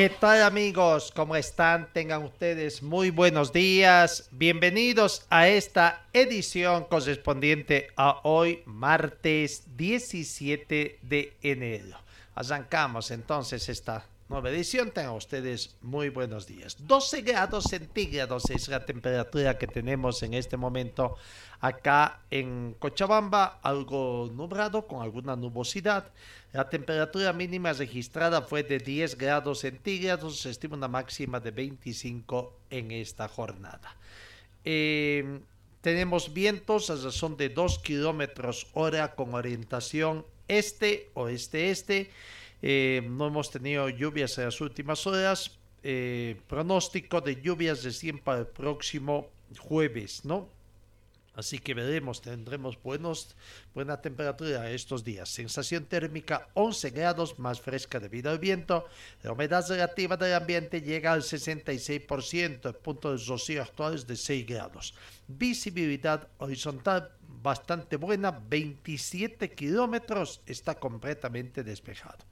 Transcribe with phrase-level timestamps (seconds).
[0.00, 1.12] ¿Qué tal amigos?
[1.14, 1.92] ¿Cómo están?
[1.92, 4.30] Tengan ustedes muy buenos días.
[4.30, 11.98] Bienvenidos a esta edición correspondiente a hoy, martes 17 de enero.
[12.34, 14.92] Arrancamos entonces esta nueva edición.
[14.92, 16.76] Tengan ustedes muy buenos días.
[16.86, 21.16] 12 grados centígrados es la temperatura que tenemos en este momento
[21.58, 23.58] acá en Cochabamba.
[23.60, 26.12] Algo nublado con alguna nubosidad.
[26.52, 30.38] La temperatura mínima registrada fue de 10 grados centígrados.
[30.38, 33.96] Se estima una máxima de 25 en esta jornada.
[34.64, 35.40] Eh,
[35.80, 42.10] tenemos vientos a razón de 2 kilómetros hora con orientación este, oeste, este.
[42.62, 45.58] Eh, no hemos tenido lluvias en las últimas horas.
[45.82, 50.48] Eh, pronóstico de lluvias recién para el próximo jueves, ¿no?
[51.34, 53.34] Así que veremos, tendremos buenos,
[53.72, 55.28] buena temperatura estos días.
[55.28, 58.84] Sensación térmica 11 grados más fresca debido al viento.
[59.22, 62.68] La humedad relativa del ambiente llega al 66%.
[62.68, 64.92] El punto de rocío actual es de 6 grados.
[65.28, 67.10] Visibilidad horizontal
[67.42, 70.40] bastante buena, 27 kilómetros.
[70.46, 72.24] Está completamente despejado.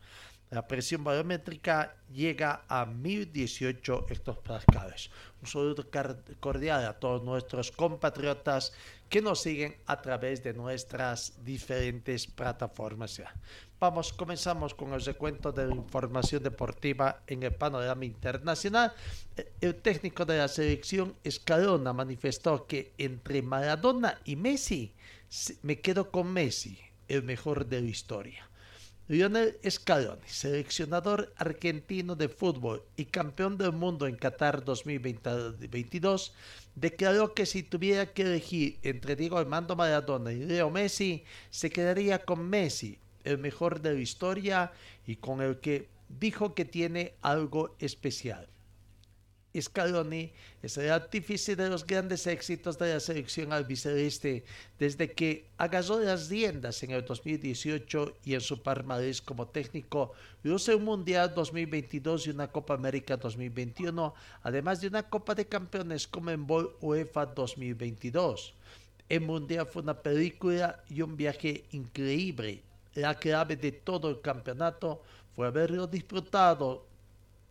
[0.50, 5.10] La presión barométrica llega a 1018 hectopascales.
[5.43, 5.87] Un saludo
[6.41, 8.72] cordial a todos nuestros compatriotas
[9.10, 13.21] que nos siguen a través de nuestras diferentes plataformas.
[13.78, 18.94] Vamos, comenzamos con el recuento de la información deportiva en el panorama internacional.
[19.60, 24.94] El técnico de la selección Escalona manifestó que entre Maradona y Messi,
[25.62, 26.78] me quedo con Messi,
[27.09, 28.49] el mejor de la historia.
[29.09, 36.34] Lionel Scaloni, seleccionador argentino de fútbol y campeón del mundo en Qatar 2022,
[36.75, 42.25] declaró que si tuviera que elegir entre Diego Armando Maradona y Leo Messi, se quedaría
[42.25, 44.72] con Messi, el mejor de la historia
[45.06, 48.49] y con el que dijo que tiene algo especial.
[49.59, 50.31] Scaloni
[50.62, 54.44] el artífice de los grandes éxitos de la selección albiceleste
[54.78, 60.75] desde que agarró las riendas en el 2018 y en su palmarés como técnico luce
[60.75, 66.30] un Mundial 2022 y una Copa América 2021, además de una Copa de Campeones como
[66.30, 68.54] en Bol UEFA 2022.
[69.09, 72.62] El Mundial fue una película y un viaje increíble.
[72.94, 75.03] La clave de todo el campeonato
[75.34, 76.88] fue haberlo disfrutado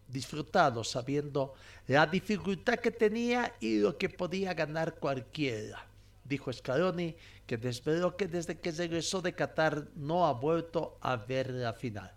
[0.08, 1.54] disfrutado sabiendo
[1.88, 5.86] la dificultad que tenía y lo que podía ganar cualquiera.
[6.24, 11.52] Dijo Scaloni, que desveló que desde que regresó de Qatar no ha vuelto a ver
[11.52, 12.12] la final.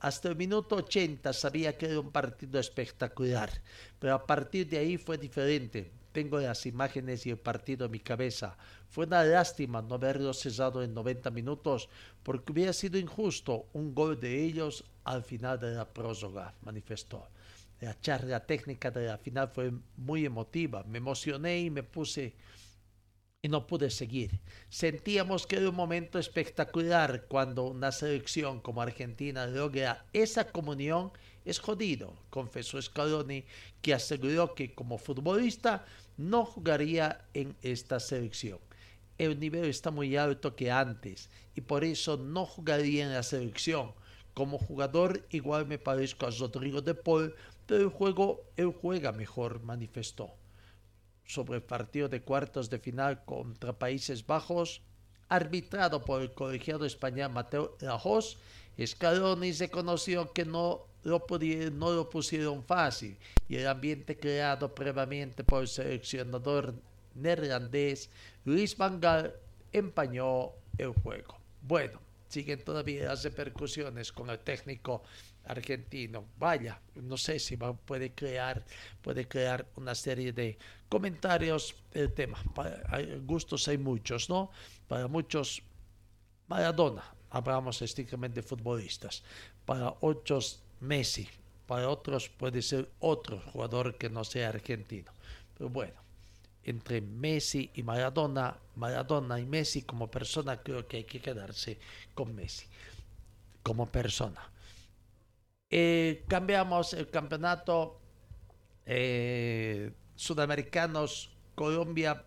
[0.00, 3.50] Hasta el minuto 80 sabía que era un partido espectacular,
[3.98, 5.90] pero a partir de ahí fue diferente.
[6.12, 8.56] Tengo las imágenes y el partido en mi cabeza.
[8.88, 11.88] Fue una lástima no haberlo cesado en 90 minutos
[12.22, 17.28] porque hubiera sido injusto un gol de ellos al final de la prórroga, manifestó.
[17.80, 20.84] La charla técnica de la final fue muy emotiva.
[20.84, 22.34] Me emocioné y me puse
[23.42, 24.38] y no pude seguir.
[24.68, 31.10] Sentíamos que era un momento espectacular cuando una selección como Argentina logra esa comunión.
[31.44, 33.44] Es jodido, confesó Scaloni,
[33.80, 35.86] que aseguró que como futbolista
[36.18, 38.58] no jugaría en esta selección.
[39.16, 43.92] El nivel está muy alto que antes y por eso no jugaría en la selección.
[44.34, 47.34] Como jugador igual me parezco a Rodrigo de Paul,
[47.66, 50.30] pero el juego él juega mejor, manifestó.
[51.24, 54.82] Sobre el partido de cuartos de final contra Países Bajos,
[55.28, 58.36] arbitrado por el colegiado español Mateo Lajos,
[58.84, 61.26] Scaloni reconoció que no lo,
[61.72, 63.16] no lo pusieron fácil
[63.48, 66.74] y el ambiente creado previamente por el seleccionador
[67.14, 68.10] neerlandés
[68.44, 69.34] Luis Van Gaal
[69.72, 71.36] empañó el juego.
[71.62, 72.00] Bueno,
[72.30, 75.02] siguen todavía las repercusiones con el técnico
[75.44, 76.26] argentino.
[76.38, 78.64] Vaya, no sé si va, puede crear
[79.02, 80.56] puede crear una serie de
[80.88, 82.42] comentarios el tema.
[82.88, 84.50] Hay, gustos hay muchos, ¿no?
[84.86, 85.62] Para muchos
[86.46, 89.22] Maradona, hablamos estrictamente de futbolistas.
[89.64, 91.28] Para otros Messi,
[91.66, 95.12] para otros puede ser otro jugador que no sea argentino.
[95.56, 96.00] Pero bueno,
[96.70, 101.78] entre Messi y Maradona, Maradona y Messi como persona, creo que hay que quedarse
[102.14, 102.66] con Messi
[103.62, 104.40] como persona.
[105.68, 108.00] Eh, cambiamos el campeonato
[108.86, 112.24] eh, sudamericanos Colombia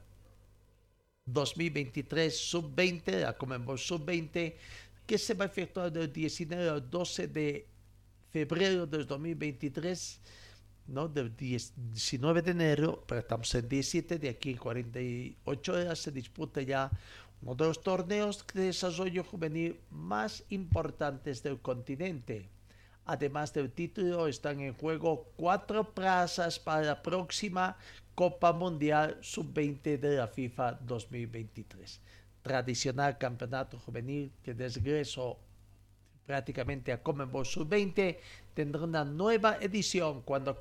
[1.26, 4.56] 2023 sub-20, la Comembol sub-20,
[5.06, 7.68] que se va a efectuar del 19 al 12 de
[8.32, 10.20] febrero del 2023
[10.88, 11.08] ¿no?
[11.08, 16.62] Del 19 de enero, pero estamos en 17, de aquí en 48 horas se disputa
[16.62, 16.92] ya
[17.42, 22.50] uno de los torneos de desarrollo juvenil más importantes del continente.
[23.06, 27.78] Además del título, están en juego cuatro plazas para la próxima
[28.16, 32.00] Copa Mundial Sub-20 de la FIFA 2023.
[32.42, 35.38] Tradicional campeonato juvenil que desgreso
[36.26, 38.18] prácticamente a Comenbol Sub-20,
[38.54, 40.58] tendrá una nueva edición cuando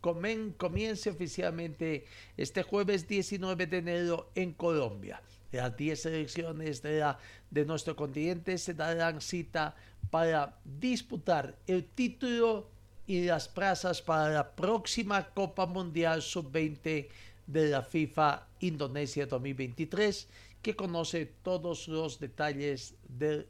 [0.00, 2.06] comience oficialmente
[2.36, 5.22] este jueves 19 de enero en Colombia.
[5.52, 7.14] Las 10 selecciones de,
[7.50, 9.74] de nuestro continente se darán cita
[10.10, 12.68] para disputar el título
[13.06, 17.08] y las plazas para la próxima Copa Mundial Sub-20
[17.46, 20.28] de la FIFA Indonesia 2023,
[20.60, 23.46] que conoce todos los detalles del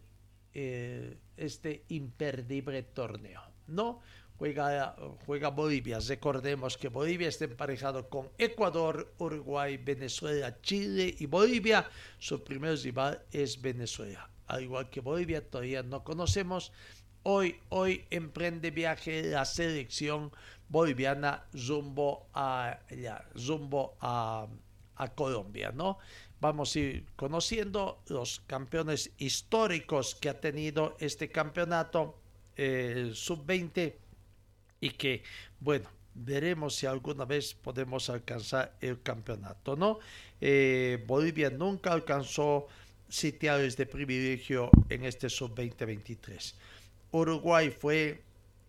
[0.59, 3.43] eh, este imperdible torneo.
[3.67, 4.01] No
[4.39, 5.99] juega, juega Bolivia.
[6.01, 11.87] Recordemos que Bolivia está emparejado con Ecuador, Uruguay, Venezuela, Chile y Bolivia.
[12.19, 14.31] Su primer rival es Venezuela.
[14.47, 16.73] Al igual que Bolivia, todavía no conocemos.
[17.23, 20.33] Hoy, hoy emprende viaje la selección
[20.71, 24.47] boliviana rumbo a, ya, rumbo a,
[24.95, 25.99] a Colombia, ¿no?
[26.47, 32.21] Vamos a ir conociendo los campeones históricos que ha tenido este campeonato
[32.57, 33.95] eh, sub-20
[34.81, 35.25] y que,
[35.59, 39.99] bueno, veremos si alguna vez podemos alcanzar el campeonato, ¿no?
[40.41, 42.69] Eh, Bolivia nunca alcanzó
[43.09, 46.55] sitiales de privilegio en este sub-2023.
[47.11, 48.23] Uruguay fue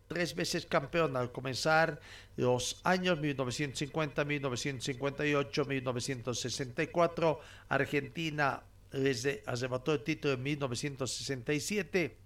[0.08, 2.00] tres veces campeón al comenzar
[2.36, 7.40] los años 1950, 1958, 1964.
[7.70, 12.18] Argentina les arrebató el título en 1967.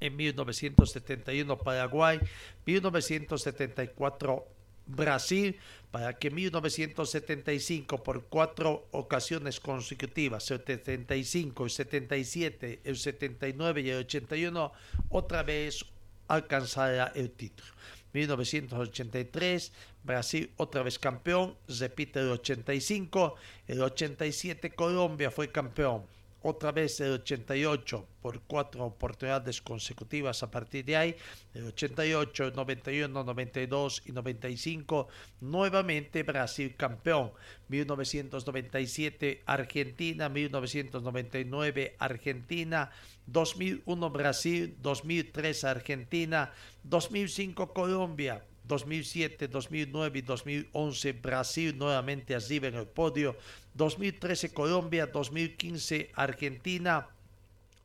[0.00, 2.18] En 1971 Paraguay,
[2.64, 4.46] 1974
[4.86, 5.58] Brasil,
[5.90, 13.90] para que en 1975 por cuatro ocasiones consecutivas, el 75, el 77, el 79 y
[13.90, 14.72] el 81,
[15.10, 15.84] otra vez
[16.30, 17.68] alcanzará el título.
[18.12, 19.72] 1983,
[20.02, 23.34] Brasil otra vez campeón, repite el 85,
[23.68, 26.04] el 87 Colombia fue campeón,
[26.42, 31.16] otra vez el 88 por cuatro oportunidades consecutivas a partir de ahí,
[31.54, 35.08] el 88, 91, 92 y 95,
[35.40, 37.32] nuevamente Brasil campeón,
[37.68, 42.90] 1997 Argentina, 1999 Argentina,
[43.26, 46.52] 2001 Brasil, 2003 Argentina,
[46.84, 53.36] 2005 Colombia, 2007, 2009 y 2011 Brasil nuevamente arriba en el podio,
[53.74, 57.08] 2013 Colombia, 2015 Argentina,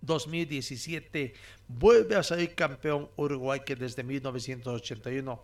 [0.02, 1.34] 2017
[1.68, 5.44] vuelve a salir campeón Uruguay que desde 1981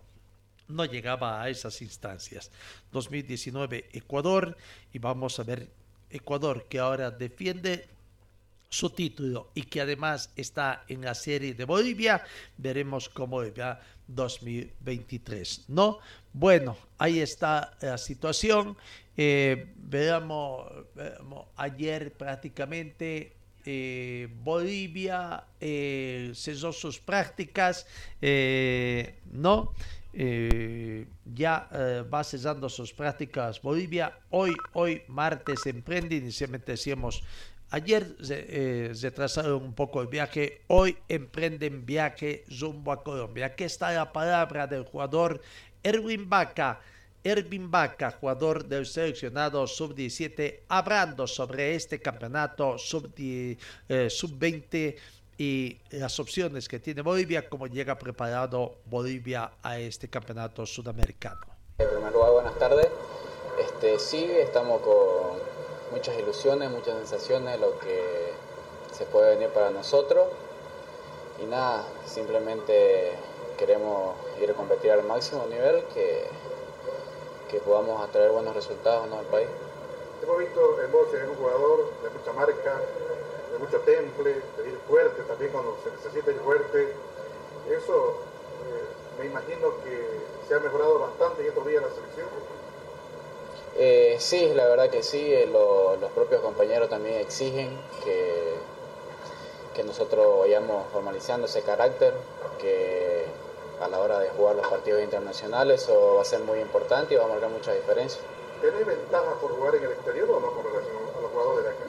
[0.68, 2.50] no llegaba a esas instancias.
[2.92, 4.56] 2019 Ecuador
[4.92, 5.68] y vamos a ver
[6.10, 7.88] Ecuador que ahora defiende
[8.68, 12.24] su título y que además está en la serie de Bolivia,
[12.56, 13.80] veremos cómo va
[14.14, 15.98] 2023, ¿no?
[16.32, 18.76] Bueno, ahí está la situación.
[19.16, 20.72] Eh, veamos,
[21.56, 27.86] ayer prácticamente eh, Bolivia eh, cesó sus prácticas,
[29.30, 29.74] ¿no?
[30.14, 34.18] ya va cesando sus prácticas Bolivia.
[34.28, 37.22] Hoy, hoy martes emprende, inicialmente decíamos
[37.72, 43.46] Ayer se, eh, un poco el viaje, hoy emprenden viaje rumbo a Colombia.
[43.46, 45.40] Aquí está la palabra del jugador
[45.82, 46.80] Erwin Vaca.
[47.24, 53.56] Erwin Vaca, jugador del seleccionado sub-17, hablando sobre este campeonato sub-20
[54.74, 54.96] eh,
[55.38, 61.46] y las opciones que tiene Bolivia, cómo llega preparado Bolivia a este campeonato sudamericano.
[61.78, 62.88] En primer lugar, buenas tardes.
[63.58, 65.51] Este, sí, estamos con
[65.92, 68.32] muchas ilusiones, muchas sensaciones, lo que
[68.96, 70.26] se puede venir para nosotros.
[71.40, 73.12] y nada, simplemente
[73.58, 76.24] queremos ir a competir al máximo nivel, que,
[77.50, 79.18] que podamos atraer buenos resultados ¿no?
[79.18, 79.48] al país.
[80.22, 82.80] Hemos visto en vos eres un jugador de mucha marca,
[83.52, 86.94] de mucho temple, de fuerte también cuando se necesita ir fuerte.
[87.68, 88.16] Eso
[88.64, 92.28] eh, me imagino que se ha mejorado bastante en estos días la selección.
[93.76, 97.70] Eh, sí, la verdad que sí, eh, lo- los propios compañeros también exigen
[98.04, 98.52] que,
[99.74, 102.12] que nosotros vayamos formalizando ese carácter,
[102.60, 103.24] que
[103.80, 107.16] a la hora de jugar los partidos internacionales eso va a ser muy importante y
[107.16, 108.20] va a marcar mucha diferencia.
[108.60, 111.70] ¿Tenés ventajas por jugar en el exterior o no con relación a los jugadores de
[111.70, 111.84] acá?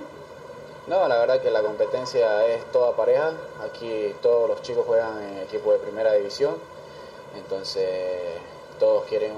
[0.87, 5.37] No, la verdad que la competencia es toda pareja, aquí todos los chicos juegan en
[5.39, 6.55] equipo de primera división,
[7.37, 7.89] entonces
[8.79, 9.33] todos quieren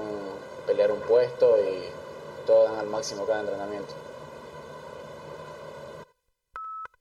[0.66, 1.88] pelear un puesto y
[2.46, 3.92] todos dan al máximo cada entrenamiento.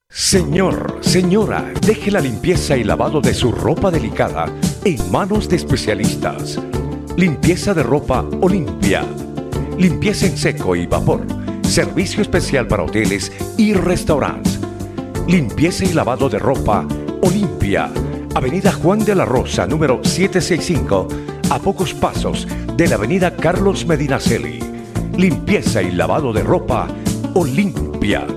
[0.09, 4.45] Señor, señora, deje la limpieza y lavado de su ropa delicada
[4.83, 6.59] en manos de especialistas.
[7.15, 9.03] Limpieza de ropa Olimpia.
[9.77, 11.21] Limpieza en seco y vapor.
[11.63, 14.59] Servicio especial para hoteles y restaurantes.
[15.27, 16.87] Limpieza y lavado de ropa
[17.21, 17.91] Olimpia.
[18.35, 21.07] Avenida Juan de la Rosa, número 765,
[21.49, 24.64] a pocos pasos de la Avenida Carlos Medinaceli.
[25.17, 26.89] Limpieza y lavado de ropa
[27.35, 28.27] Olimpia.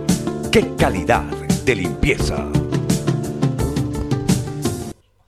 [0.52, 1.24] ¡Qué calidad
[1.64, 2.48] de limpieza!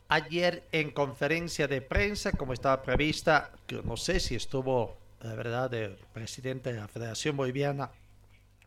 [0.09, 5.75] Ayer en conferencia de prensa, como estaba prevista, que no sé si estuvo, la verdad,
[5.75, 7.91] el presidente de la Federación Boliviana,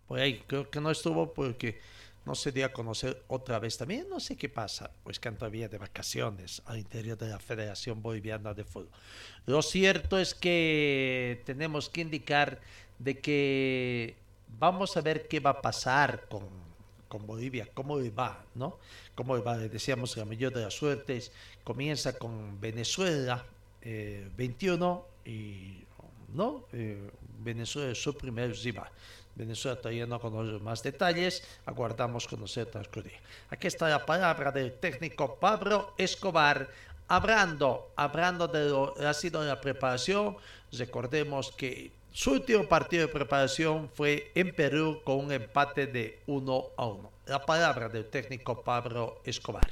[0.06, 1.80] por ahí creo que no estuvo porque
[2.26, 5.68] no se dio a conocer otra vez también, no sé qué pasa, pues que todavía
[5.68, 8.90] de vacaciones al interior de la Federación Boliviana de Fútbol.
[9.46, 12.62] Lo cierto es que tenemos que indicar
[13.00, 14.16] de que
[14.60, 16.48] vamos a ver qué va a pasar con,
[17.08, 18.80] con Bolivia, cómo le va, ¿no?
[19.16, 21.32] Cómo le va, le decíamos la mayor de las suertes,
[21.64, 23.46] comienza con Venezuela,
[23.82, 25.84] eh, 21, y,
[26.34, 26.66] ¿no?
[26.72, 28.90] Eh, Venezuela es su primer rival.
[29.36, 33.14] Venezuela todavía no conoce más detalles, aguardamos conocer transcurrir.
[33.50, 36.70] Aquí está la palabra del técnico Pablo Escobar,
[37.08, 40.38] hablando, hablando de lo que ha sido la preparación.
[40.72, 46.66] Recordemos que su último partido de preparación fue en Perú con un empate de 1
[46.78, 47.12] a 1.
[47.26, 49.68] La palabra del técnico Pablo Escobar.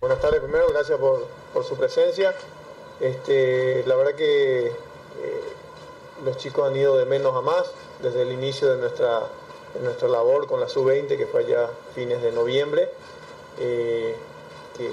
[0.00, 2.34] Buenas tardes primero, gracias por, por su presencia.
[3.00, 4.72] Este, la verdad que eh,
[6.24, 7.70] los chicos han ido de menos a más
[8.02, 9.22] desde el inicio de nuestra,
[9.82, 12.90] nuestra labor con la sub-20, que fue allá fines de noviembre,
[13.58, 14.14] eh,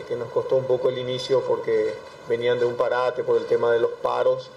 [0.08, 1.94] que, nos costó un poco el inicio porque
[2.30, 4.50] venían de un parate por el tema de los paros,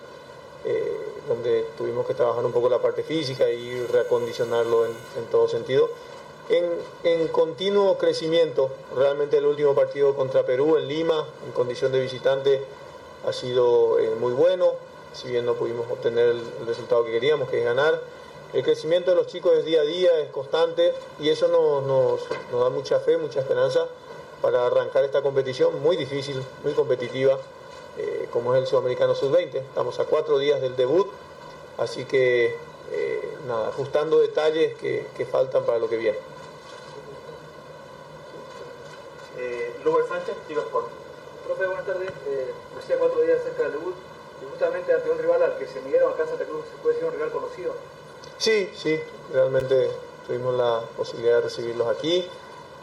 [0.65, 0.97] eh,
[1.29, 5.89] donde tuvimos que trabajar un poco la parte física y reacondicionarlo en, en todo sentido.
[6.49, 6.65] En,
[7.03, 12.63] en, continuo crecimiento, realmente el último partido contra Perú en Lima, en condición de visitante,
[13.27, 14.75] ha sido eh, muy bueno,
[15.13, 18.01] si bien no pudimos obtener el, resultado que queríamos, que es ganar.
[18.57, 22.23] El crecimiento de los chicos es día a día, es constante y eso nos, nos,
[22.51, 23.87] nos da mucha fe, mucha esperanza
[24.41, 27.39] para arrancar esta competición muy difícil, muy competitiva,
[27.99, 29.57] eh, como es el Sudamericano Sub-20.
[29.57, 31.07] Estamos a cuatro días del debut,
[31.77, 32.57] así que
[32.93, 36.19] eh, nada, ajustando detalles que, que faltan para lo que viene.
[39.37, 40.87] Eh, Luber Sánchez, Tigo Sport.
[41.45, 42.09] Profe, buenas tardes.
[42.27, 43.97] Eh, decía cuatro días cerca del debut
[44.41, 46.95] y justamente ante un rival al que se midieron acá en Santa Cruz, ¿se puede
[46.95, 47.75] decir un rival conocido?
[48.39, 49.01] Sí, sí,
[49.33, 49.91] realmente
[50.27, 52.27] tuvimos la posibilidad de recibirlos aquí,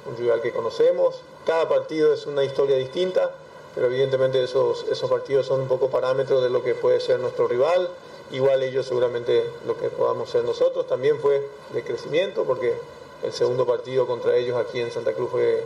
[0.10, 1.22] un rival que conocemos.
[1.46, 3.32] Cada partido es una historia distinta,
[3.76, 7.48] pero evidentemente esos, esos partidos son un poco parámetros de lo que puede ser nuestro
[7.48, 7.88] rival.
[8.32, 12.74] Igual ellos seguramente lo que podamos ser nosotros también fue de crecimiento, porque
[13.22, 15.64] el segundo partido contra ellos aquí en Santa Cruz fue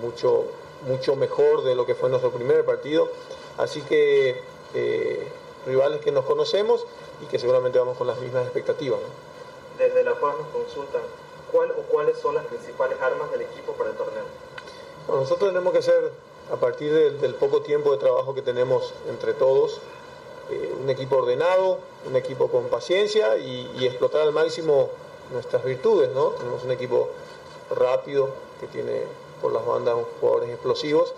[0.00, 0.44] mucho,
[0.86, 3.10] mucho mejor de lo que fue nuestro primer partido.
[3.58, 4.40] Así que
[4.74, 5.28] eh,
[5.66, 6.86] rivales que nos conocemos
[7.22, 9.00] y que seguramente vamos con las mismas expectativas.
[9.00, 9.82] ¿no?
[9.82, 11.02] Desde La Paz nos consultan
[11.50, 14.24] cuál o cuáles son las principales armas del equipo para el torneo.
[15.06, 16.12] Bueno, nosotros tenemos que ser,
[16.52, 19.80] a partir del, del, poco tiempo de trabajo que tenemos entre todos,
[20.50, 24.90] eh, un equipo ordenado, un equipo con paciencia y, y, explotar al máximo
[25.32, 26.10] nuestras virtudes.
[26.10, 26.30] ¿no?
[26.30, 27.08] Tenemos un equipo
[27.70, 28.28] rápido
[28.60, 29.02] que tiene
[29.40, 31.14] por las bandas jugadores explosivos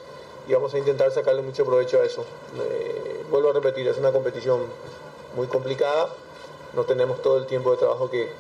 [0.49, 2.25] y vamos a intentar sacarle mucho provecho a eso.
[2.59, 4.61] Eh, vuelvo a repetir, es una competición
[5.35, 6.09] muy complicada,
[6.75, 8.31] no tenemos todo el tiempo de trabajo que,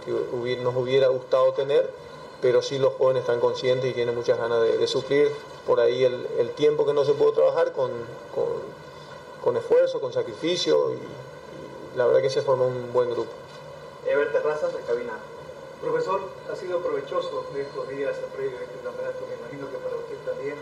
[0.62, 1.90] nos hubiera gustado tener,
[2.40, 5.30] pero sí los jóvenes están conscientes y tienen muchas ganas de, de suplir
[5.66, 7.90] por ahí el, tiempo que no se pudo trabajar con,
[9.42, 10.98] con, esfuerzo, con sacrificio y,
[11.96, 13.30] la verdad que se formó un buen grupo.
[14.04, 15.12] Ever Terrazas de Cabina.
[15.80, 16.20] Profesor,
[16.52, 20.56] ha sido provechoso estos días previo a este campeonato, me imagino que para usted también,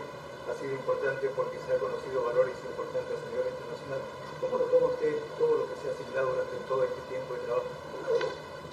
[0.51, 4.01] ha sido importante porque se ha conocido valores importantes a nivel internacional.
[4.41, 7.39] ¿Cómo lo toma usted todo lo que se ha asimilado durante todo este tiempo de
[7.47, 7.67] trabajo?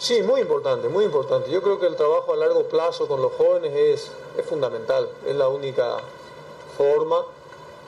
[0.00, 1.50] Sí, muy importante, muy importante.
[1.50, 5.36] Yo creo que el trabajo a largo plazo con los jóvenes es, es fundamental, es
[5.36, 5.98] la única
[6.76, 7.18] forma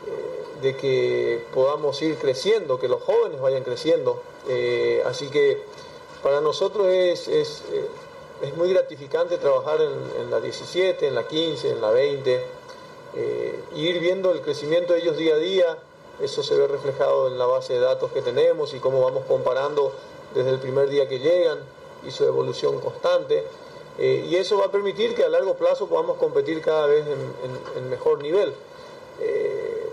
[0.06, 4.20] eh, de que podamos ir creciendo, que los jóvenes vayan creciendo.
[4.46, 5.64] Eh, así que
[6.22, 7.88] para nosotros es, es, eh,
[8.42, 12.44] es muy gratificante trabajar en, en, la 17, en la 15, en la 20,
[13.74, 15.78] ir viendo el crecimiento de ellos día a día.
[16.20, 19.92] Eso se ve reflejado en la base de datos que tenemos y cómo vamos comparando
[20.34, 21.58] desde el primer día que llegan
[22.06, 23.44] y su evolución constante.
[23.98, 27.90] Eh, y eso va a permitir que a largo plazo podamos competir cada vez en,
[27.90, 28.54] mejor nivel.
[29.20, 29.88] Eh,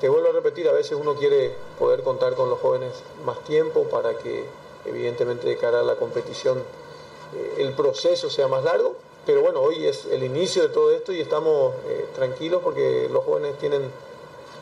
[0.00, 2.92] te vuelvo a repetir, a veces uno quiere poder contar con los jóvenes
[3.24, 4.44] más tiempo para que
[4.86, 8.94] evidentemente de cara a la competición eh, el proceso sea más largo,
[9.30, 13.24] pero bueno, hoy es el inicio de todo esto y estamos eh, tranquilos porque los
[13.24, 13.88] jóvenes tienen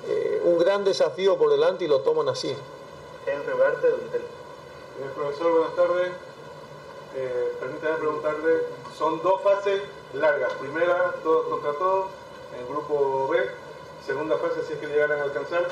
[0.07, 2.55] eh, un gran desafío por delante y lo toman así.
[3.25, 6.13] Henry Ugarte, del Eh, profesor, buenas tardes.
[7.17, 8.65] Eh, permítame preguntarle,
[8.99, 9.81] son dos fases
[10.13, 10.53] largas.
[10.61, 12.09] Primera, todos contra todos,
[12.53, 13.39] en el grupo B.
[14.05, 15.67] Segunda fase, si es que llegaran a alcanzar,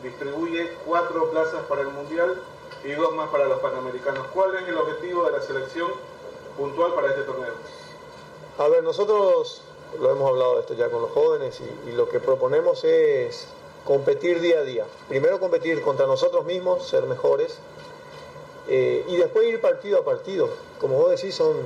[0.00, 2.40] distribuye cuatro plazas para el Mundial
[2.84, 4.28] y dos más para los Panamericanos.
[4.32, 5.90] ¿Cuál es el objetivo de la selección
[6.56, 7.81] puntual para este torneo?
[8.58, 9.62] A ver, nosotros
[9.98, 13.46] lo hemos hablado de esto ya con los jóvenes y, lo que proponemos es
[13.84, 14.84] competir día a día.
[15.08, 17.56] Primero competir contra nosotros mismos, ser mejores,
[18.68, 20.50] eh, y después ir partido a partido.
[20.80, 21.56] Como vos decís, son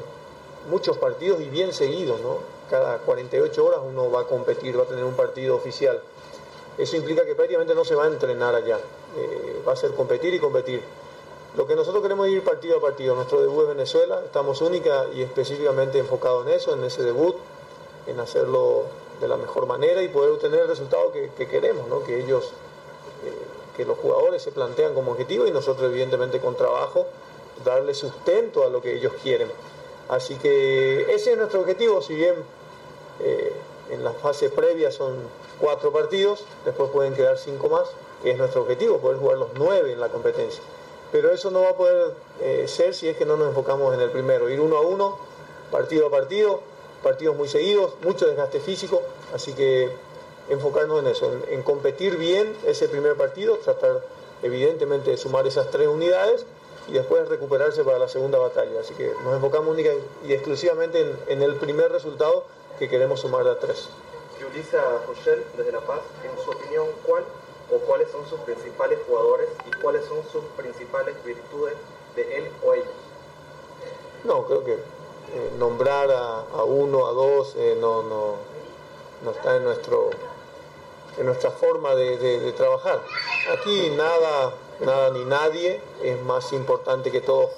[0.71, 2.39] muchos partidos y bien seguidos, ¿no?
[2.71, 6.01] Cada 48 horas uno va a competir, va a tener un partido oficial.
[6.79, 8.79] Eso implica que prácticamente no se va a entrenar allá,
[9.17, 10.83] eh, va a ser competir y competir.
[11.57, 13.15] Lo que nosotros queremos ir partido a partido.
[13.15, 17.35] Nuestro debut es Venezuela, estamos única y específicamente enfocados en eso, en ese debut,
[18.07, 18.85] en hacerlo
[19.21, 22.05] de la mejor manera y poder obtener el resultado que, que queremos, ¿no?
[22.05, 22.53] que ellos
[23.25, 23.33] eh,
[23.75, 27.07] que los jugadores se plantean como objetivo y nosotros evidentemente con trabajo
[27.65, 29.49] darle sustento a lo que ellos quieren.
[30.09, 32.35] Así que ese es nuestro objetivo, si bien
[33.21, 33.53] eh,
[33.91, 35.17] en la fase previa son
[35.59, 37.89] cuatro partidos, después pueden quedar cinco más,
[38.23, 40.63] que es nuestro objetivo, poder jugar los nueve en la competencia.
[41.13, 44.01] Pero eso no va a poder eh, ser si es que no nos enfocamos en
[44.01, 45.19] el primero, ir uno a uno,
[45.71, 46.61] partido a partido,
[47.03, 49.91] partidos muy seguidos, mucho desgaste físico, así que
[50.49, 54.03] enfocarnos en eso, en, competir bien ese primer partido, tratar
[54.43, 56.45] evidentemente de sumar esas tres unidades
[56.89, 58.81] y después recuperarse para la segunda batalla.
[58.81, 59.91] Así que nos enfocamos única
[60.27, 62.45] y exclusivamente en, el primer resultado
[62.79, 63.89] que queremos sumar a tres.
[64.41, 67.25] Yulisa Rochelle, desde La Paz, en su opinión, ¿cuál
[67.73, 69.49] o cuáles son sus principales jugadores
[69.87, 71.75] cuáles son sus principales virtudes
[72.17, 72.89] de él o ellos?
[74.25, 78.35] No, creo que eh, nombrar a, a, uno, a dos, eh, no, no,
[79.23, 80.11] no está en nuestro
[81.19, 83.01] en nuestra forma de, de, trabajar.
[83.53, 87.51] Aquí nada, nada ni nadie es más importante que todos,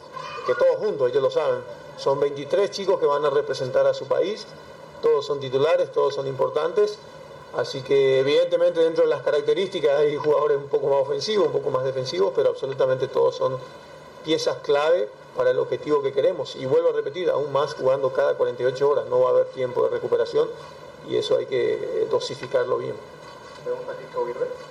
[0.46, 1.60] que todos juntos, ellos lo saben.
[1.96, 4.46] Son 23 chicos que van a representar a su país,
[5.00, 6.98] todos son titulares, todos son importantes,
[7.56, 11.70] así que evidentemente dentro de las características hay jugadores un poco más ofensivos, un poco
[11.70, 13.58] más defensivos, pero absolutamente todos son
[14.24, 16.56] piezas clave para el objetivo que queremos.
[16.56, 19.84] Y vuelvo a repetir, aún más jugando cada 48 horas, no va a haber tiempo
[19.84, 20.48] de recuperación
[21.08, 22.94] y eso hay que dosificarlo bien.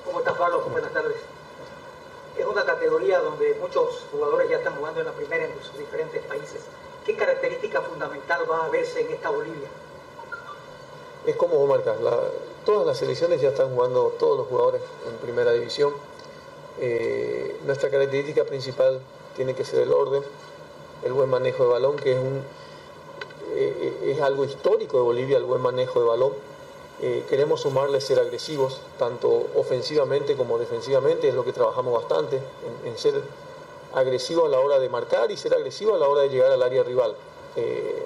[0.05, 0.61] ¿Cómo está Pablo?
[0.71, 1.17] Buenas tardes.
[2.37, 6.21] Es una categoría donde muchos jugadores ya están jugando en la primera en sus diferentes
[6.23, 6.61] países.
[7.05, 9.69] ¿Qué característica fundamental va a verse en esta Bolivia?
[11.25, 12.17] Es como vos marcas, la,
[12.67, 15.93] todas las selecciones ya están jugando, todos los jugadores en primera división.
[16.79, 18.99] Eh, nuestra característica principal
[19.35, 20.21] tiene que ser el orden,
[21.03, 22.43] el buen manejo de balón, que es, un,
[23.55, 26.33] eh, es algo histórico de Bolivia, el buen manejo de balón
[26.99, 32.41] eh, queremos sumarle ser agresivos, tanto ofensivamente como defensivamente, es lo que trabajamos bastante,
[32.83, 33.21] en, ser
[33.93, 36.63] agresivo a la hora de marcar y ser agresivo a la hora de llegar al
[36.63, 37.15] área rival.
[37.55, 38.03] Eh,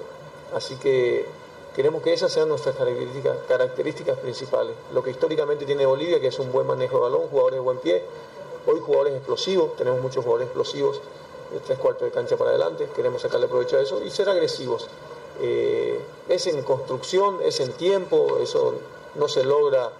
[0.54, 1.24] así que
[1.74, 4.74] queremos que esas sean nuestras características, principales.
[4.92, 7.78] Lo que históricamente tiene Bolivia, que es un buen manejo de balón, jugadores de buen
[7.78, 8.02] pie,
[8.66, 11.00] hoy jugadores explosivos, tenemos muchos jugadores explosivos,
[11.52, 14.88] de tres cuartos de cancha para adelante, queremos sacarle provecho a eso y ser agresivos.
[15.40, 18.74] Eh, es en construcción, es en tiempo, eso
[19.14, 19.90] no se logra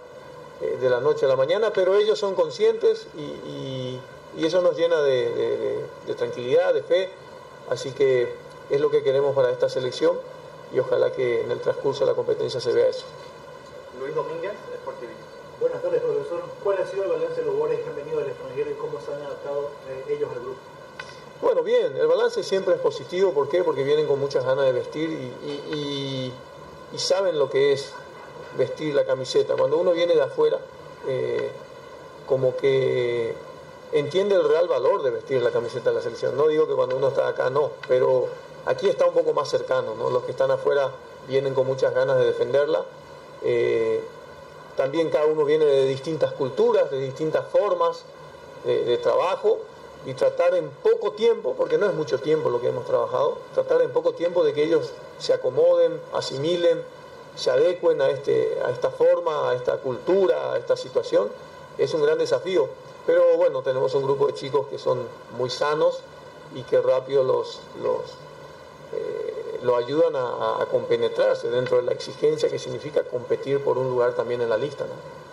[0.61, 3.99] eh, de la noche a la mañana, pero ellos son conscientes y,
[4.35, 5.85] eso nos llena de,
[6.17, 7.09] tranquilidad, de fe,
[7.69, 8.33] así que
[8.71, 10.17] es lo que queremos para esta selección
[10.73, 13.05] y ojalá que en el transcurso de la competencia se vea eso.
[13.99, 15.11] Luis Domínguez, Sportivo.
[15.59, 16.43] Buenas tardes, profesor.
[16.63, 18.99] ¿Cuál ha sido el balance de los jugadores que han venido del extranjero y cómo
[18.99, 20.57] se han adaptado eh, ellos al grupo?
[21.41, 23.63] Bueno, bien, el balance siempre es positivo, ¿por qué?
[23.63, 26.33] Porque vienen con muchas ganas de vestir y, y, y,
[26.93, 27.91] y saben lo que es
[28.57, 29.55] vestir la camiseta.
[29.55, 30.59] Cuando uno viene de afuera,
[31.07, 31.51] eh,
[32.25, 33.35] como que
[33.91, 36.35] entiende el real valor de vestir la camiseta de la selección.
[36.35, 38.27] No digo que cuando uno está acá no, pero
[38.65, 39.95] aquí está un poco más cercano.
[39.95, 40.09] ¿no?
[40.09, 40.91] Los que están afuera
[41.27, 42.83] vienen con muchas ganas de defenderla.
[43.43, 44.03] Eh,
[44.75, 48.03] también cada uno viene de distintas culturas, de distintas formas
[48.63, 49.59] de, trabajo
[50.05, 53.81] y tratar en poco tiempo, porque no es mucho tiempo lo que hemos trabajado, tratar
[53.81, 56.81] en poco tiempo de que ellos se acomoden, asimilen,
[57.35, 61.29] se adecuen a, este, a esta forma, a esta cultura, a esta situación,
[61.77, 62.67] es un gran desafío.
[63.05, 64.99] Pero bueno, tenemos un grupo de chicos que son
[65.37, 65.99] muy sanos
[66.55, 68.01] y que rápido los, los,
[68.93, 73.89] eh, lo ayudan a, a, compenetrarse dentro de la exigencia que significa competir por un
[73.89, 74.85] lugar también en la lista.
[74.85, 75.23] ¿no?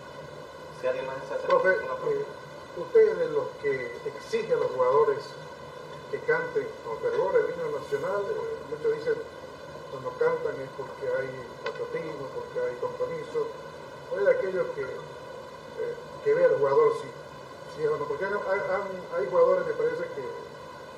[1.46, 2.24] Profe, eh,
[2.76, 5.18] usted es de los que exige a los jugadores
[6.10, 9.14] que canten con fervor el himno nacional, eh, muchos dicen
[9.90, 11.28] cuando cantan es porque hay
[11.66, 13.50] patriotismo, porque hay compromiso,
[14.10, 15.94] o es de aquellos que, eh,
[16.24, 17.08] que ve al jugador si,
[17.76, 20.24] si es o no, porque hay, hay, hay jugadores me parece que,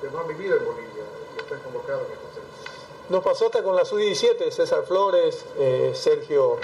[0.01, 2.52] que, no han vivido en Bolivia y están convocados en esta selección.
[3.09, 6.57] Nos pasó hasta con la sub-17, César Flores, eh, Sergio,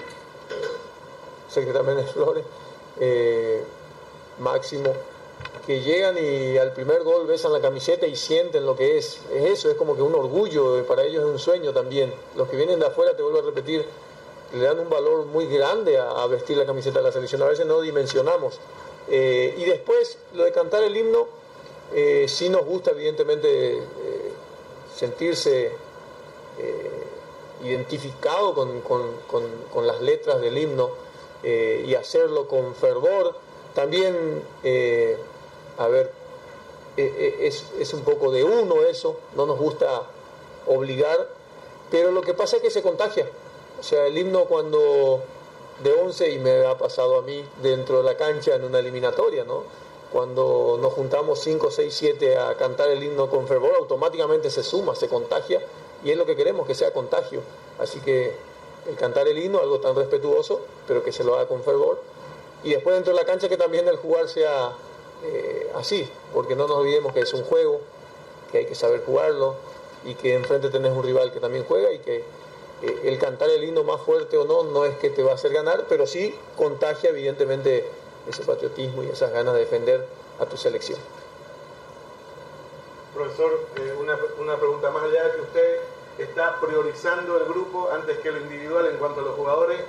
[1.50, 2.46] Sergio también es Flores,
[3.00, 3.62] eh,
[4.40, 4.94] Máximo,
[5.68, 9.20] que llegan y al primer gol besan la camiseta y sienten lo que es.
[9.34, 12.14] Es eso, es como que un orgullo, para ellos es un sueño también.
[12.36, 13.86] Los que vienen de afuera, te vuelvo a repetir,
[14.54, 17.42] le dan un valor muy grande a, vestir la camiseta de la selección.
[17.42, 18.60] A veces no dimensionamos.
[19.10, 21.28] Eh, y después, lo de cantar el himno,
[21.94, 23.82] eh, sí nos gusta evidentemente eh,
[24.96, 25.72] sentirse
[27.64, 29.02] identificado con, con,
[29.72, 30.90] con, las letras del himno
[31.44, 33.36] y hacerlo con fervor.
[33.74, 34.44] También
[35.78, 36.12] a ver,
[36.98, 40.04] es, es, un poco de uno eso, no nos gusta
[40.68, 41.30] obligar,
[41.90, 43.28] pero lo que pasa es que se contagia.
[43.80, 45.22] O sea, el himno cuando
[45.84, 49.44] de 11, y me ha pasado a mí dentro de la cancha en una eliminatoria,
[49.44, 49.64] ¿no?
[50.12, 54.96] Cuando nos juntamos 5, 6, 7 a cantar el himno con fervor, automáticamente se suma,
[54.96, 55.62] se contagia,
[56.04, 57.42] y es lo que queremos, que sea contagio.
[57.80, 58.34] Así que
[58.88, 62.02] el cantar el himno, algo tan respetuoso, pero que se lo haga con fervor.
[62.64, 64.74] Y después dentro de la cancha que también el jugar sea
[65.24, 67.82] eh, así, porque no nos olvidemos que es un juego,
[68.52, 69.56] que hay que saber jugarlo
[70.06, 72.24] y que enfrente tenés un rival que también juega y que
[72.82, 75.36] eh, el cantar el himno más fuerte o no no es que te va a
[75.36, 77.86] hacer ganar, pero sí contagia evidentemente
[78.28, 80.06] ese patriotismo y esas ganas de defender
[80.40, 81.00] a tu selección.
[83.14, 85.80] Profesor, eh, una, una pregunta más allá de que usted
[86.20, 89.80] está priorizando el grupo antes que lo individual en cuanto a los jugadores.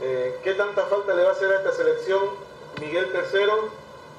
[0.00, 2.20] Eh, ¿Qué tanta falta le va a hacer a esta selección
[2.80, 3.68] Miguel Tercero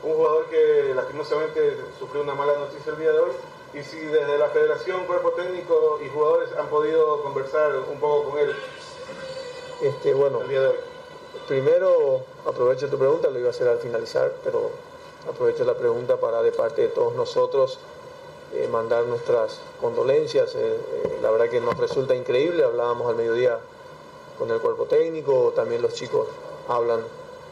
[0.03, 3.31] un jugador que lastimosamente sufrió una mala noticia el día de hoy,
[3.73, 8.39] y si desde la federación, cuerpo técnico y jugadores han podido conversar un poco con
[8.39, 8.55] él.
[9.81, 10.75] Este, bueno, el día de hoy.
[11.47, 14.71] Primero, aprovecho tu pregunta, lo iba a hacer al finalizar, pero
[15.29, 17.79] aprovecho la pregunta para de parte de todos nosotros
[18.53, 20.55] eh, mandar nuestras condolencias.
[20.55, 23.59] Eh, eh, la verdad que nos resulta increíble, hablábamos al mediodía
[24.37, 26.27] con el cuerpo técnico, también los chicos
[26.67, 26.99] hablan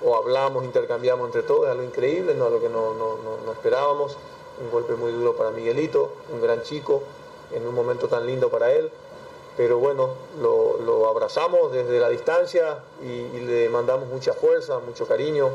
[0.03, 4.17] o hablamos, intercambiamos entre todos, es algo increíble, no algo que no, no, no, esperábamos.
[4.62, 7.01] Un golpe muy duro para Miguelito, un gran chico,
[7.53, 8.91] en un momento tan lindo para él.
[9.55, 10.09] Pero bueno,
[10.41, 15.49] lo, abrazamos desde la distancia y, y, le mandamos mucha fuerza, mucho cariño.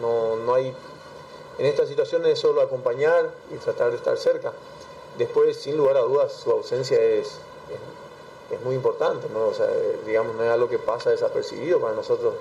[0.00, 0.74] No, no hay.
[1.62, 4.52] En estas situaciones es solo acompañar y tratar de estar cerca.
[5.16, 7.38] Después, sin lugar a dudas, su ausencia es,
[8.50, 9.52] es, muy importante, ¿no?
[10.04, 12.34] Digamos, no es algo que pasa desapercibido para nosotros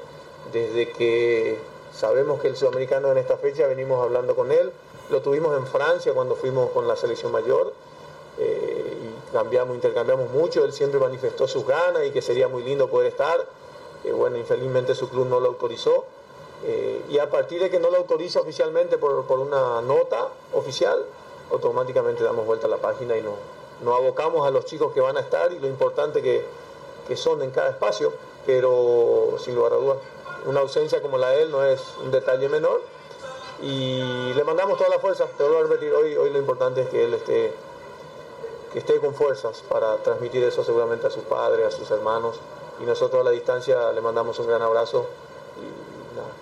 [0.51, 1.59] desde que
[1.93, 4.71] sabemos que el sudamericano en esta fecha venimos hablando con él,
[5.11, 7.73] lo tuvimos en Francia cuando fuimos con la selección mayor
[8.39, 12.89] eh, y cambiamos, intercambiamos mucho, él siempre manifestó sus ganas y que sería muy lindo
[12.89, 13.39] poder estar,
[14.03, 16.05] eh, bueno, infelizmente su club no lo autorizó
[16.63, 21.03] eh, y a partir de que no lo autoriza oficialmente por, por, una nota oficial,
[21.51, 23.35] automáticamente damos vuelta a la página y nos
[23.83, 26.45] no abocamos a los chicos que van a estar y lo importante que,
[27.07, 28.13] que son en cada espacio,
[28.45, 29.97] pero sin lugar a dudas
[30.45, 32.81] una ausencia como la de él no es un detalle menor.
[33.61, 36.89] Y le mandamos toda la fuerza, te vuelvo a repetir, hoy, hoy lo importante es
[36.89, 37.53] que él esté,
[38.73, 42.39] que esté con fuerzas para transmitir eso seguramente a sus padres, a sus hermanos.
[42.79, 45.05] Y nosotros a la distancia le mandamos un gran abrazo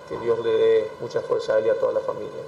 [0.08, 2.42] que Dios le dé mucha fuerza a él y a toda la familia.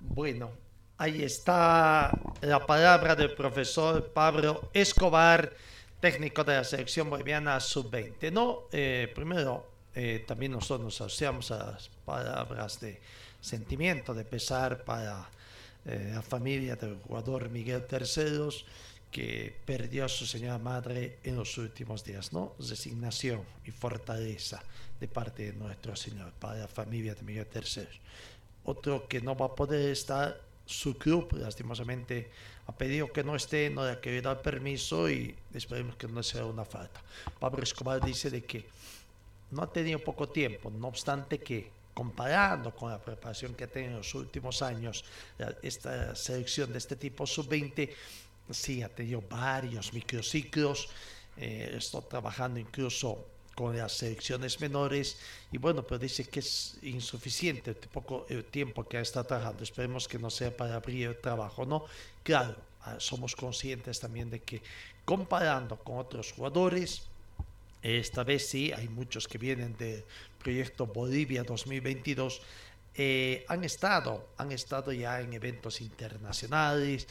[0.00, 0.50] Bueno,
[0.98, 5.52] ahí está la palabra del profesor Pablo Escobar
[6.00, 8.32] técnico de la selección boliviana sub-20.
[8.32, 13.00] No, eh, primero, eh, también nosotros nos asociamos a las palabras de
[13.40, 15.28] sentimiento, de pesar para
[15.84, 18.66] eh, la familia del jugador Miguel Terceros,
[19.16, 22.52] que perdió a su señora madre en los últimos días, ¿no?
[22.58, 24.62] Resignación y fortaleza
[25.00, 27.88] de parte de nuestro Señor para la familia de Miguel III.
[28.64, 32.30] Otro que no va a poder estar, su club, lastimosamente,
[32.66, 36.22] ha pedido que no esté, no le ha querido dar permiso y esperemos que no
[36.22, 37.00] sea una falta.
[37.40, 38.68] Pablo Escobar dice de que
[39.50, 43.92] no ha tenido poco tiempo, no obstante que comparando con la preparación que ha tenido
[43.92, 45.06] en los últimos años,
[45.62, 47.88] esta selección de este tipo sub-20
[48.50, 50.88] Sí, ha tenido varios microciclos.
[51.36, 55.18] Eh, estoy trabajando incluso con las selecciones menores
[55.50, 59.62] y bueno, pero dice que es insuficiente el, poco, el tiempo que estado trabajando.
[59.62, 61.84] Esperemos que no sea para abrir el trabajo, ¿no?
[62.22, 64.62] Claro, ah, somos conscientes también de que
[65.04, 67.02] comparando con otros jugadores,
[67.82, 70.04] esta vez sí, hay muchos que vienen del
[70.42, 72.42] proyecto Bolivia 2022
[72.98, 77.06] eh, han estado, han estado ya en eventos internacionales,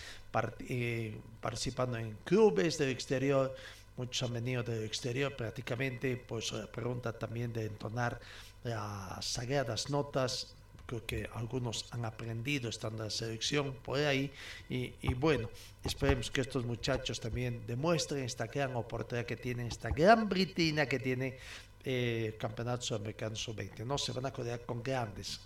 [0.67, 3.55] eh, participando en clubes del exterior,
[3.95, 8.19] muchos han venido del exterior prácticamente, pues la pregunta también de entonar
[8.63, 10.55] las sagradas notas,
[10.87, 14.31] creo que algunos han aprendido estando en la selección por ahí.
[14.69, 15.49] Y, bueno,
[15.83, 20.99] esperemos que estos muchachos también demuestren esta gran oportunidad que tienen, esta gran britina que
[20.99, 21.37] tiene
[21.83, 25.41] eh, el Campeonato Sudamericano Sub-20, no se van a codear con grandes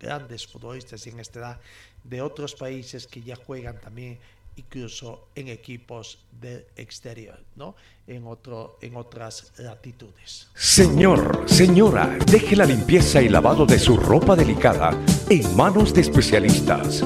[0.00, 1.60] grandes futbolistas en esta edad
[2.02, 4.18] de otros países que ya juegan también
[4.56, 7.74] incluso en equipos del exterior, ¿no?
[8.06, 10.48] En, otro, en otras latitudes.
[10.54, 14.90] Señor, señora, deje la limpieza y lavado de su ropa delicada
[15.28, 17.04] en manos de especialistas.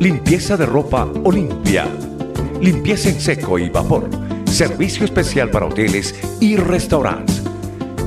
[0.00, 1.86] Limpieza de ropa Olimpia.
[2.60, 4.08] Limpieza en seco y vapor.
[4.46, 7.42] Servicio especial para hoteles y restaurantes.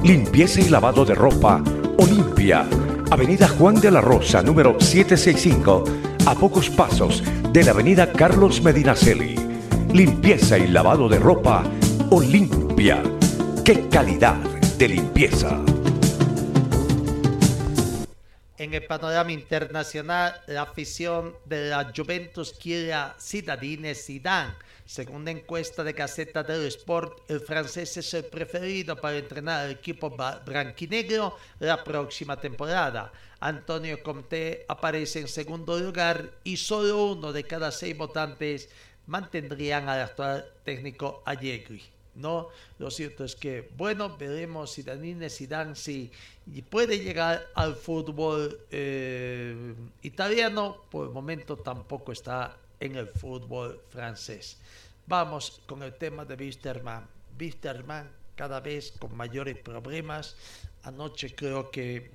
[0.03, 1.63] Limpieza y lavado de ropa
[1.97, 2.67] Olimpia
[3.11, 5.83] Avenida Juan de la Rosa, número 765,
[6.25, 7.21] a pocos pasos
[7.51, 9.35] de la Avenida Carlos Medinaceli.
[9.91, 11.61] Limpieza y lavado de ropa
[12.09, 13.03] Olimpia.
[13.65, 14.37] ¡Qué calidad
[14.77, 15.61] de limpieza!
[18.57, 23.93] En el panorama internacional, la afición de la Juventus quiere a Zidane
[24.91, 29.71] según la encuesta de Gaceta del Sport, el francés es el preferido para entrenar al
[29.71, 33.09] equipo branquinegro la próxima temporada.
[33.39, 38.67] Antonio Comte aparece en segundo lugar y solo uno de cada seis votantes
[39.07, 41.81] mantendrían al actual técnico Allegri.
[42.15, 46.11] No, lo cierto es que, bueno, veremos si Danine Zidane si
[46.69, 50.81] puede llegar al fútbol eh, italiano.
[50.91, 54.57] Por el momento tampoco está en el fútbol francés.
[55.07, 57.07] Vamos con el tema de Wisterman.
[57.39, 60.35] Wisterman cada vez con mayores problemas.
[60.83, 62.11] Anoche creo que,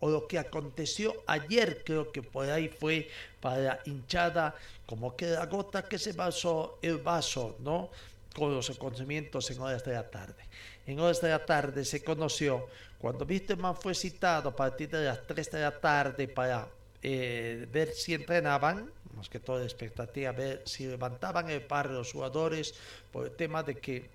[0.00, 3.08] o lo que aconteció ayer creo que por ahí fue
[3.40, 4.54] para hinchada,
[4.84, 7.90] como que la gota que se basó el vaso, ¿no?
[8.34, 10.42] Con los acontecimientos en horas de la tarde.
[10.86, 12.66] En horas de la tarde se conoció
[12.98, 16.68] cuando Wisterman fue citado a partir de las 3 de la tarde para
[17.02, 22.12] eh, ver si entrenaban, más que todo de expectativa, ver si levantaban el par los
[22.12, 22.74] jugadores
[23.12, 24.10] por el tema de que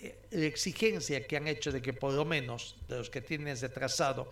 [0.00, 3.58] eh, la exigencia que han hecho de que por lo menos de los que tienen
[3.58, 4.30] retrasado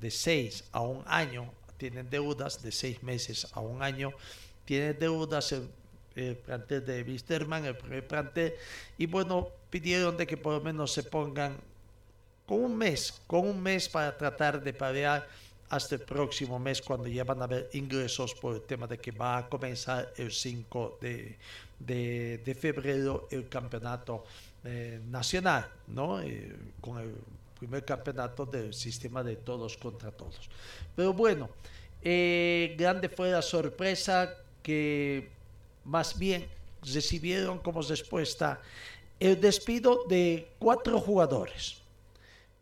[0.00, 4.12] de seis a un año, tienen deudas de seis meses a un año,
[4.64, 8.54] tienen deudas el, plantel de Wisterman, el primer plantel,
[8.98, 11.56] y bueno, pidieron de que por lo menos se pongan
[12.46, 15.26] con un mes, con un mes para tratar de paliar
[15.72, 19.10] hasta el próximo mes cuando ya van a haber ingresos por el tema de que
[19.10, 21.38] va a comenzar el 5 de,
[21.78, 24.22] de, febrero el campeonato
[24.64, 26.20] eh, nacional, ¿no?
[26.20, 27.14] Eh, con el
[27.58, 30.50] primer campeonato del sistema de todos contra todos.
[30.94, 31.48] Pero bueno,
[32.02, 34.28] eh, grande fue la sorpresa
[34.62, 35.30] que
[35.84, 36.46] más bien
[36.82, 38.60] recibieron como respuesta
[39.18, 41.78] el despido de cuatro jugadores.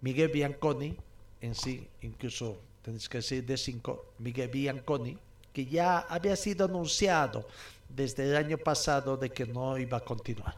[0.01, 0.95] Miguel Bianconi,
[1.41, 5.17] en sí, incluso tenéis que decir de cinco, Miguel Bianconi,
[5.53, 7.47] que ya había sido anunciado
[7.89, 10.57] desde el año pasado de que no iba a continuar.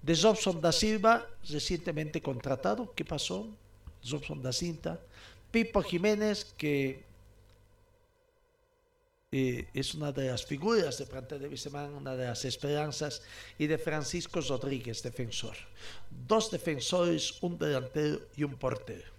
[0.00, 3.48] De Jobson da Silva, recientemente contratado, ¿qué pasó?
[4.02, 5.00] Jobson da Cinta.
[5.50, 7.02] Pipo Jiménez, que
[9.32, 13.22] eh, es una de las figuras de plantel de Viceman, una de las esperanzas,
[13.58, 15.56] y de Francisco Rodríguez, defensor.
[16.28, 19.17] Dos defensores, un delantero y un portero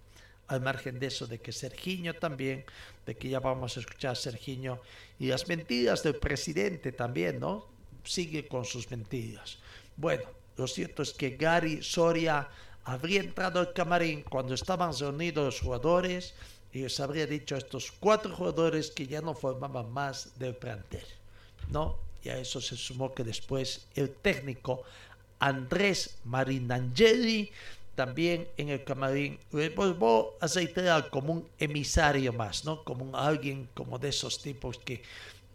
[0.50, 2.66] al margen de eso, de que Sergiño también,
[3.06, 4.80] de que ya vamos a escuchar a Sergiño,
[5.18, 7.66] y las mentiras del presidente también, ¿no?
[8.04, 9.60] Sigue con sus mentiras.
[9.96, 10.24] Bueno,
[10.58, 12.50] lo cierto es que Gary Soria
[12.84, 16.34] habría entrado al camarín cuando estaban reunidos los jugadores
[16.74, 21.06] y les habría dicho a estos cuatro jugadores que ya no formaban más del plantel,
[21.70, 22.10] ¿no?
[22.24, 24.84] y a eso se sumó que después el técnico
[25.40, 27.52] Andrés Marinangeli
[28.00, 32.82] también en el camarín volvió a aceitar como un emisario más, ¿no?
[32.86, 35.04] Como un, alguien como de esos tipos que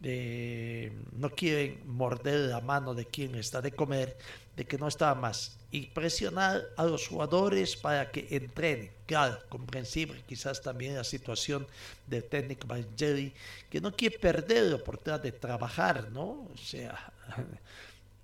[0.03, 4.19] eh, no quieren morder la mano de quien está de comer,
[4.55, 5.57] de que no está más.
[5.71, 8.91] Y presionar a los jugadores para que entrenen.
[9.07, 11.67] Claro, comprensible quizás también la situación
[12.07, 13.33] del técnico Jerry,
[13.71, 16.47] que no quiere perder la oportunidad de trabajar, ¿no?
[16.53, 17.11] O sea,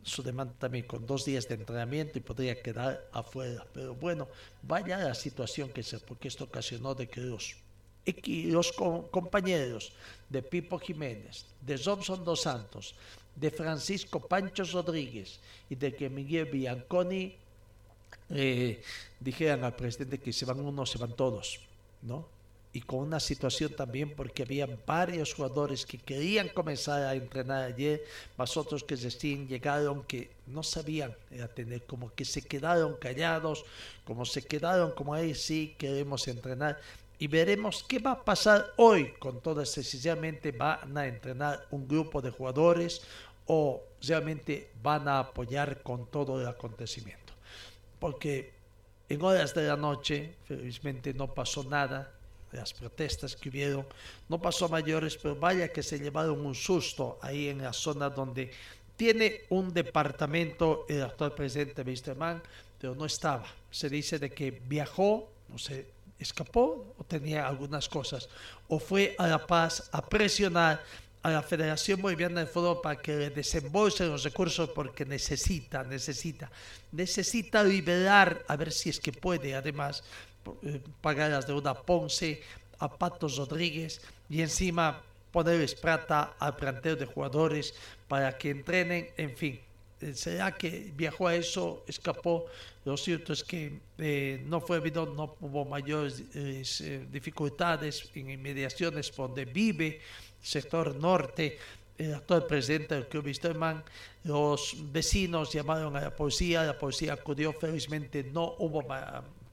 [0.03, 3.67] su demanda también con dos días de entrenamiento y podría quedar afuera.
[3.73, 4.29] Pero bueno,
[4.63, 7.57] vaya la situación que se, porque esto ocasionó de que los,
[8.05, 9.93] los compañeros
[10.29, 12.95] de Pipo Jiménez, de Johnson Dos Santos,
[13.37, 17.37] de Francisco Pancho Rodríguez y de que Miguel Bianconi
[18.31, 18.83] eh,
[19.19, 21.61] dijeran al presidente que se van unos, se van todos,
[22.03, 22.40] ¿no?
[22.73, 28.05] Y con una situación también porque había varios jugadores que querían comenzar a entrenar ayer,
[28.37, 33.65] más otros que recién llegaron que no sabían atender, como que se quedaron callados,
[34.05, 36.79] como se quedaron como ahí sí queremos entrenar
[37.19, 42.23] y veremos qué va a pasar hoy con todo sencillamente van a entrenar un grupo
[42.23, 43.03] de jugadores
[43.47, 47.35] o realmente van a apoyar con todo el acontecimiento.
[47.99, 48.53] Porque
[49.09, 52.11] en horas de la noche felizmente no pasó nada
[52.53, 53.87] las protestas que hubieron,
[54.29, 58.11] no pasó a mayores, pero vaya que se llevaron un susto ahí en la zona
[58.11, 58.51] donde
[58.97, 62.43] tiene un departamento el actual presidente Wisterman,
[62.79, 63.47] pero no estaba.
[63.71, 65.87] Se dice de que viajó, no sé,
[66.19, 68.29] escapó o tenía algunas cosas,
[68.69, 70.83] o fue a La Paz a presionar
[71.23, 76.51] a la Federación Boliviana de Fútbol para que le los recursos porque necesita, necesita,
[76.93, 80.03] necesita liberar, a ver si es que puede, además,
[81.01, 82.43] pagar las deudas Ponce,
[82.81, 87.75] a Patos Rodríguez y encima ponerles plata al planteo de jugadores
[88.09, 89.61] para que entrenen, en fin.
[90.01, 92.47] Eh, ¿Será que viajó a eso, escapó?
[92.85, 96.25] Lo cierto es que eh, no fue no hubo mayores
[97.13, 100.01] dificultades en inmediaciones donde vive,
[100.41, 101.59] sector norte,
[101.99, 103.85] el actual presidente del Club Wisterman,
[104.25, 108.83] los vecinos llamaron a la policía, la policía acudió, felizmente no hubo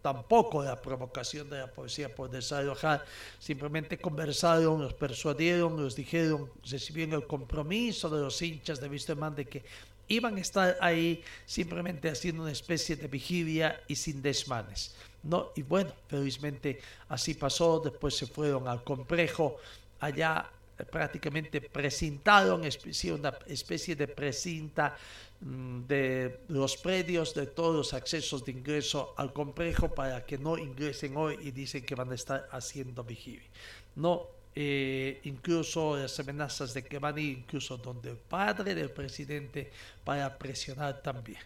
[0.08, 3.04] tampoco la provocación de la policía por desalojar,
[3.40, 9.44] simplemente conversaron, los persuadieron, los dijeron, recibieron el compromiso de los hinchas de Wisterman de
[9.44, 9.66] que
[10.08, 14.96] iban a estar ahí simplemente haciendo una especie de vigilia y sin desmanes.
[15.24, 15.52] ¿no?
[15.58, 19.58] Y bueno, felizmente así pasó, después se fueron al complejo,
[20.00, 20.50] allá
[20.90, 24.96] prácticamente presentaron una especie de precinta
[25.40, 31.16] de los predios de todos los accesos de ingreso al complejo para que no ingresen
[31.16, 33.48] hoy y dicen que van a estar haciendo vigilia.
[33.96, 38.90] No, eh, incluso las amenazas de que van a ir incluso donde el padre del
[38.90, 39.72] presidente
[40.04, 41.40] para presionar también.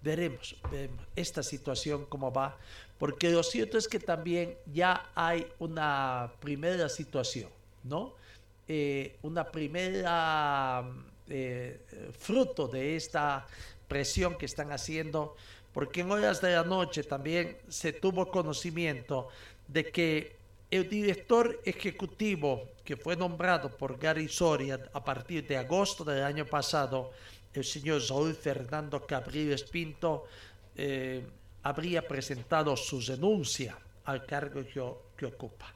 [0.00, 2.56] Veremos, veremos esta situación cómo va,
[2.98, 7.50] porque lo cierto es que también ya hay una primera situación,
[7.82, 8.14] ¿no?
[8.66, 10.82] Eh, una primera
[11.28, 11.80] eh,
[12.18, 13.46] fruto de esta
[13.88, 15.36] presión que están haciendo,
[15.72, 19.28] porque en horas de la noche también se tuvo conocimiento
[19.66, 20.36] de que
[20.70, 26.46] el director ejecutivo que fue nombrado por Gary Soria a partir de agosto del año
[26.46, 27.12] pasado,
[27.52, 30.26] el señor Saúl Fernando Cabriles Pinto,
[30.76, 31.24] eh,
[31.62, 34.82] habría presentado su renuncia al cargo que,
[35.16, 35.72] que ocupa.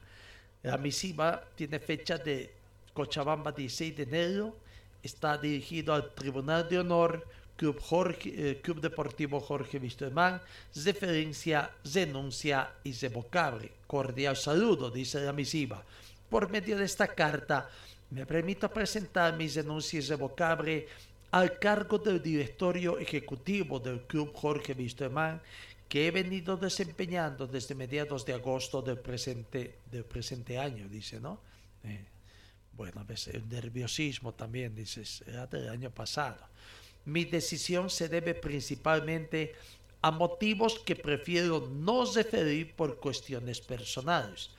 [0.62, 2.52] La misiva tiene fecha de
[2.92, 4.56] Cochabamba 16 de enero,
[5.02, 10.40] está dirigido al Tribunal de Honor Club, Jorge, eh, Club Deportivo Jorge Wisterman,
[10.84, 13.72] referencia, denuncia y revocable.
[13.86, 15.82] Cordial saludo, dice la misiva.
[16.30, 17.68] Por medio de esta carta,
[18.10, 20.86] me permito presentar mis denuncias irrevocable
[21.32, 25.40] al cargo del directorio ejecutivo del Club Jorge Wisterman
[25.88, 31.40] que he venido desempeñando desde mediados de agosto del presente, del presente año, dice, ¿no?
[31.82, 32.04] Eh,
[32.78, 36.38] bueno, a veces el nerviosismo también, dices, era del año pasado.
[37.06, 39.56] Mi decisión se debe principalmente
[40.00, 44.50] a motivos que prefiero no referir por cuestiones personales.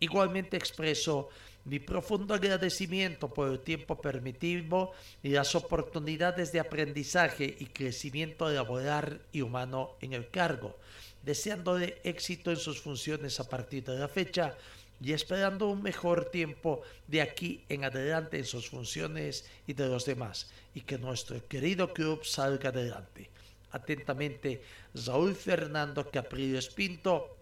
[0.00, 1.28] Igualmente expreso
[1.64, 4.90] mi profundo agradecimiento por el tiempo permitido
[5.22, 10.76] y las oportunidades de aprendizaje y crecimiento laboral y humano en el cargo,
[11.22, 14.56] deseándole éxito en sus funciones a partir de la fecha
[15.00, 20.04] y esperando un mejor tiempo de aquí en adelante en sus funciones y de los
[20.04, 23.28] demás, y que nuestro querido club salga adelante.
[23.72, 24.62] Atentamente,
[25.06, 27.36] Raúl Fernando Capriles Pinto,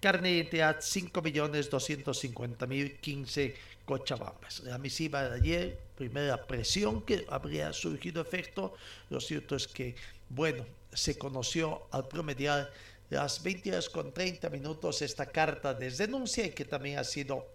[0.00, 3.54] carne de identidad 5.250.015
[3.84, 4.60] Cochabambas.
[4.60, 8.72] La misiva de ayer primera presión que habría surgido efecto.
[9.10, 9.94] Lo cierto es que,
[10.30, 12.72] bueno, se conoció al promediar
[13.10, 17.46] las 20 horas con 30 minutos esta carta de denuncia y que también ha sido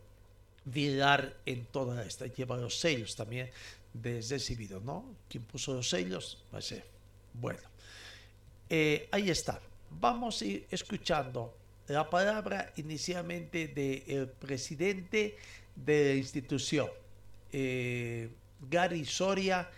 [0.65, 2.27] viral en toda esta.
[2.27, 3.49] Lleva los sellos también
[3.93, 5.15] de recibido, ¿no?
[5.29, 6.43] ¿Quién puso los sellos?
[7.33, 7.61] Bueno,
[8.69, 9.61] eh, ahí está.
[9.89, 11.55] Vamos a ir escuchando
[11.87, 15.37] la palabra inicialmente del presidente
[15.75, 16.89] de la institución,
[17.51, 18.29] eh,
[18.69, 19.69] Gary Soria,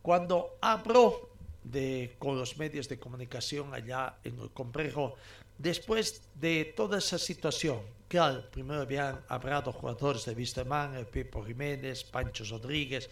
[0.00, 1.29] cuando habló
[1.64, 5.16] de, con los medios de comunicación allá en el complejo,
[5.58, 7.80] después de toda esa situación.
[8.08, 13.08] Claro, primero habían hablado jugadores de Vistemán, el Pipo Jiménez, Pancho Rodríguez,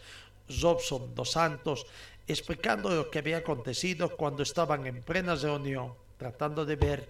[0.61, 1.87] Robson Dos Santos,
[2.27, 7.09] explicando lo que había acontecido cuando estaban en plena reunión, tratando de ver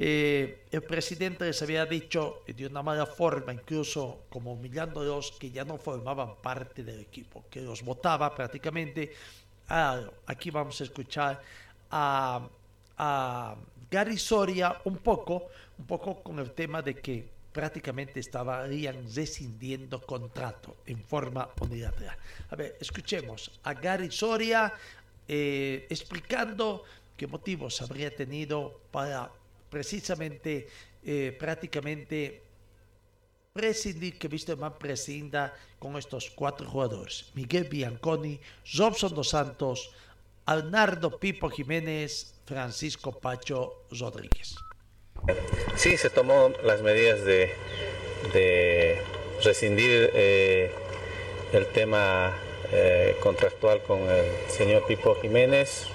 [0.00, 5.64] eh, el presidente les había dicho de una mala forma, incluso como humillándolos, que ya
[5.64, 9.12] no formaban parte del equipo, que los votaba prácticamente.
[9.68, 11.42] Aquí vamos a escuchar
[11.90, 12.48] a,
[12.96, 13.56] a
[13.90, 15.48] Gary Soria un poco,
[15.78, 22.16] un poco con el tema de que prácticamente estarían rescindiendo contrato en forma unilateral.
[22.50, 24.72] A ver, escuchemos a Gary Soria
[25.26, 26.84] eh, explicando
[27.16, 29.30] qué motivos habría tenido para
[29.68, 30.68] precisamente
[31.04, 32.42] eh, prácticamente
[33.58, 37.24] prescindir, que más prescinda con estos cuatro jugadores.
[37.34, 38.38] Miguel Bianconi,
[38.74, 39.90] Robson Dos Santos,
[40.46, 44.54] Arnardo Pipo Jiménez, Francisco Pacho Rodríguez.
[45.74, 47.52] Sí, se tomó las medidas de,
[48.32, 49.02] de
[49.42, 50.70] rescindir eh,
[51.52, 52.32] el tema
[52.70, 55.88] eh, contractual con el señor Pipo Jiménez,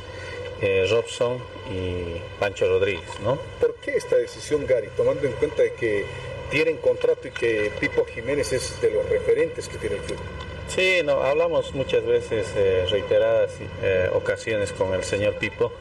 [0.61, 1.41] eh, Robson
[1.71, 3.37] y Pancho Rodríguez, ¿no?
[3.61, 6.05] ¿Por qué esta decisión, Gary, tomando en cuenta de que
[6.49, 10.19] tienen contrato y que Pipo Jiménez es de los referentes que tiene el club?
[10.67, 15.71] Sí, no, hablamos muchas veces, eh, reiteradas eh, ocasiones con el señor Pipo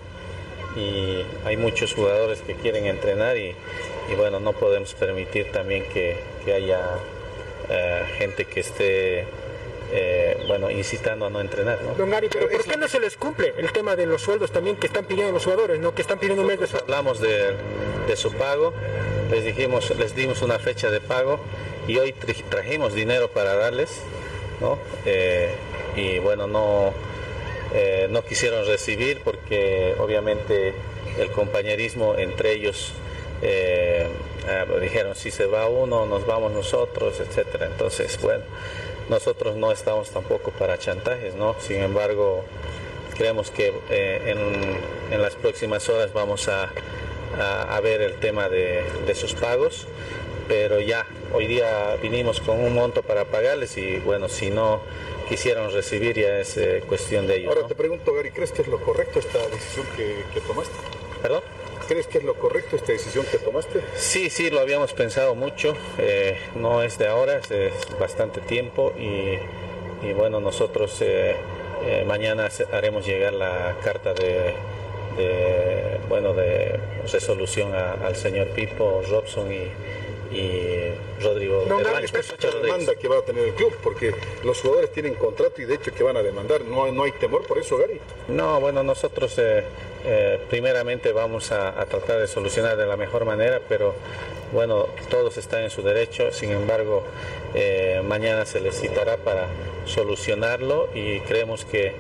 [0.77, 3.55] y hay muchos jugadores que quieren entrenar y,
[4.17, 6.81] bueno, no podemos permitir también que, que haya
[7.69, 9.27] eh, gente que esté
[9.93, 11.78] eh, bueno, incitando a no entrenar.
[11.82, 11.95] ¿no?
[11.95, 14.76] Don Gary, pero ¿por qué no se les cumple el tema de los sueldos también
[14.76, 15.95] que están pidiendo los jugadores, ¿no?
[15.95, 16.84] que están pidiendo un mes de sueldo?
[16.86, 17.53] Hablamos de,
[18.09, 18.72] de su pago,
[19.30, 21.38] les dijimos, les dimos una fecha de pago
[21.86, 24.01] y hoy tra- trajimos dinero para darles,
[24.61, 24.78] ¿no?
[25.05, 25.51] Eh,
[25.97, 26.93] y bueno, no,
[27.74, 30.72] eh, no quisieron recibir porque obviamente
[31.18, 32.93] el compañerismo entre ellos
[33.43, 34.07] eh,
[34.49, 38.45] eh, dijeron si se va uno nos vamos nosotros etcétera entonces bueno
[39.09, 42.45] nosotros no estamos tampoco para chantajes no sin embargo
[43.17, 46.71] creemos que eh, en, en las próximas horas vamos a,
[47.39, 49.87] a- a ver el tema de, de sus pagos
[50.49, 54.81] pero ya hoy día vinimos con un monto para pagarles y bueno si no
[55.29, 57.69] quisieron recibir ya es eh, cuestión de ellos Ahora ¿no?
[57.69, 60.75] te pregunto, Gary, ¿crees que es lo correcto esta decisión que, que tomaste?
[61.23, 61.43] ¿Perdón?
[61.93, 63.82] ¿Crees que es lo correcto esta decisión que tomaste?
[63.97, 65.76] Sí, sí, lo habíamos pensado mucho.
[65.99, 67.70] eh, no es de ahora, es de
[68.01, 69.36] bastante tiempo y,
[70.14, 71.36] bueno, nosotros eh,
[71.84, 74.55] eh, mañana haremos llegar la carta de,
[76.09, 76.80] bueno de
[77.12, 79.68] resolución al señor Pipo, Robson y,
[80.33, 81.64] y Rodrigo.
[81.68, 84.14] No, esta es la demanda que va a tener el club, porque
[84.45, 86.62] los jugadores tienen contrato y de hecho que van a demandar.
[86.62, 88.01] No, hay- no hay temor por eso, Gary.
[88.28, 89.64] No, bueno, nosotros eh,
[90.05, 93.95] eh, primeramente vamos a, a tratar de solucionar de la mejor manera, pero
[94.53, 97.05] bueno, todos están en su derecho, sin embargo,
[97.55, 99.47] eh, mañana se les citará para
[99.87, 101.93] solucionarlo y creemos que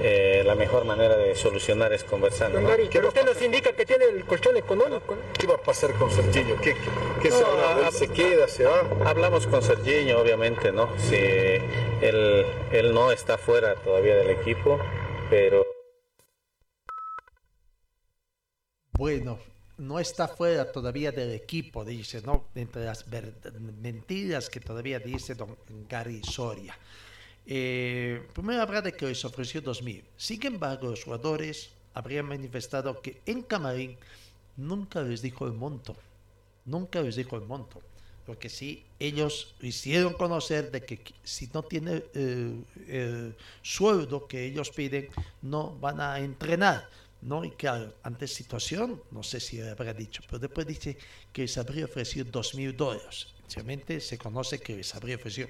[0.00, 2.54] eh, la mejor manera de solucionar es conversando.
[2.56, 2.70] Don ¿no?
[2.70, 5.14] Gary, pero usted nos indica que tiene el colchón económico.
[5.14, 5.20] ¿no?
[5.38, 6.56] ¿Qué va a pasar con Serginho?
[6.60, 6.74] ¿Qué,
[7.22, 7.86] qué se No, habla?
[7.86, 8.80] ah, ¿Él se queda, se va?
[9.06, 10.90] Hablamos con Serginho, obviamente, ¿no?
[10.98, 14.78] Si él, él no está fuera todavía del equipo,
[15.30, 15.64] pero
[18.96, 19.38] Bueno,
[19.78, 22.46] no está fuera todavía del equipo, dice, ¿no?
[22.54, 25.56] Entre las mentiras que todavía dice don
[25.88, 26.78] Gary Soria.
[27.46, 30.02] Eh, primero habla de que les ofreció 2.000.
[30.16, 33.96] Sin embargo, los jugadores habrían manifestado que en Camarín
[34.56, 35.96] nunca les dijo el monto.
[36.64, 37.80] Nunca les dijo el monto.
[38.26, 42.54] Porque sí, ellos hicieron conocer de que si no tiene eh,
[42.88, 45.08] el sueldo que ellos piden,
[45.42, 46.88] no van a entrenar.
[47.20, 47.44] ¿no?
[47.44, 50.96] Y claro, ante situación, no sé si habrá dicho, pero después dice
[51.32, 53.28] que les habría ofrecido dos mil dólares.
[53.54, 55.48] Realmente se conoce que les habría ofrecido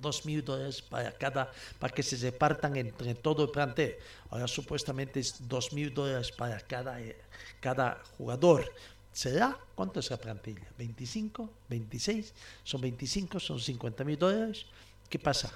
[0.00, 3.96] dos dólares para cada, para que se repartan entre todo el plantel.
[4.30, 7.16] Ahora supuestamente es dos mil dólares para cada, eh,
[7.60, 8.72] cada jugador.
[9.12, 9.58] ¿Será?
[9.74, 10.66] ¿Cuánto es la plantilla?
[10.78, 11.48] ¿25?
[11.70, 12.32] ¿26?
[12.62, 14.66] Son 25, son 50 mil dólares.
[15.08, 15.50] ¿Qué pasa?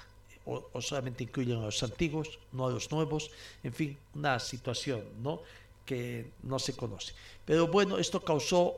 [0.45, 3.31] o, o solamente incluyen a los antiguos, no a los nuevos,
[3.63, 5.41] en fin, una situación, ¿no?
[5.85, 7.13] que no se conoce.
[7.45, 8.75] Pero bueno, esto causó,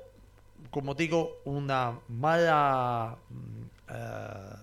[0.71, 4.55] como digo, una mala, mm, eh,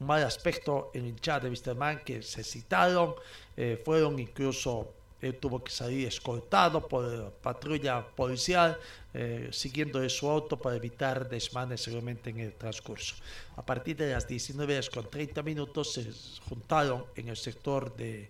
[0.00, 3.14] mal aspecto en el chat de Wisterman que se citaron,
[3.56, 8.78] eh, fueron incluso, él tuvo que salir escoltado por patrulla policial,
[9.12, 13.16] eh, siguiendo su auto para evitar desmanes seguramente en el transcurso.
[13.56, 16.06] A partir de las 19 horas con 30 minutos se
[16.48, 18.28] juntaron en el sector de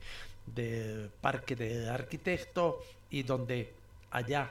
[0.55, 3.73] del Parque del Arquitecto y donde
[4.11, 4.51] allá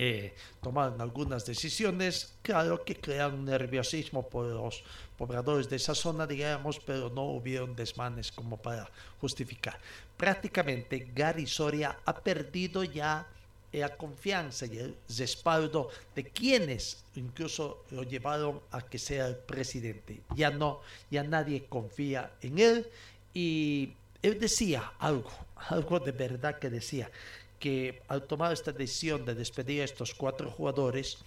[0.00, 0.32] eh,
[0.62, 4.84] tomaron algunas decisiones, claro que crean un nerviosismo por los
[5.16, 8.88] pobladores de esa zona, digamos, pero no hubieron desmanes como para
[9.20, 9.76] justificar.
[10.16, 13.26] Prácticamente Gary Soria ha perdido ya
[13.72, 20.20] la confianza y el respaldo de quienes incluso lo llevaron a que sea el presidente.
[20.36, 20.80] Ya no,
[21.10, 22.86] ya nadie confía en él
[23.34, 27.10] y él decía algo, algo de verdad que decía,
[27.58, 31.18] que al tomar esta decisión de despedir a estos cuatro jugadores,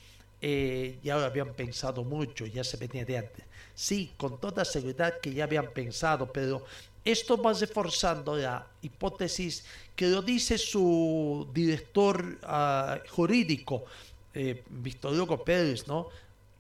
[0.42, 3.46] eh, ya lo habían pensado mucho, ya se venía de antes.
[3.76, 6.66] Sí, con toda seguridad que ya habían pensado, pero
[7.04, 9.64] esto va reforzando la hipótesis
[9.96, 13.86] que lo dice su director uh, jurídico,
[14.34, 16.10] eh, Víctor Hugo Pérez, ¿no?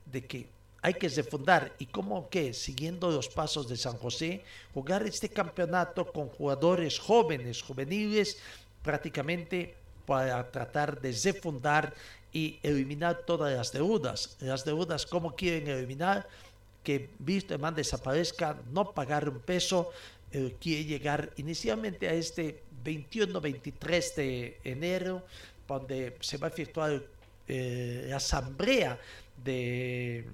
[0.05, 0.47] De que
[0.81, 4.43] hay que refundar y como que siguiendo los pasos de San José,
[4.73, 8.37] jugar este campeonato con jugadores jóvenes, juveniles,
[8.83, 9.75] prácticamente
[10.05, 11.93] para tratar de refundar
[12.33, 14.37] y eliminar todas las deudas.
[14.39, 16.27] Las deudas, ¿cómo quieren eliminar?
[16.83, 19.91] Que Wisterman desaparezca, no pagar un peso,
[20.31, 25.23] eh, quiere llegar inicialmente a este 21-23 de enero,
[25.67, 27.03] donde se va a efectuar
[27.47, 28.99] eh, la asamblea
[29.43, 30.25] de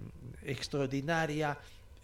[0.43, 1.57] extraordinaria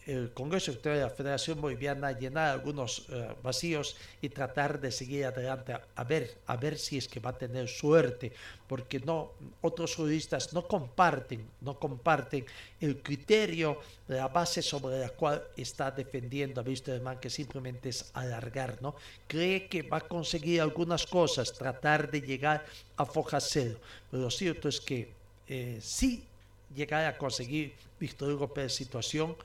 [0.05, 5.73] el Congreso de la Federación Boliviana llenar algunos uh, vacíos y tratar de seguir adelante
[5.73, 8.31] a, a, ver a ver si es que va a tener suerte
[8.67, 9.31] porque no
[9.61, 12.45] otros juristas no comparten no comparten
[12.81, 18.81] el criterio la base sobre la cual está defendiendo a Wisterman que simplemente es alargar
[18.81, 18.95] no
[19.27, 22.65] cree que va a conseguir algunas cosas tratar de llegar
[22.97, 23.79] a foja cero
[24.11, 25.13] pero lo cierto es que
[25.47, 26.25] eh, sí
[26.75, 29.35] llegar a conseguir Víctor Hugo Pérez situación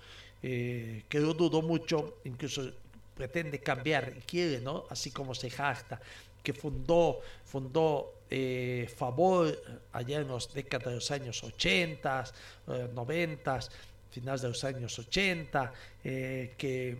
[0.42, 2.70] eh, que yo dudo mucho, incluso
[3.14, 4.84] pretende cambiar, quiere, ¿no?
[4.88, 6.00] Así como se jacta,
[6.42, 9.60] que fundó, fundó eh, Favor
[9.92, 12.24] allá en los décadas de los años 80,
[12.68, 13.60] eh, 90,
[14.10, 15.72] finales de los años 80,
[16.04, 16.98] eh, que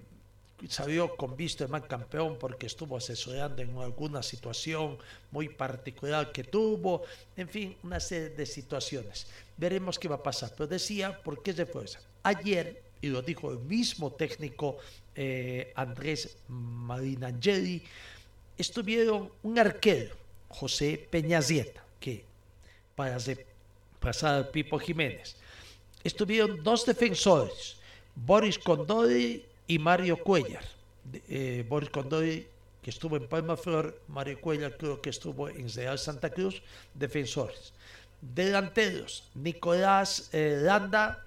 [0.69, 4.99] salió con Wisterman campeón porque estuvo asesorando en alguna situación
[5.31, 7.03] muy particular que tuvo,
[7.37, 9.27] en fin, una serie de situaciones.
[9.57, 11.85] Veremos qué va a pasar, pero decía, ¿por qué se fue?
[12.23, 14.79] Ayer, y lo dijo el mismo técnico
[15.15, 17.83] eh, Andrés Marinangeli,
[18.57, 20.15] estuvieron un arquero,
[20.49, 22.25] José Peñazieta, que
[22.95, 23.19] para
[24.01, 25.37] pasar al Pipo Jiménez,
[26.03, 27.77] estuvieron dos defensores,
[28.15, 30.65] Boris Condori y Mario Cuellar.
[31.29, 32.47] Eh, Boris Condori,
[32.83, 35.69] que estuvo en Palma Flor, Mario Cuellar creo que estuvo en
[35.99, 36.63] Santa Cruz,
[36.95, 37.73] defensores.
[38.21, 41.25] Delanteros, Nicolás eh, Landa,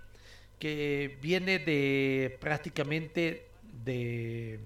[0.61, 3.47] que viene de prácticamente
[3.83, 4.59] de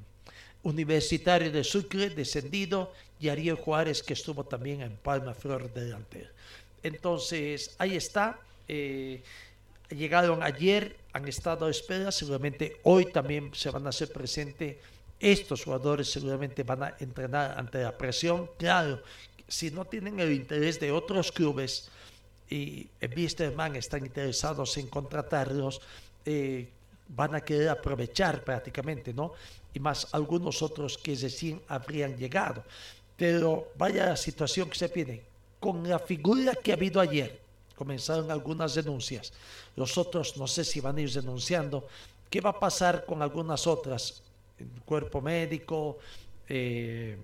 [0.64, 6.30] Universitario de Sucre, descendido, y Ariel Juárez, que estuvo también en Palma Flor delantero.
[6.84, 8.38] Entonces, ahí está.
[8.68, 9.24] Eh,
[9.88, 14.76] llegaron ayer, han estado a espera, seguramente hoy también se van a hacer presentes.
[15.18, 18.50] Estos jugadores seguramente van a entrenar ante la presión.
[18.58, 19.02] Claro,
[19.48, 21.90] si no tienen el interés de otros clubes
[22.50, 25.82] y Wisterman están interesados en contratarlos,
[26.26, 26.70] eh,
[27.08, 29.34] van a querer aprovechar prácticamente, ¿no?
[29.74, 32.64] Y más algunos otros que recién habrían llegado.
[33.18, 35.24] Pero vaya la situación que se pide.
[35.60, 37.40] Con la figura que ha habido ayer,
[37.76, 39.34] comenzaron algunas denuncias.
[39.76, 41.88] Los otros no sé si van a ir denunciando.
[42.30, 44.22] ¿Qué va a pasar con algunas otras?
[44.58, 45.98] El cuerpo médico,
[46.48, 47.18] eh,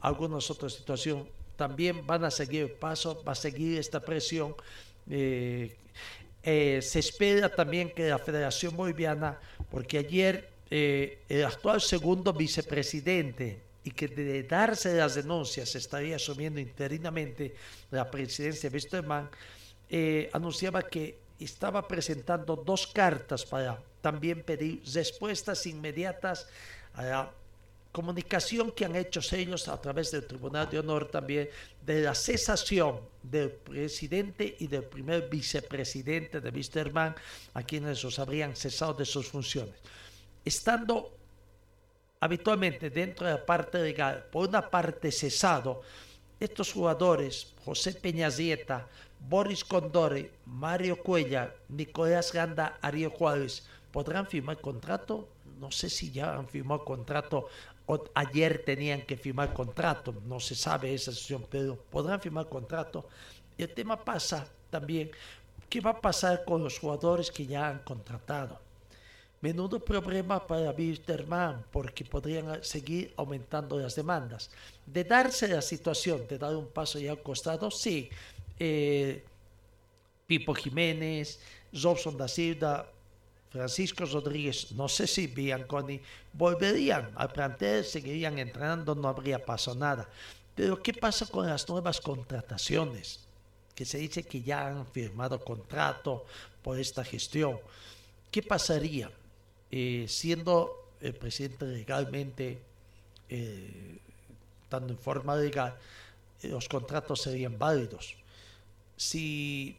[0.00, 1.26] algunas otras situaciones.
[1.58, 4.54] También van a seguir el paso, va a seguir esta presión.
[5.10, 5.74] Eh,
[6.44, 13.60] eh, se espera también que la Federación Boliviana, porque ayer eh, el actual segundo vicepresidente
[13.82, 17.56] y que de darse las denuncias estaría asumiendo interinamente
[17.90, 26.46] la presidencia de anunciaba que estaba presentando dos cartas para también pedir respuestas inmediatas
[26.94, 27.32] a la
[27.92, 31.48] comunicación que han hecho ellos a través del Tribunal de Honor también
[31.84, 37.14] de la cesación del presidente y del primer vicepresidente de Wisterman,
[37.54, 39.74] a quienes los habrían cesado de sus funciones.
[40.44, 41.12] Estando
[42.20, 45.82] habitualmente dentro de la parte legal, por una parte cesado,
[46.38, 48.86] estos jugadores, José Peñazieta,
[49.18, 55.28] Boris Condori, Mario Cuella, Nicolás Ganda, Ariel Juárez, ¿podrán firmar contrato?
[55.58, 57.48] No sé si ya han firmado contrato
[58.14, 63.08] ayer tenían que firmar contrato, no se sabe esa situación, pero podrán firmar contrato.
[63.56, 65.10] El tema pasa también,
[65.68, 68.60] ¿qué va a pasar con los jugadores que ya han contratado?
[69.40, 74.50] Menudo problema para Wisterman porque podrían seguir aumentando las demandas.
[74.84, 78.10] De darse la situación, de dar un paso ya al costado, sí.
[78.58, 79.24] Eh,
[80.26, 81.40] Pipo Jiménez,
[81.72, 82.86] Robson da Silva,
[83.50, 86.00] Francisco Rodríguez, no sé si Bianconi
[86.32, 90.08] volverían al plantel, seguirían entrenando, no habría pasado nada.
[90.54, 93.20] Pero ¿qué pasa con las nuevas contrataciones?
[93.74, 96.26] Que se dice que ya han firmado contrato
[96.62, 97.58] por esta gestión.
[98.30, 99.10] ¿Qué pasaría?
[99.70, 102.58] Eh, siendo el presidente legalmente,
[103.28, 103.98] eh,
[104.64, 105.76] estando en forma legal,
[106.42, 108.16] los contratos serían válidos.
[108.96, 109.76] Si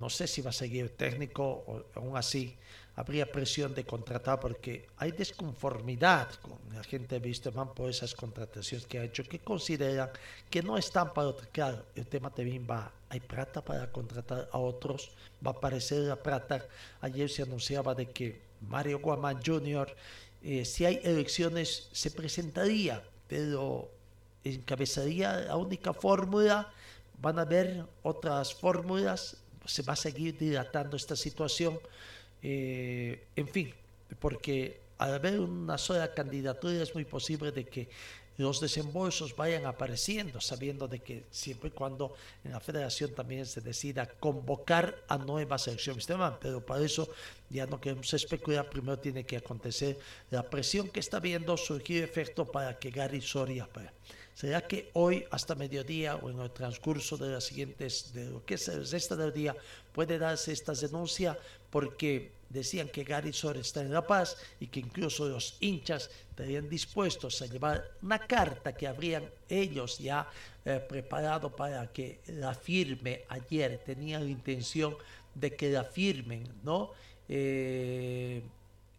[0.00, 2.56] no sé si va a seguir técnico o aún así
[2.94, 8.86] habría presión de contratar porque hay desconformidad con la gente de Wisterman por esas contrataciones
[8.86, 10.10] que ha hecho que consideran
[10.50, 11.46] que no están para otro.
[11.52, 15.12] Claro, el tema también va, hay plata para contratar a otros,
[15.44, 16.66] va a aparecer la plata.
[17.00, 19.94] Ayer se anunciaba de que Mario Guamán Jr.,
[20.42, 23.90] eh, si hay elecciones, se presentaría, pero
[24.44, 26.72] encabezaría la única fórmula.
[27.20, 29.36] Van a haber otras fórmulas,
[29.66, 31.78] se va a seguir dilatando esta situación.
[32.42, 33.74] Eh, en fin,
[34.18, 37.88] porque al haber una sola candidatura es muy posible de que
[38.38, 43.60] los desembolsos vayan apareciendo, sabiendo de que siempre y cuando en la federación también se
[43.60, 46.06] decida convocar a nuevas elecciones,
[46.40, 47.08] pero para eso
[47.50, 49.98] ya no queremos especular, primero tiene que acontecer
[50.30, 53.68] la presión que está viendo surgir efecto para que Gary Soria...
[54.34, 58.54] ¿Será que hoy hasta mediodía o en el transcurso de las siguientes, de lo que
[58.54, 59.54] es el resto del día,
[59.92, 61.38] puede darse esta denuncia?
[61.70, 66.68] Porque decían que Gary Soria está en La Paz y que incluso los hinchas estarían
[66.68, 70.28] dispuestos a llevar una carta que habrían ellos ya
[70.64, 73.82] eh, preparado para que la firme ayer.
[73.84, 74.96] Tenían la intención
[75.34, 76.90] de que la firmen, ¿no?
[77.28, 78.42] Eh,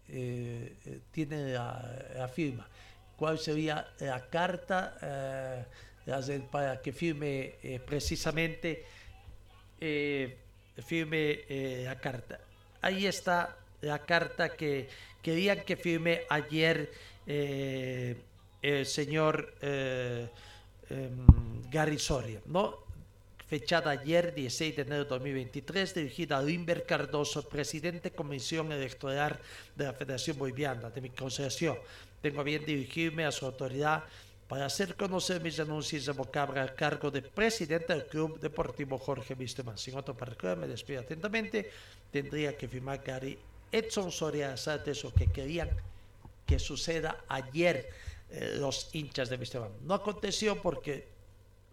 [0.10, 2.68] eh, tienen la firma
[3.24, 8.84] cuál sería la carta eh, para que firme eh, precisamente
[9.80, 10.36] eh,
[10.86, 11.46] firme
[11.86, 12.42] la carta.
[12.82, 14.90] Ahí está la carta que
[15.22, 16.92] querían que firme ayer
[17.26, 20.28] el señor em,
[21.72, 22.84] Gary Soria, ¿no?
[23.48, 29.40] fechada ayer, 16 de enero de 2023, dirigida a Limber Cardoso, presidente de Comisión Electoral
[29.76, 30.90] de la Federación Boliviana.
[30.90, 31.78] De mi consideración,
[32.24, 34.06] tengo a bien dirigirme a su autoridad
[34.48, 39.34] para hacer conocer mis denuncias de vocabra al cargo de presidente del Club Deportivo Jorge
[39.34, 39.78] Wisterman.
[39.78, 41.70] Sin otro para me despido atentamente.
[42.10, 43.38] Tendría que firmar Gary
[43.70, 45.70] Edson Soria Saltes o que querían
[46.46, 47.90] que suceda ayer
[48.30, 49.72] eh, los hinchas de Wisterman.
[49.82, 51.06] No aconteció porque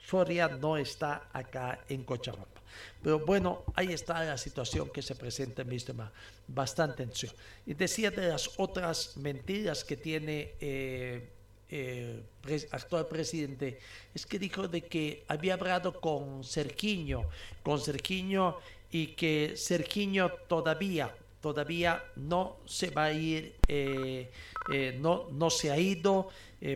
[0.05, 2.60] Soria no está acá en Cochabamba.
[3.03, 6.13] Pero bueno, ahí está la situación que se presenta en mi tema,
[6.47, 7.33] bastante tensión.
[7.67, 11.33] Y decía de las otras mentiras que tiene el
[11.71, 13.79] eh, eh, actual presidente,
[14.15, 17.25] es que dijo de que había hablado con Cerquiño,
[17.63, 18.59] con Cerquiño
[18.91, 24.29] y que Cerquiño todavía todavía no se va a ir, eh,
[25.01, 26.29] no, no se ha ido,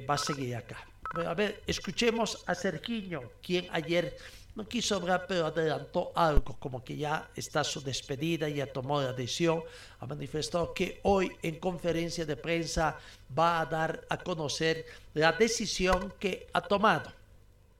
[0.08, 0.88] va a seguir acá.
[1.26, 4.16] A ver, escuchemos a Cerquiño, quien ayer
[4.54, 9.12] no quiso hablar, pero adelantó algo, como que ya está su despedida, ya tomó la
[9.12, 9.62] decisión,
[9.98, 12.98] ha manifestado que hoy en conferencia de prensa
[13.36, 17.12] va a dar a conocer la decisión que ha tomado.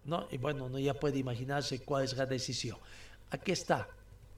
[0.05, 0.27] ¿no?
[0.31, 2.77] Y bueno, uno ya puede imaginarse cuál es la decisión.
[3.31, 3.89] Aquí está,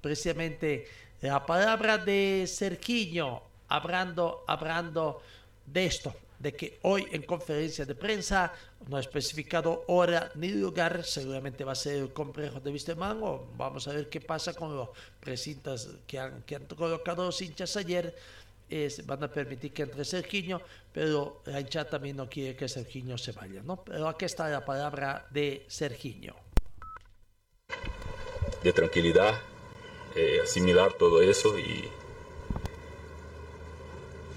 [0.03, 0.87] precisamente
[1.23, 5.23] la palabra de Cerquiño, hablando, hablando
[5.65, 6.15] de esto
[6.47, 8.53] de que hoy en conferencia de prensa
[8.87, 13.49] no ha especificado hora ni lugar, seguramente va a ser el complejo de Wisterman o
[13.57, 17.77] vamos a ver qué pasa con los precintas que han, que han colocado los hinchas
[17.77, 18.15] ayer.
[19.07, 23.33] van a permitir que entre Sergiño, pero la hincha también no quiere que Sergiño se
[23.33, 23.83] vaya, ¿no?
[23.83, 26.37] Pero aquí está la palabra de Sergiño.
[28.63, 29.35] De tranquilidad,
[30.15, 31.91] eh, asimilar todo eso y,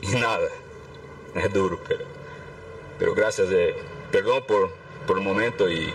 [0.02, 0.50] y nada
[1.36, 2.06] es duro, pero,
[2.98, 3.76] pero gracias, eh,
[4.12, 4.72] perdón por,
[5.08, 5.94] por el momento y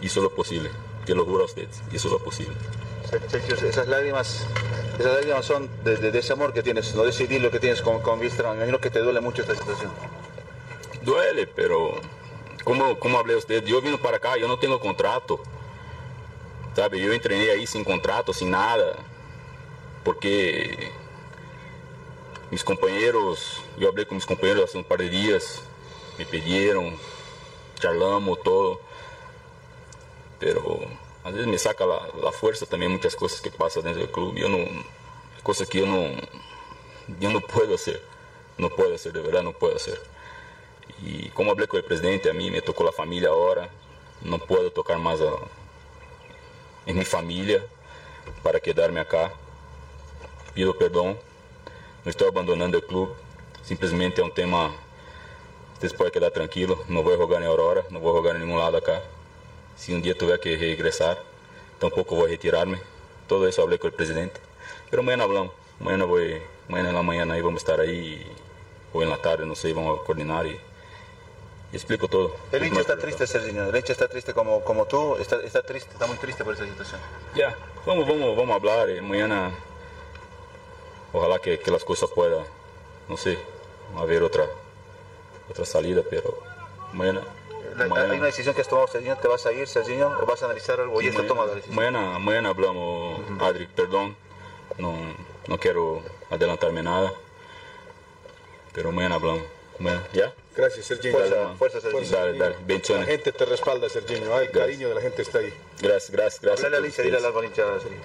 [0.00, 0.70] hizo lo posible,
[1.06, 2.54] que lo juro a usted, hizo lo posible.
[3.28, 4.46] Sergio, esas lágrimas
[4.98, 7.82] Esas lágrimas son de, de- de ese amor que tienes, no decidir lo que tienes
[7.82, 8.18] con, con.
[8.18, 9.90] Me imagino que te duele mucho esta situación.
[11.02, 12.00] Duele, pero
[12.64, 15.40] como, como hablé usted, yo vino para acá, yo no tengo contrato.
[16.74, 18.94] Sabe, yo entrené ahí sin contrato, sin nada.
[20.04, 20.90] Porque
[22.52, 25.62] mis compañeros, yo hablé con mis compañeros hace un par de días,
[26.18, 26.94] me pidieron,
[27.80, 28.78] charlamos todo.
[30.38, 30.80] Pero
[31.24, 34.34] a veces me saca la, la fuerza también muchas cosas que pasan dentro del club.
[34.36, 34.58] Yo no,
[35.42, 36.10] cosas que yo no,
[37.18, 38.02] yo no puedo hacer.
[38.58, 39.98] No puedo hacer, de verdad no puedo hacer.
[41.02, 43.70] Y como hablé con el presidente, a mí me tocó la familia ahora,
[44.20, 45.38] no puedo tocar más a-
[46.84, 47.64] en mi familia
[48.42, 49.32] para quedarme acá.
[50.52, 51.16] Pido perdón,
[52.04, 53.14] no estoy abandonando el club,
[53.62, 54.72] simplemente es un tema,
[55.74, 58.42] ustedes pueden quedar tranquilos, no voy a jugar en Aurora, no voy a jugar en
[58.42, 59.02] ningún lado acá.
[59.76, 61.22] Si un día tuviera que regresar,
[61.78, 62.80] tampoco voy a retirarme.
[63.26, 64.40] Todo eso hablé con el presidente.
[64.90, 68.24] Pero mañana hablamos, voy, mañana en la mañana ahí vamos a estar ahí,
[68.92, 70.58] o en la tarde, no sé, vamos a coordinar y,
[71.72, 72.36] explico todo.
[72.52, 73.68] El hincha está triste, Serginho.
[73.68, 75.16] El hincha está triste como, como tú.
[75.16, 77.00] Está, está triste, está muy triste por esa situación.
[77.34, 78.90] Ya, vamos, vamos, vamos a hablar.
[78.90, 79.52] eh, mañana,
[81.12, 82.44] ojalá que, que las cosas puedan,
[83.08, 83.38] no sé,
[83.96, 84.46] haber otra,
[85.50, 86.38] otra salida, pero
[86.92, 87.22] mañana.
[87.76, 89.16] La- mañana- Hay una decisión que has tomado, Serginho.
[89.16, 90.08] ¿Te vas a ir, Serginho?
[90.20, 90.96] ¿O vas a analizar algo?
[90.96, 91.76] ¿O ya está mañana- tomada la decisión?
[91.76, 94.14] Mañana, mañana hablamos, Adri, perdón,
[94.78, 94.94] no,
[95.46, 97.12] no quiero adelantarme nada,
[98.72, 99.42] pero mañana hablamos.
[99.78, 100.32] Mañana, ¿Ya?
[100.54, 101.16] Gracias, Serginho.
[101.16, 102.10] Fuerza, fuerza, Serginho.
[102.10, 103.06] Dale, dale, La bendiciones.
[103.08, 104.38] gente te respalda, Serginho.
[104.38, 105.52] El cariño de la gente está ahí.
[105.80, 106.62] Gracias, gracias, gracias.
[106.62, 108.02] Dale al por hincha, dile algo al hincha, Serginho.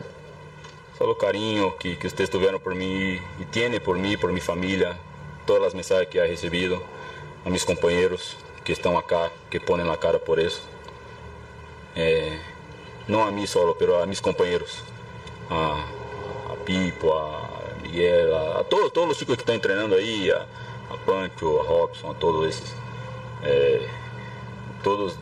[0.97, 4.97] Solo cariño que, que ustedes tuvieron por mí y tiene por mí, por mi familia,
[5.45, 6.81] todas las mensajes que he recibido,
[7.45, 10.59] a mis compañeros que están acá, que ponen la cara por eso.
[11.95, 12.39] Eh,
[13.07, 14.83] no a mí solo, pero a mis compañeros,
[15.49, 15.85] a,
[16.51, 17.49] a Pipo, a
[17.83, 22.15] Miguel, a, a todos, todos chicos que están entrenando ahí, a, a Pancho, a Robson,
[22.15, 22.73] a todos esos.
[23.43, 23.87] Eh,
[24.83, 25.15] todos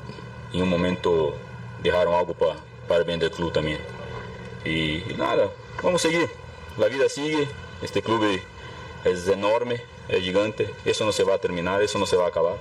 [0.53, 1.35] en un momento
[1.83, 2.55] dejaron algo pa-
[2.87, 3.79] para el bien del club también.
[4.63, 5.49] Y, y nada,
[5.81, 6.29] vamos a seguir.
[6.77, 7.47] La vida sigue,
[7.81, 8.23] este club
[9.05, 12.27] es enorme, es gigante, eso no se va a terminar, eso no se va a
[12.27, 12.57] acabar.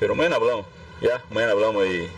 [0.00, 0.66] Pero mañana hablamos,
[1.00, 2.08] ya, mañana hablamos y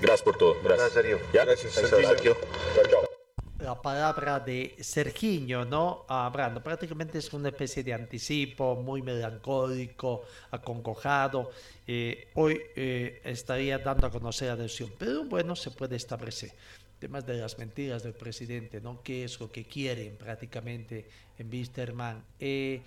[0.00, 0.56] gracias por todo.
[0.62, 0.92] Gracias.
[1.32, 1.44] ¿Ya?
[1.44, 2.36] Gracias, está, Serginho.
[2.74, 3.10] Sergio.
[3.58, 6.06] La palabra de Serginho, ¿no?
[6.08, 11.50] Hablando, prácticamente es una especie de anticipo, muy melancólico, acongojado.
[11.86, 16.52] Eh, hoy eh, estaría dando a conocer la decisión, pero bueno, se puede establecer.
[17.00, 19.02] Temas de las mentiras del presidente, ¿no?
[19.02, 22.22] ¿Qué es lo que quieren prácticamente en Wisterman?
[22.38, 22.82] Eh,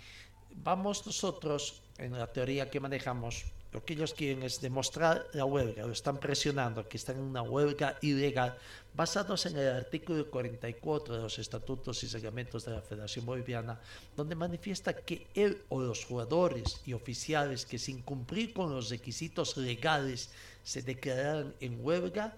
[0.62, 3.44] vamos nosotros, en la teoría que manejamos,
[3.74, 7.42] lo que ellos quieren es demostrar la huelga, lo están presionando, que están en una
[7.42, 8.56] huelga ilegal,
[8.94, 13.80] basados en el artículo 44 de los estatutos y reglamentos de la Federación Boliviana,
[14.16, 19.56] donde manifiesta que él o los jugadores y oficiales que sin cumplir con los requisitos
[19.56, 20.30] legales
[20.62, 22.36] se declararan en huelga,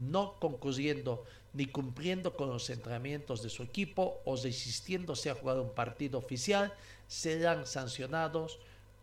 [0.00, 5.70] no concluyendo ni cumpliendo con los entrenamientos de su equipo o resistiéndose a jugar un
[5.70, 6.72] partido oficial,
[7.08, 8.58] serán sancionados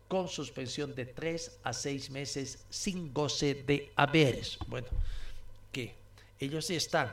[0.06, 4.58] con suspensión de 3 a 6 meses sin goce de haberes.
[4.68, 4.86] Bueno,
[5.72, 5.94] que
[6.38, 7.12] ellos están.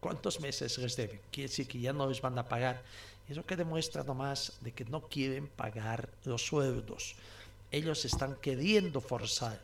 [0.00, 1.20] ¿Cuántos meses les deben?
[1.30, 2.82] Quiere decir que ya no les van a pagar.
[3.28, 7.16] Eso que demuestra nomás de que no quieren pagar los sueldos.
[7.70, 9.60] Ellos están queriendo forzar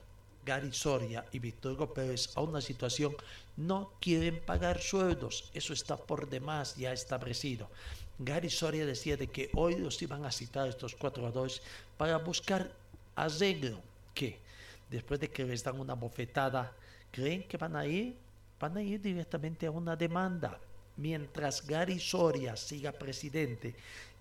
[0.46, 3.14] Gary Soria y Víctor Pérez a una situación,
[3.56, 5.50] no quieren pagar sueldos.
[5.52, 7.68] Eso está por demás ya establecido.
[8.18, 11.60] Gary Soria decía de que hoy los iban a citar estos cuatro jugadores
[11.98, 12.70] para buscar
[13.16, 13.80] arreglo.
[14.14, 14.38] Que
[14.88, 16.72] después de que les dan una bofetada,
[17.10, 18.14] creen que van a ir,
[18.60, 20.58] van a ir directamente a una demanda.
[20.96, 23.74] Mientras Gary Soria siga presidente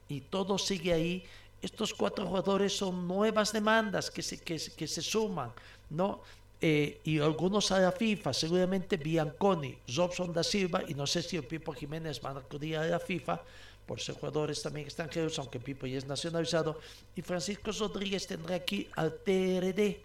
[0.09, 1.23] y todo sigue ahí,
[1.65, 5.51] estos cuatro jugadores son nuevas demandas que se, que, que se suman,
[5.89, 6.21] ¿no?
[6.61, 11.35] Eh, y algunos a la FIFA, seguramente Bianconi, Robson da Silva, y no sé si
[11.35, 13.41] el Pipo Jiménez van a acudir a la FIFA
[13.85, 16.79] por ser jugadores también extranjeros, aunque Pipo ya es nacionalizado,
[17.15, 19.99] y Francisco Rodríguez tendrá aquí al TRD,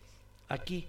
[0.48, 0.86] aquí,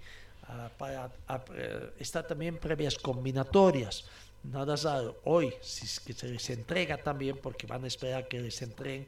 [0.76, 1.10] para
[1.54, 4.04] eh, está también previas combinatorias.
[4.44, 5.20] Nada raro.
[5.24, 9.06] Hoy, si es que se les entrega también, porque van a esperar que les entreguen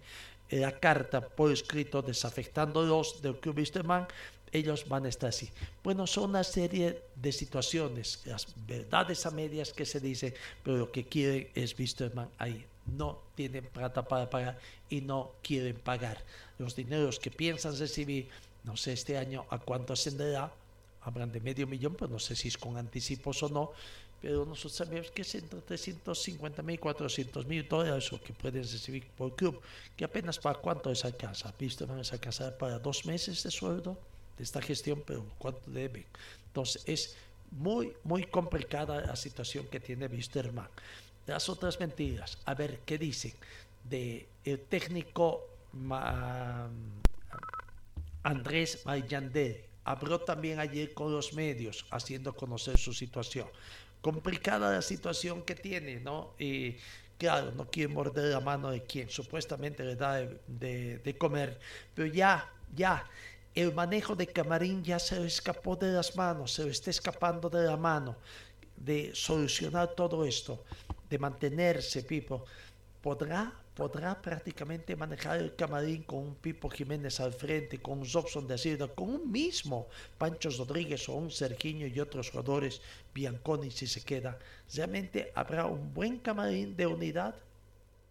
[0.50, 4.06] la carta por escrito desafectándolos del Club Wisterman,
[4.52, 5.50] ellos van a estar así.
[5.82, 10.32] Bueno, son una serie de situaciones, las verdades a medias que se dicen,
[10.62, 12.64] pero lo que quieren es Wisterman ahí.
[12.86, 16.22] No tienen plata para pagar y no quieren pagar.
[16.58, 18.28] Los dineros que piensan recibir,
[18.62, 20.52] no sé este año a cuánto ascenderá,
[21.00, 23.72] hablan de medio millón, pero no sé si es con anticipos o no,
[24.24, 28.62] pero nosotros sabemos que es entre 350 mil y 400 mil dólares lo que pueden
[28.62, 29.60] recibir por club,
[29.94, 33.98] que apenas para cuánto esa casa, visto van a casa para dos meses de sueldo
[34.38, 36.06] de esta gestión, pero cuánto deben.
[36.46, 37.16] Entonces es
[37.50, 40.70] muy, muy complicada la situación que tiene Wisterman.
[41.26, 43.34] Las otras mentiras, a ver qué dicen
[43.90, 45.46] de el técnico
[48.22, 49.68] Andrés Mayandere.
[49.84, 53.46] Habló también ayer con los medios haciendo conocer su situación.
[54.04, 56.34] Complicada la situación que tiene, ¿no?
[56.38, 56.76] Y
[57.16, 61.58] claro, no quiere morder la mano de quien supuestamente le da de, de comer,
[61.94, 63.08] pero ya, ya,
[63.54, 67.48] el manejo de Camarín ya se le escapó de las manos, se le está escapando
[67.48, 68.16] de la mano
[68.76, 70.64] de solucionar todo esto,
[71.08, 72.44] de mantenerse, Pipo.
[73.00, 78.46] ¿Podrá podrá prácticamente manejar el camarín con un Pipo Jiménez al frente, con un Robson
[78.46, 82.80] de Silva, con un mismo Pancho Rodríguez o un Sergiño y otros jugadores,
[83.12, 84.38] Bianconi si se queda.
[84.72, 87.34] Realmente habrá un buen camarín de unidad,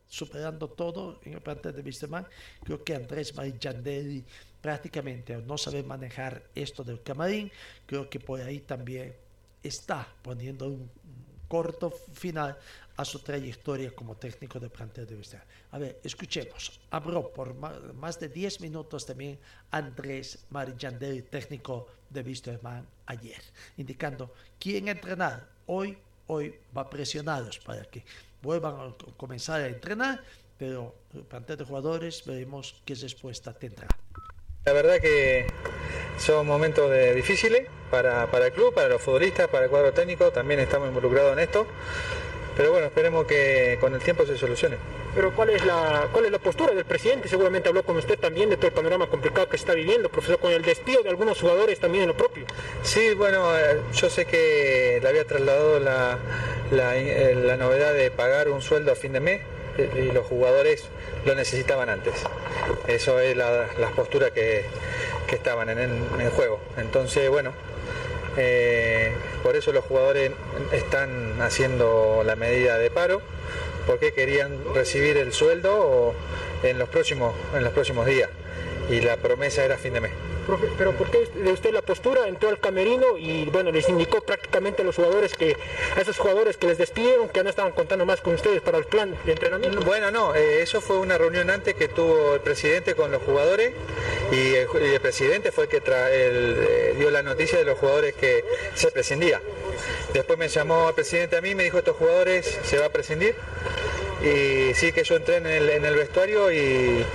[0.07, 2.27] superando todo en el plantel de Wisterman.
[2.63, 4.23] Creo que Andrés Marijandelli
[4.61, 7.51] prácticamente no sabe manejar esto del camarín,
[7.85, 9.15] creo que por ahí también
[9.63, 10.89] está poniendo un
[11.53, 12.57] corto final
[12.97, 15.45] a su trayectoria como técnico de plantel de Vista.
[15.69, 16.81] A ver, escuchemos.
[16.89, 19.37] Habló por más de 10 minutos también
[19.69, 23.43] Andrés Marijandel, técnico de Wisterman ayer,
[23.77, 25.95] indicando quién entrenar hoy,
[26.25, 28.03] hoy va presionarlos para que
[28.41, 30.23] vuelvan a comenzar a entrenar,
[30.57, 33.87] pero el plantel de jugadores veremos qué respuesta tendrá.
[34.65, 35.45] La verdad que
[36.17, 40.31] son momentos de, difíciles para, para el club, para los futbolistas, para el cuadro técnico,
[40.31, 41.67] también estamos involucrados en esto.
[42.55, 44.77] Pero bueno, esperemos que con el tiempo se solucione.
[45.15, 47.27] Pero ¿cuál es la cuál es la postura del presidente?
[47.27, 50.51] Seguramente habló con usted también de todo el panorama complicado que está viviendo, profesor, con
[50.51, 52.45] el despido de algunos jugadores también en lo propio.
[52.83, 56.19] Sí, bueno, eh, yo sé que le había trasladado la,
[56.71, 59.41] eh, la, novedad de pagar un sueldo a fin de mes
[59.77, 60.85] y los jugadores
[61.25, 62.13] lo necesitaban antes.
[62.87, 64.65] Eso es la, las posturas que,
[65.27, 66.59] que estaban en el, en el juego.
[66.77, 67.53] Entonces, bueno,
[68.37, 69.11] eh,
[69.41, 70.31] por eso los jugadores
[70.71, 73.21] están haciendo la medida de paro,
[73.85, 76.13] porque querían recibir el sueldo
[76.63, 78.29] en los próximos, en los próximos días.
[78.89, 80.11] Y la promesa era fin de mes
[80.77, 82.27] pero ¿por qué de usted la postura?
[82.27, 85.57] Entró al camerino y bueno, les indicó prácticamente a los jugadores que,
[85.95, 88.85] a esos jugadores que les despidieron, que no estaban contando más con ustedes para el
[88.85, 89.81] plan de entrenamiento.
[89.81, 93.73] Bueno, no, eh, eso fue una reunión antes que tuvo el presidente con los jugadores
[94.31, 98.43] y el, presidente fue el que eh, dio la noticia de los jugadores que
[98.75, 99.41] se prescindía.
[100.13, 103.35] Después me llamó el presidente a mí, me dijo estos jugadores se va a prescindir
[104.21, 105.45] y sí que yo entré en
[105.85, 107.05] el, vestuario y,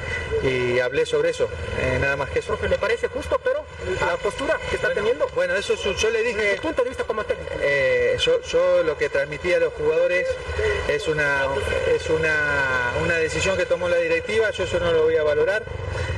[0.83, 1.49] hablé sobre eso,
[1.81, 2.59] eh, nada más que eso.
[2.69, 3.65] ¿Le parece justo, pero
[4.01, 5.29] la postura que está teniendo?
[5.35, 6.41] Bueno, eso yo le dije...
[6.41, 7.55] Desde punto de vista como técnico.
[7.61, 10.27] Eh, yo, lo que transmití a los jugadores
[10.89, 11.47] es una,
[11.95, 15.65] es una, una decisión que tomó la directiva, yo eso no lo voy a valorar,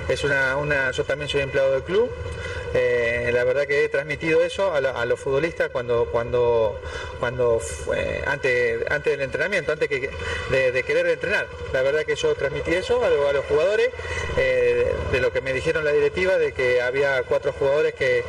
[0.08, 2.10] es una, una yo también soy empleado del club,
[2.74, 6.80] eh, la verdad que he transmitido eso a, los futbolistas cuando, cuando,
[7.18, 7.60] cuando
[8.26, 11.46] antes, antes del entrenamiento, antes de, querer entrenar.
[11.72, 13.90] La verdad que yo transmití eso a, los jugadores,
[14.36, 18.24] eh, de lo que me dijeron la directiva, de que había cuatro jugadores que,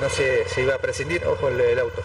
[0.00, 2.02] no se, se iba a prescindir, ojo el auto.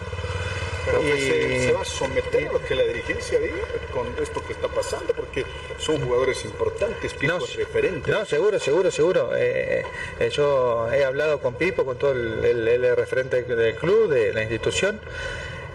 [0.84, 4.68] Pero se, va a someter a lo que la dirigencia diga con esto que está
[4.68, 5.44] pasando, porque
[5.78, 8.10] son jugadores importantes, Pipo no, referente.
[8.10, 9.30] No, seguro, seguro, seguro.
[9.36, 9.84] Eh,
[10.20, 15.00] eh, yo he hablado con Pipo, con todo el, referente del club, de la institución.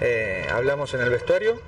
[0.02, 1.60] Eh, hablamos en el vestuario.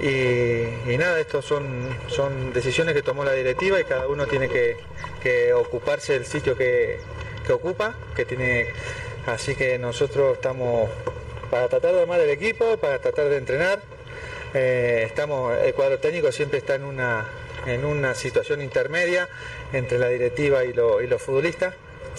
[0.00, 5.52] Y, nada, estos son, son decisiones que tomó la directiva y cada uno tiene que,
[5.54, 6.98] ocuparse del sitio que,
[7.46, 8.72] que ocupa, que tiene
[9.26, 10.90] Así que nosotros estamos
[11.52, 13.82] para tratar de armar el equipo, para tratar de entrenar.
[14.54, 17.26] Eh, estamos, el cuadro técnico siempre está en una,
[17.66, 19.28] en una situación intermedia
[19.74, 21.74] entre la directiva y, los futbolistas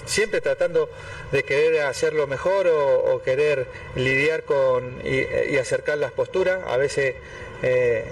[0.06, 0.88] siempre tratando
[1.32, 3.66] de querer hacerlo mejor o, querer
[3.96, 6.60] lidiar con y, acercar las posturas.
[6.68, 7.16] A veces
[7.64, 8.06] eh,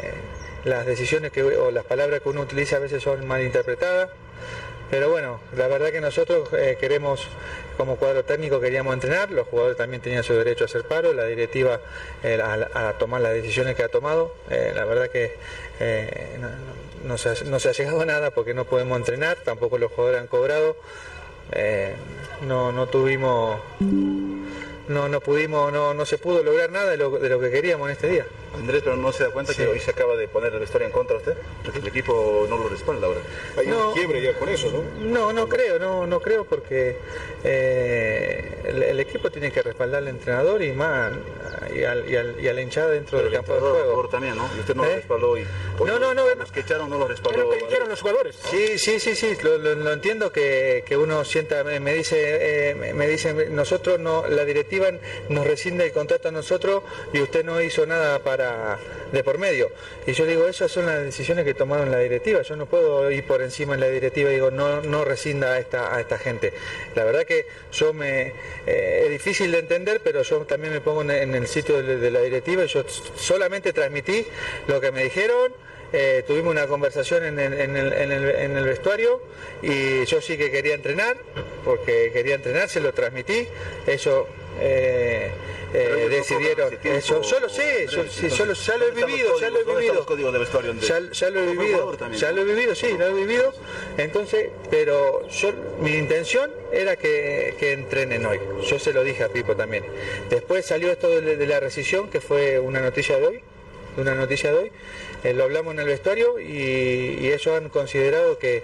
[0.65, 4.09] las decisiones que, o las palabras que uno utiliza a veces son mal interpretadas.
[4.91, 7.25] Pero bueno, la verdad que nosotros eh, queremos,
[7.77, 11.23] como cuadro técnico, queríamos entrenar, los jugadores también tenían su derecho a hacer paro, la
[11.27, 11.79] directiva
[12.23, 15.37] eh, a, tomar las decisiones que ha tomado, eh, la verdad que
[17.05, 20.75] no, se ha, llegado a nada porque no podemos entrenar, tampoco los jugadores han cobrado,
[22.41, 23.61] no, tuvimos,
[24.89, 27.87] no, no pudimos, no, no se pudo lograr nada de lo, de lo que queríamos
[27.87, 28.25] en este día.
[28.53, 30.91] Andrés, pero no se da cuenta que hoy se acaba de poner el vestuario en
[30.93, 31.35] contra usted.
[31.73, 33.21] El equipo no lo respalda ahora.
[33.57, 33.89] Hay No.
[33.89, 34.83] un quiebre ya con eso, ¿no?
[35.05, 36.97] No, no creo, no, no creo porque
[37.43, 41.13] eh, el, el equipo tiene que respaldar al entrenador y más
[41.75, 44.07] y, al- y al- y a la hinchada dentro del campo de juego.
[44.09, 44.49] también, ¿no?
[44.55, 44.89] Y usted no ¿Eh?
[44.89, 45.45] lo respaldó hoy.
[45.79, 46.21] Hoy No, no, no.
[46.35, 47.49] Los que echaron no lo respaldó.
[47.87, 48.35] los jugadores.
[48.49, 52.75] Sí, sí, sí, sí, lo, lo- lo entiendo que, que uno sienta, me, dice, eh,
[52.75, 54.89] me- me dicen, nosotros no, la directiva
[55.29, 56.83] nos rescinde el contrato a nosotros
[57.13, 58.40] y usted no hizo nada para
[59.11, 59.71] de por medio.
[60.07, 63.25] Y yo digo, esas son las decisiones que tomaron la directiva, yo no puedo ir
[63.25, 66.53] por encima en la directiva y digo, no, no rescinda a esta, a esta gente.
[66.95, 68.33] La verdad que yo me,
[68.65, 72.11] eh, es difícil de entender, pero yo también me pongo en, el sitio de, de
[72.11, 72.83] la directiva yo
[73.15, 74.25] solamente transmití
[74.67, 75.53] lo que me dijeron.
[75.93, 79.21] Eh, tuvimos una conversación en el, vestuario
[79.61, 81.17] y yo sí que quería entrenar,
[81.65, 83.45] porque quería entrenar, se lo transmití,
[83.85, 84.25] ellos
[84.61, 85.31] eh,
[85.73, 89.49] eh, decidieron, eso, yo lo sé, yo, sí, yo lo- ya lo he vivido, ya
[89.49, 89.93] lo he vivido,
[90.87, 93.53] ya, ya lo he vivido, ya lo he vivido, sí, lo he vivido,
[93.97, 99.29] entonces, pero yo, mi intención era que, que entrenen hoy, yo se lo dije a
[99.29, 99.85] Pipo también.
[100.29, 103.43] Después salió esto de, de la rescisión, que fue una noticia de hoy,
[103.97, 104.71] una noticia de hoy,
[105.23, 108.63] eh, lo hablamos en el vestuario y, y ellos han considerado que,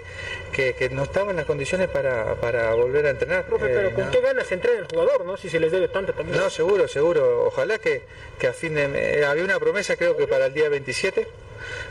[0.52, 3.44] que- que no estaban las condiciones para, para volver a entrenar.
[3.46, 4.10] Profe, Eh, pero ¿con no.
[4.10, 5.36] qué ganas entrena el jugador, no?
[5.36, 6.38] Si se les debe tanto también.
[6.38, 7.44] No, seguro, seguro.
[7.46, 8.02] Ojalá que,
[8.38, 9.20] que a fin de...
[9.20, 11.26] eh, había una promesa creo que para el día 27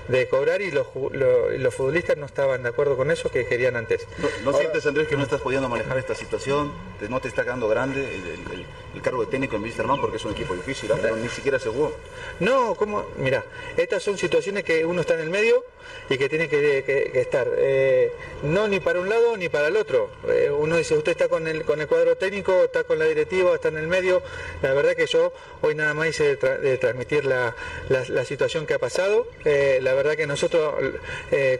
[0.07, 3.75] de cobrar y los, lo- los futbolistas no estaban de acuerdo con eso que querían
[3.75, 4.07] antes.
[4.17, 6.71] ¿No, no sientes, Andrés, que no estás pudiendo manejar esta situación?
[6.99, 8.65] ¿Te- ¿No te está quedando grande el, el-
[8.95, 10.01] el- cargo de técnico en Wisterman?
[10.01, 10.97] Porque es un equipo difícil, ¿ah?
[11.01, 11.95] Pero ni siquiera se jugó.
[12.39, 13.43] No, como, mira,
[13.77, 15.63] estas son situaciones que uno está en el medio
[16.09, 18.11] y que tiene que, estar, eh,
[18.43, 20.09] no ni para un lado ni para el otro.
[20.29, 23.53] Eh, uno dice, usted está con el, con el cuadro técnico, está con la directiva,
[23.53, 24.21] está en el medio.
[24.61, 27.55] La verdad que yo hoy nada más hice de, tra- de transmitir la,
[27.89, 29.27] la- situación que ha pasado.
[29.45, 30.73] Eh, la verdad que nosotros,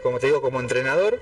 [0.02, 1.18] como te digo, como entrenador,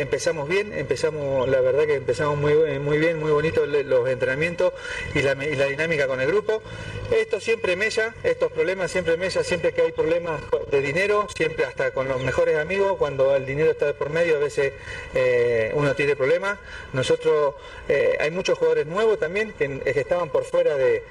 [0.00, 4.72] empezamos bien, empezamos, la verdad que empezamos muy, muy bien, muy bonito los entrenamientos
[5.14, 6.62] y la, y dinámica con el grupo.
[7.10, 10.40] Esto siempre mella, estos problemas siempre mella, siempre que hay problemas
[10.70, 14.36] de dinero, siempre hasta con los mejores amigos, cuando el dinero está de por medio,
[14.36, 14.72] a veces
[15.14, 16.58] eh, uno tiene problemas.
[16.92, 17.54] Nosotros,
[17.88, 21.02] eh, hay muchos jugadores nuevos también que, estaban por fuera de,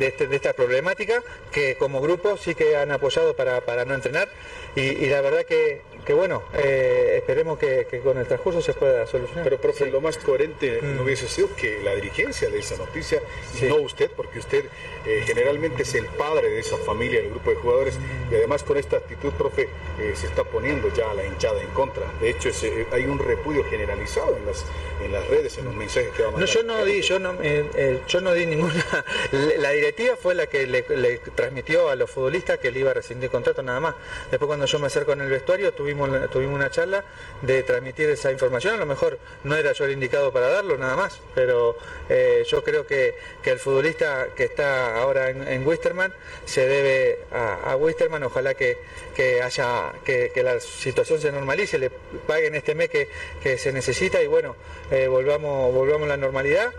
[0.00, 1.22] este- de esta problemática,
[1.52, 4.28] que como grupo sí que han apoyado para, para no entrenar.
[4.74, 9.06] Y la verdad que, que bueno, eh, esperemos que, que con el transcurso se pueda
[9.06, 9.44] solucionar.
[9.44, 10.96] Pero, profe, lo más coherente Mm.
[10.96, 13.20] no hubiese sido que la dirigencia de esa noticia,
[13.60, 14.64] y no usted, porque usted
[15.04, 17.98] eh, generalmente es el padre de esa familia, del grupo de jugadores,
[18.30, 19.68] y además con esta actitud, profe,
[20.00, 22.06] eh, se está poniendo ya a la hinchada en contra.
[22.22, 24.64] De hecho, es, hay un repudio generalizado en las,
[25.04, 26.54] en las redes, en los mensajes que va a No, mandar.
[26.54, 28.84] yo no di, yo no, eh, eh, yo no di ninguna.
[29.58, 32.94] La directiva fue la que le, le transmitió a los futbolistas que le iba a
[32.94, 33.94] rescindir contrato nada más.
[34.30, 37.04] Después cuando yo me acerco en el vestuario tuvimos tuvimos una charla
[37.42, 38.74] de transmitir esa información.
[38.74, 41.76] A lo mejor no era yo el indicado para darlo nada más, pero
[42.08, 46.12] eh, yo creo que, que el futbolista que está ahora en, en Wisterman
[46.44, 48.22] se debe a, a Wisterman.
[48.24, 48.78] Ojalá que,
[49.14, 51.90] que haya que, que la situación se normalice, le
[52.26, 53.08] paguen este mes que,
[53.42, 54.56] que se necesita y bueno,
[54.90, 56.72] eh, volvamos, volvamos a la normalidad.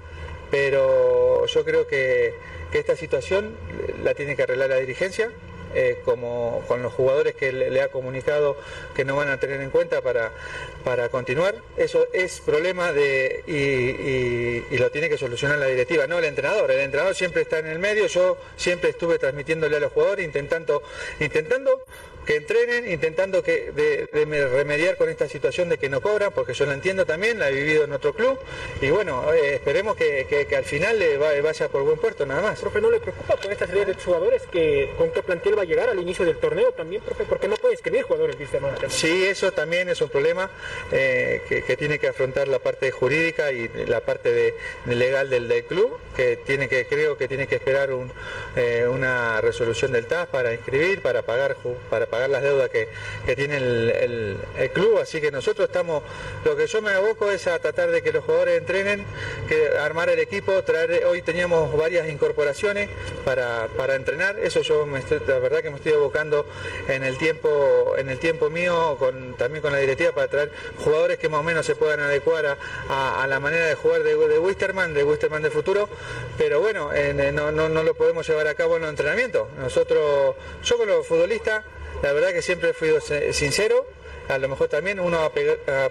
[0.51, 2.34] Pero yo creo que,
[2.74, 3.55] esta situación
[4.03, 5.32] la tiene que arreglar la dirigencia.
[5.76, 8.57] eh, como con los jugadores que le, ha comunicado
[8.95, 10.32] que no van a tener en cuenta para,
[10.84, 11.53] para continuar.
[11.78, 16.72] Eso es problema de y- y lo tiene que solucionar la directiva, no el entrenador.
[16.72, 20.82] El entrenador siempre está en el medio, yo siempre estuve transmitiéndole a los jugadores, intentando,
[21.20, 21.84] intentando
[22.30, 26.32] que entrenen, intentando que de, de me- remediar con esta situación de que no cobran,
[26.32, 28.38] porque yo la entiendo también, la he vivido en otro club,
[28.82, 31.04] y bueno, eh, esperemos que, que- que al final
[31.42, 32.60] vaya por buen puerto, nada más.
[32.60, 35.66] Profe, ¿no le preocupa con esta serie de jugadores que con qué plantel va a
[35.66, 37.24] llegar al inicio del torneo también, profe?
[37.24, 38.78] Porque no puede escribir jugadores, dice hermano.
[38.90, 40.52] Sí, eso también es un problema
[40.92, 44.54] eh, que, que tiene que afrontar la parte jurídica y la parte de,
[44.86, 48.12] de legal del, del club, que tiene que creo que tiene que esperar un,
[48.56, 51.58] eh, una resolución del TAS para inscribir, para pagar
[51.90, 52.88] para pagar las deudas que,
[53.26, 53.90] que tiene el,
[54.58, 55.00] el- club.
[55.00, 56.04] Así que nosotros estamos,
[56.44, 59.06] lo que yo me aboco es a tratar de que los jugadores entrenen,
[59.48, 62.90] que armar el equipo, traer, hoy teníamos varias incorporaciones
[63.26, 66.46] para, para entrenar, eso yo me estoy- la verdad que me estoy abocando
[66.88, 70.52] en el tiempo, en el tiempo mío, con, también con la directiva para traer
[70.84, 72.58] jugadores que más o menos se puedan adecuar a,
[73.24, 75.88] a- la manera de jugar de, de Wisterman, de Wisterman de futuro,
[76.38, 79.48] pero bueno, en- en- no, no, no lo podemos llevar a cabo en los entrenamientos.
[79.60, 81.08] Nosotros, yo con los
[82.02, 83.02] la verdad que siempre he sido
[83.34, 83.86] sincero
[84.30, 85.32] a lo mejor también uno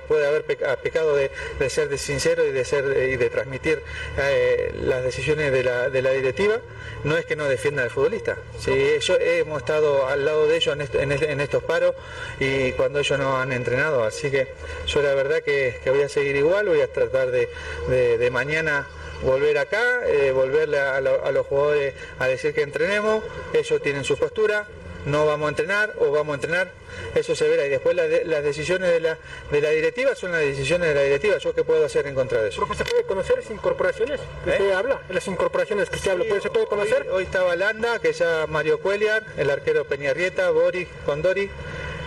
[0.07, 1.31] puede haber pecado de,
[1.69, 3.83] ser de sincero y de ser y de transmitir
[4.17, 6.61] eh, las decisiones de la, directiva.
[7.03, 8.37] No es que no defienda al futbolista.
[8.59, 11.97] Sí, yo hemos estado al lado de ellos en, estos paros
[12.39, 14.05] y cuando ellos no han entrenado.
[14.05, 14.53] Así que
[14.87, 18.87] yo la verdad que, voy a seguir igual, voy a tratar de, mañana
[19.23, 24.17] volver acá, eh, volverle a, a, los jugadores a decir que entrenemos, ellos tienen su
[24.17, 24.69] postura,
[25.09, 26.71] no vamos a entrenar o vamos a entrenar,
[27.15, 27.67] eso se verá.
[27.67, 29.19] Y después las decisiones de la,
[29.51, 31.39] de la directiva son las decisiones de la directiva.
[31.39, 32.67] ¿Yo qué puedo hacer en contra de eso?
[32.75, 34.75] ¿se puede conocer esas incorporaciones que usted ¿Eh?
[34.75, 35.01] habla?
[35.09, 37.09] Las incorporaciones que usted habla, ¿se puede conocer?
[37.11, 41.51] Hoy, estaba Landa, que ya Mario Cuellar, el arquero Peñarrieta, Boris, Condori.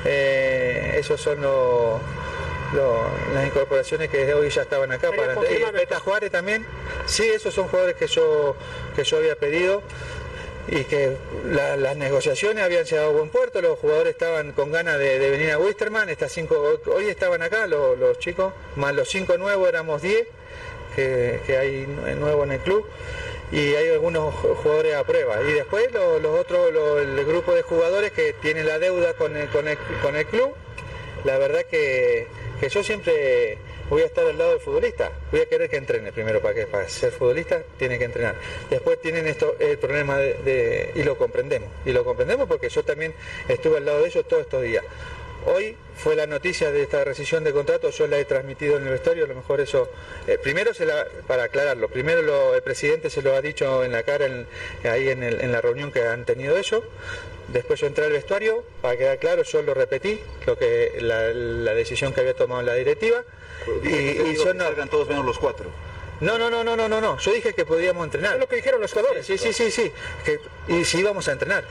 [0.06, 2.02] Eh, esos son los...
[3.34, 5.36] las incorporaciones que hoy ya estaban acá para
[5.74, 6.66] Peta Juárez también
[7.06, 8.56] sí esos son jugadores que yo
[8.96, 9.84] que yo había pedido
[10.68, 15.30] y que las negociaciones habían llegado a buen puerto, los jugadores estaban con ganas de,
[15.30, 20.02] venir a Wisterman, estas cinco, hoy estaban acá los, chicos, más los cinco nuevos éramos
[20.02, 20.28] diez
[20.96, 22.86] que, hay nuevos en el club
[23.52, 25.42] y hay algunos jugadores a prueba.
[25.42, 29.66] Y después los, otros, el grupo de jugadores que tienen la deuda con el, con
[30.02, 30.54] con el club,
[31.26, 32.28] la verdad que,
[32.60, 33.58] que yo siempre
[33.92, 36.14] voy a estar al lado del futbolista, voy a querer que entrene.
[36.14, 38.36] Primero para que para ser futbolista tiene que entrenar.
[38.70, 43.14] Después tienen esto el problema de, y lo comprendemos, y lo comprendemos porque yo también
[43.50, 44.86] estuve al lado de ellos todos estos días.
[45.46, 48.92] Hoy fue la noticia de esta rescisión de contrato, yo la he transmitido en el
[48.92, 49.90] vestuario, a lo mejor eso,
[50.28, 54.04] eh, primero se la, para aclararlo, primero el presidente se lo ha dicho en la
[54.04, 54.28] cara
[54.84, 56.84] ahí en, la reunión que han tenido ellos,
[57.48, 62.14] después yo entré al vestuario, para quedar claro, yo lo repetí, lo que la decisión
[62.14, 63.24] que había tomado la directiva,
[63.84, 64.66] y, y son no...
[64.88, 65.70] todos menos los cuatro.
[66.22, 67.18] No, no, no, no, no, no, no.
[67.18, 68.34] Yo dije que podíamos entrenar.
[68.36, 69.26] Es lo que dijeron los jugadores.
[69.26, 69.92] Sí, sí, sí, sí.
[70.24, 71.64] Que, y si íbamos a entrenar.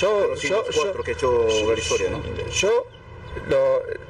[0.00, 2.22] Yo, yo, yo, que hecho historia, ¿no?
[2.50, 2.86] Yo,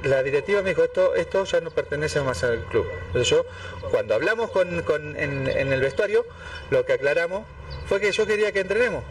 [0.03, 2.85] la directiva me dijo esto, esto ya no pertenece más al club.
[3.07, 3.45] Entonces yo,
[3.89, 6.25] cuando hablamos con, con en, en el vestuario,
[6.69, 7.45] lo que aclaramos
[7.87, 9.03] fue que yo quería que entrenemos,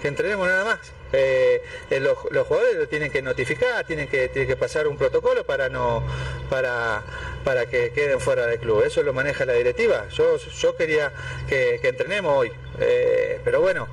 [0.00, 0.92] que entrenemos nada más.
[1.12, 5.44] Eh, eh, los, jugadores lo tienen que notificar, tienen que, tienen que pasar un protocolo
[5.44, 6.04] para no
[6.48, 7.02] para,
[7.44, 8.84] para que queden fuera del club.
[8.84, 10.08] Eso lo maneja la directiva.
[10.10, 11.12] Yo, yo quería
[11.48, 13.88] que, entrenemos hoy, eh, pero bueno,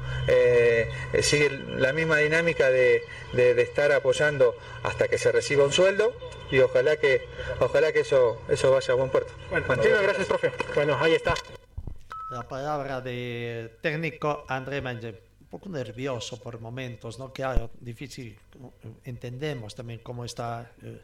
[1.21, 3.03] sigue la misma dinámica de,
[3.33, 6.13] estar apoyando hasta que se reciba un sueldo
[6.51, 7.27] y ojalá que
[7.59, 9.33] ojalá que eso eso vaya a buen puerto.
[9.49, 9.65] Bueno,
[10.01, 10.51] gracias, profe.
[10.75, 11.33] Bueno, ahí está.
[12.29, 17.31] La palabra de técnico André Manger un poco nervioso por momentos, ¿no?
[17.31, 18.37] Claro, difícil,
[19.05, 21.01] entendemos también cómo está eh,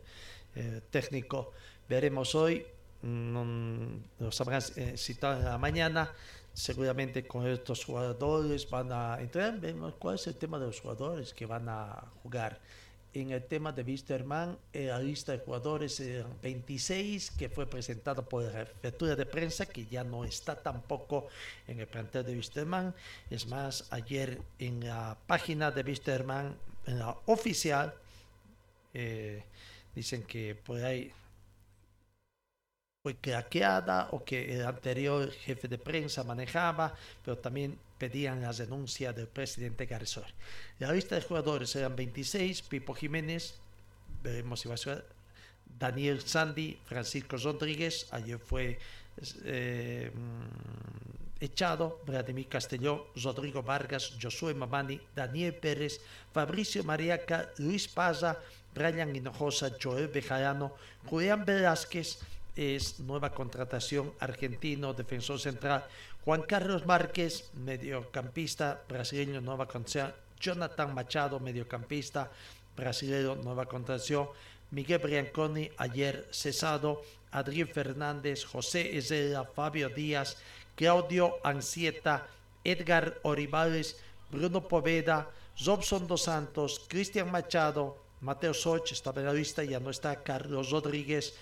[0.56, 1.54] eh, técnico.
[1.88, 2.66] Veremos hoy,
[3.04, 6.12] mm, lo sabrán eh, citar en la mañana,
[6.54, 11.34] seguramente con estos jugadores van a entrar, vemos cuál es el tema de los jugadores
[11.34, 12.60] que van a jugar
[13.14, 18.28] en el tema de Wisterman, eh, la lista de jugadores eran 26, que fue presentado
[18.28, 21.28] por la apertura de prensa, que ya no está tampoco
[21.68, 22.94] en el plantel de Wisterman.
[23.30, 26.58] Es más, ayer en la página de Wisterman,
[26.88, 27.94] en la oficial,
[28.94, 29.44] eh,
[29.94, 31.12] dicen que por ahí
[33.04, 39.14] fue craqueada o que el anterior jefe de prensa manejaba, pero también pedían la denuncia
[39.14, 40.26] del presidente Garzón.
[40.80, 43.56] La lista de jugadores eran 26, Pipo Jiménez,
[44.22, 44.68] veremos
[45.80, 48.78] Daniel Sandy, Francisco Rodríguez, ayer fue
[49.46, 56.02] eh, mm, echado, Vladimir Castellón, Rodrigo Vargas, Josué Mamani, Daniel Pérez,
[56.34, 58.38] Fabricio Mariaca, Luis Paza,
[58.76, 60.76] Brian Hinojosa, Joel Bejarano,
[61.06, 62.20] Julián Velázquez,
[62.56, 65.86] es nueva contratación argentino, defensor central.
[66.26, 70.14] Juan Carlos Márquez, mediocampista brasileño, nueva contratación.
[70.40, 72.32] Jonathan Machado, mediocampista
[72.78, 74.30] brasileño, nueva contratación.
[74.72, 77.02] Miguel Brianconi, ayer cesado.
[77.32, 80.38] Adrián Fernández, José Ezela, Fabio Díaz,
[80.76, 82.28] Claudio Ansieta,
[82.64, 83.98] Edgar Oribales,
[84.32, 85.30] Bruno Poveda,
[85.66, 90.70] Robson Dos Santos, Cristian Machado, Mateo Soch, estaba en la lista, ya no está, Carlos
[90.70, 91.34] Rodríguez,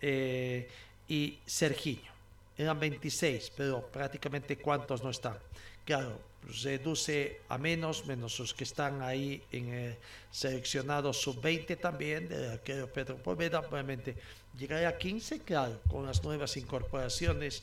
[0.00, 0.68] eh,
[1.06, 2.13] y Serginho.
[2.56, 5.38] Eran 26, pero prácticamente cuántos no están.
[5.84, 6.18] Claro,
[6.62, 9.96] reduce a menos, menos los que están ahí en el
[10.30, 14.16] seleccionado sub-20 también, de que Pedro Poveda, obviamente
[14.56, 17.62] llegaría a 15, claro, con las nuevas incorporaciones,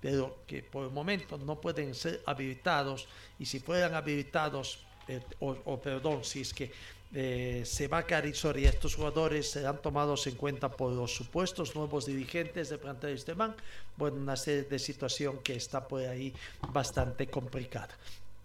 [0.00, 3.06] pero que por el momento no pueden ser habilitados,
[3.38, 6.72] y si fueran habilitados, eh, o, perdón, si es que
[7.14, 11.74] eh, se va a Carizor y estos jugadores serán tomados en cuenta por los supuestos
[11.74, 13.54] nuevos dirigentes de plantel de Man.
[13.96, 16.32] Bueno, una serie de situación que está por ahí
[16.72, 17.90] bastante complicada.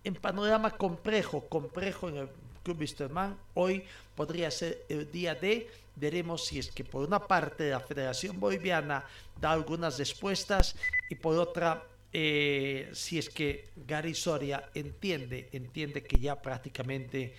[0.04, 2.30] En panorama complejo, complejo en el
[2.64, 3.38] Club Wisterman.
[3.54, 8.38] Hoy podría ser el día de, veremos si es que por una parte la Federación
[8.38, 9.06] Boliviana
[9.40, 10.76] da algunas respuestas
[11.10, 17.36] y por otra eh, si es que Gary Soria entiende, entiende que ya prácticamente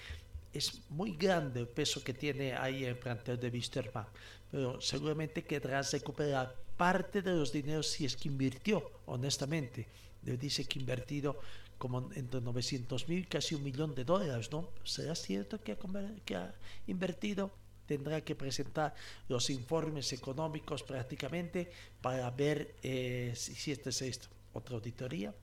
[0.59, 4.06] es muy grande el peso que tiene ahí el plantel de Wisterman,
[4.51, 9.86] pero seguramente querrá recuperar parte de los dineros si es que invirtió, honestamente.
[10.24, 11.39] Le dice que invertido
[11.78, 14.68] como entre 900 mil, casi un millón de dólares, ¿no?
[14.85, 15.78] ¿Será cierto que ha,
[16.24, 16.55] que ha
[16.86, 17.52] invertido?
[17.86, 18.94] Tendrá que presentar
[19.28, 21.70] los informes económicos prácticamente
[22.02, 24.28] para ver eh, si este es esto.
[24.52, 25.35] Otra auditoría,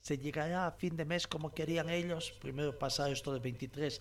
[0.00, 2.32] se llegará a fin de mes como querían ellos.
[2.40, 4.00] Primero pasar esto del 23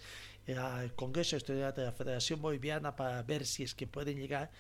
[0.57, 4.51] al Congreso Estudiantil de la Federación Boliviana para ver si es que pueden llegar.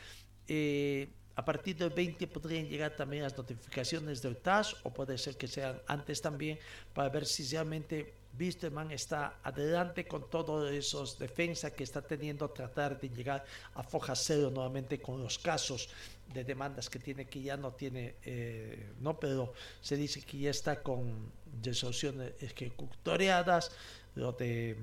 [0.47, 5.37] Eh, a partir del 20 podrían llegar también las notificaciones del TAS o puede ser
[5.37, 6.59] que sean antes también
[6.93, 12.99] para ver si realmente Wisterman está adelante con todos esos defensas que está teniendo tratar
[12.99, 13.43] de llegar
[13.75, 15.89] a foja cero nuevamente con los casos
[16.33, 20.51] de demandas que tiene que ya no tiene eh, no pero se dice que ya
[20.51, 21.31] está con
[21.63, 23.71] resoluciones ejecutoriadas
[24.15, 24.77] lo de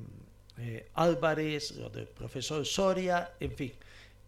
[0.58, 3.72] eh, Álvarez lo del profesor Soria en fin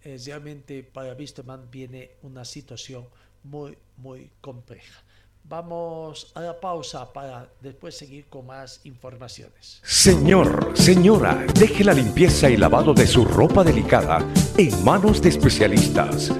[0.04, 3.06] eh, realmente para Wisterman viene una situación
[3.42, 5.02] muy muy compleja
[5.48, 9.80] Vamos a la pausa para después seguir con más informaciones.
[9.82, 14.18] Señor, señora, deje la limpieza y lavado de su ropa delicada
[14.58, 16.30] en manos de especialistas.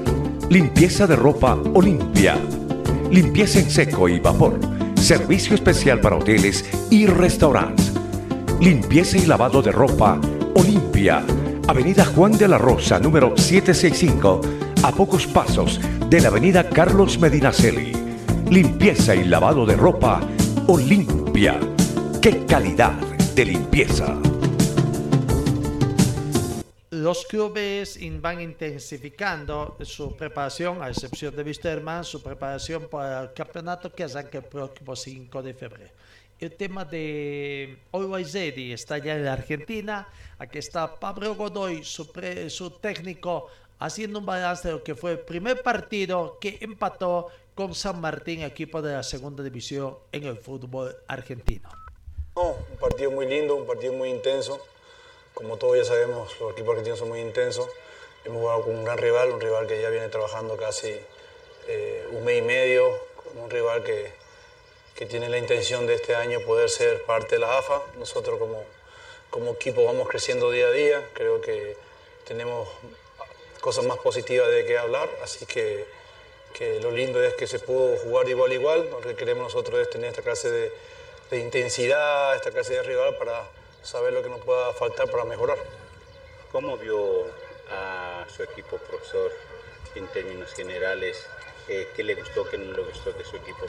[0.51, 2.37] Limpieza de ropa Olimpia.
[3.11, 4.61] Limpieza en seco y vapor.
[4.97, 7.95] Servicio especial para hoteles y restaurantes.
[8.61, 10.21] Limpieza y lavado de ropa
[10.55, 11.25] Olimpia.
[11.67, 14.43] Avenida Juan de la Rosa, número 765,
[14.83, 15.81] a pocos pasos
[16.11, 17.98] de la Avenida Carlos Medinaceli
[18.51, 20.27] Limpieza y lavado de ropa
[20.69, 21.61] Olimpia.
[22.23, 22.95] ¡Qué calidad
[23.35, 24.19] de limpieza!
[26.89, 33.93] Los clubes van intensificando su preparación, a excepción de Wisterman, su preparación para el campeonato
[33.93, 35.93] que arranca el próximo 5 de febrero.
[36.41, 40.09] El tema de Always está ya en la Argentina.
[40.39, 42.11] Aquí está Pablo Godoy, su,
[42.49, 47.75] su técnico, haciendo un balance de lo que fue el primer partido que empató con
[47.75, 51.69] San Martín, equipo de la segunda división en el fútbol argentino.
[52.37, 54.65] un partido muy lindo, un partido muy intenso.
[55.35, 57.69] Como todos ya sabemos, los equipos argentinos son muy intensos.
[58.25, 60.95] Hemos jugado con un gran rival, un rival que ya viene trabajando casi
[61.67, 62.97] eh, un mes y medio,
[63.35, 64.13] un rival que,
[64.95, 67.83] que tiene la intención de este año poder ser parte de la AFA.
[67.99, 68.63] Nosotros como,
[69.31, 71.77] como equipo vamos creciendo día a día, creo que
[72.25, 72.69] tenemos
[73.61, 75.98] cosas más positivas de qué hablar, así que
[76.59, 79.81] que lo lindo es que se pudo jugar igual a igual, lo que queremos nosotros
[79.81, 80.73] es tener esta clase de,
[81.31, 83.45] de intensidad, esta clase de rival para
[83.85, 85.57] saber lo que nos pueda faltar para mejorar.
[86.51, 87.27] ¿Cómo vio
[87.71, 89.31] a su equipo, profesor,
[89.95, 91.25] en términos generales?
[91.69, 93.67] Eh, ¿Qué le gustó, qué no le gustó de su equipo,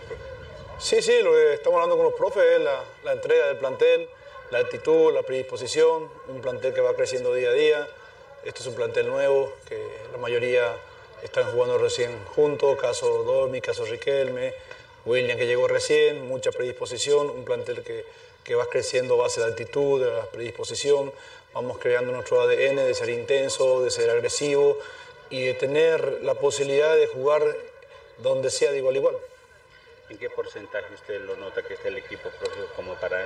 [0.79, 4.09] Sí, sí, lo que estamos hablando con los profes es la, la entrega del plantel,
[4.49, 7.87] la actitud, la predisposición, un plantel que va creciendo día a día.
[8.45, 9.77] Esto es un plantel nuevo, que
[10.11, 10.73] la mayoría
[11.23, 14.53] están jugando recién juntos, caso Dormi, caso Riquelme,
[15.05, 18.05] William que llegó recién, mucha predisposición, un plantel que,
[18.43, 21.11] que va creciendo a base de actitud, de la predisposición,
[21.53, 24.77] vamos creando nuestro ADN de ser intenso, de ser agresivo
[25.29, 27.43] y de tener la posibilidad de jugar
[28.17, 29.17] donde sea de igual a igual.
[30.09, 33.23] ¿En qué porcentaje usted lo nota que está el equipo propio como para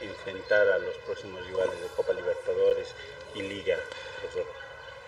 [0.00, 2.94] enfrentar a los próximos rivales de Copa Libertadores
[3.34, 3.78] y Liga?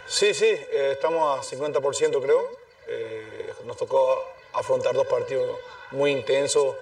[0.09, 2.49] Sí, sí, eh, estamos a 50% creo.
[2.87, 5.59] Eh, nos tocó afrontar dos partidos
[5.91, 6.77] muy intensos,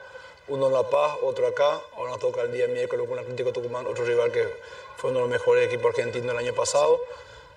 [0.48, 1.80] uno en La Paz, otro acá.
[1.96, 4.46] Ahora nos toca el día miércoles con Atlético Tucumán, otro rival que
[4.98, 7.00] fue uno de los mejores equipos argentinos el año pasado.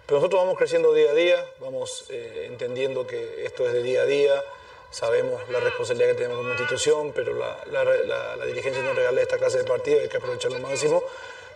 [0.06, 4.04] Pero nosotros vamos creciendo día a día, vamos eh, entendiendo que esto es de día
[4.04, 4.42] a día,
[4.90, 9.64] sabemos la responsabilidad que tenemos como institución, pero la, dirigencia nos regala esta clase de
[9.66, 11.04] partidos, hay que aprovecharlo al máximo.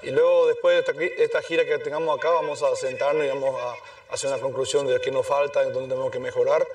[0.03, 3.75] Y luego, después de esta, gira que tengamos acá, vamos a sentarnos y vamos a
[4.11, 6.65] hacer una conclusión de qué nos falta, en dónde tenemos que mejorar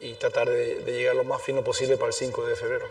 [0.00, 2.86] y tratar de, llegar lo más fino posible para el 5 de febrero.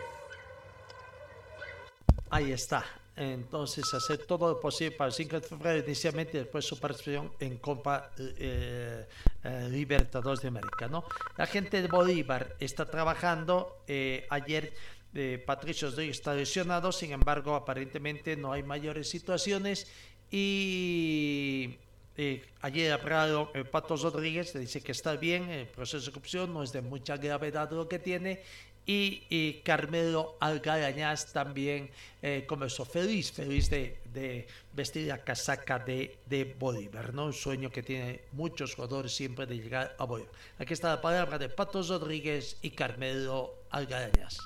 [2.30, 2.84] Ahí está.
[3.16, 7.32] Entonces, hacer todo lo posible para el 5 de febrero inicialmente y después su participación
[7.40, 9.06] en Copa eh,
[9.42, 10.86] eh, Libertadores de América.
[10.88, 11.04] ¿no?
[11.36, 13.82] La gente de Bolívar está trabajando.
[13.88, 14.72] Eh, ayer
[15.12, 19.88] de Patricio está lesionado, sin embargo, aparentemente no hay mayores situaciones
[20.30, 21.76] y
[22.22, 26.62] eh, ayer hablado el Pato Rodríguez, dice que está bien, el proceso de corrupción no
[26.62, 28.42] es de mucha gravedad lo que tiene
[28.84, 31.88] y, Carmelo Algarañaz también
[32.20, 37.24] eh, comenzó feliz, feliz de, vestir la casaca de, de Bolívar, ¿no?
[37.24, 40.32] Un sueño que tiene muchos jugadores siempre de llegar a Bolívar.
[40.58, 44.36] Aquí está la palabra de Patos Rodríguez y Carmelo Algarañaz.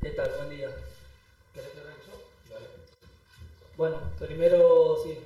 [0.00, 0.28] ¿Qué tal?
[0.38, 0.70] Buen día.
[3.76, 5.18] Bueno, primero sí,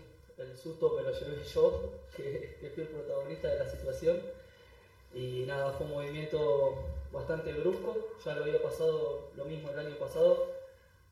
[0.58, 4.20] susto me lo llevé yo, que, que fui el protagonista de la situación.
[5.14, 7.96] Y nada, fue un movimiento bastante brusco.
[8.24, 10.52] Ya lo había pasado lo mismo el año pasado,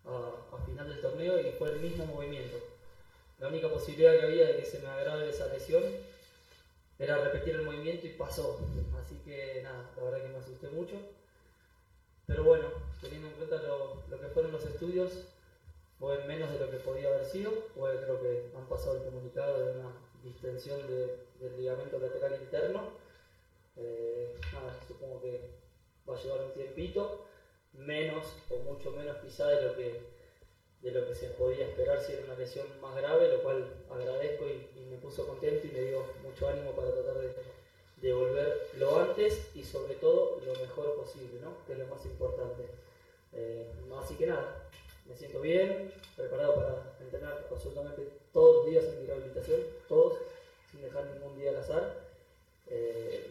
[0.05, 2.57] a, a, final del torneo, y fue el mismo movimiento.
[3.39, 5.83] La única posibilidad que había de que se me agrave esa lesión
[6.99, 8.59] era repetir el movimiento y pasó.
[9.03, 10.97] Así que nada, la verdad que me asusté mucho.
[12.27, 12.69] Pero bueno,
[13.01, 15.13] teniendo en cuenta lo, lo que fueron los estudios,
[15.99, 19.59] fue menos de lo que podía haber sido, pues creo que han pasado el comunicado
[19.59, 19.93] de una
[20.23, 22.83] distensión de, del ligamento lateral interno.
[23.77, 25.51] Eh, nada, supongo que
[26.09, 27.27] va a llevar un tiempito,
[27.73, 30.01] menos o mucho menos quizá de lo que,
[30.83, 34.47] de lo que se podía esperar si era una lesión más grave, lo cual agradezco
[34.47, 37.35] y, y me puso contento y me dio mucho ánimo para tratar de,
[37.97, 41.65] de volver lo antes y sobre todo lo mejor posible, ¿no?
[41.67, 42.65] que es lo más importante.
[43.33, 43.71] Eh,
[44.01, 44.69] así que nada,
[45.09, 50.15] me siento bien, preparado para entrenar absolutamente todos los días en mi rehabilitación, todos,
[50.71, 52.07] sin dejar ningún día al azar.
[52.69, 53.31] Eh,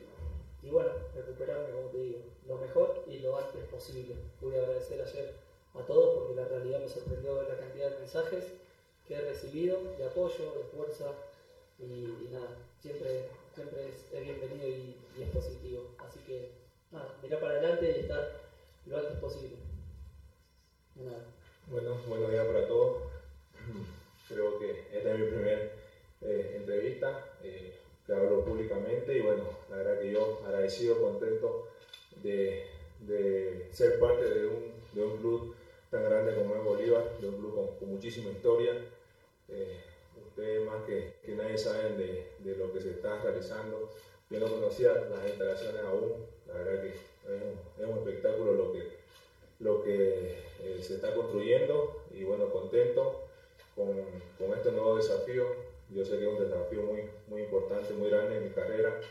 [0.62, 4.16] y bueno, recuperarme, como te digo, lo mejor y lo antes posible.
[4.40, 5.34] Pude agradecer ayer
[5.74, 8.46] a todos porque la realidad me sorprendió la cantidad de mensajes
[9.08, 11.12] que he recibido, de apoyo, de fuerza
[11.78, 15.92] y, nada, siempre, siempre es, bienvenido y, y, es positivo.
[16.00, 16.52] Así que
[16.92, 18.42] nada, mirar para adelante y estar
[18.86, 19.58] lo antes posible.
[20.96, 21.26] Nada.
[21.68, 22.98] Bueno, buenos días para todos.
[24.30, 25.62] Creo que esta es mi primera
[26.22, 27.74] eh, entrevista eh,
[28.06, 31.68] que hablo públicamente y bueno, la verdad que yo agradecido, contento
[32.22, 32.68] de,
[33.00, 35.56] de ser parte de un, de un, club
[35.90, 38.74] tan grande como es Bolívar, de un club con, muchísima historia.
[39.50, 39.80] Eh,
[40.24, 43.90] ustedes más que, que nadie saben de, de, lo que se está realizando.
[44.30, 48.72] Yo no conocía las instalaciones aún, la verdad que es un, es un espectáculo lo
[48.72, 49.05] que
[49.66, 53.28] lo que eh, se está construyendo y bueno, contento
[53.76, 54.06] con,
[54.56, 55.44] este nuevo desafío.
[55.90, 59.02] Yo sé que es un desafío muy, muy importante, muy grande en mi carrera,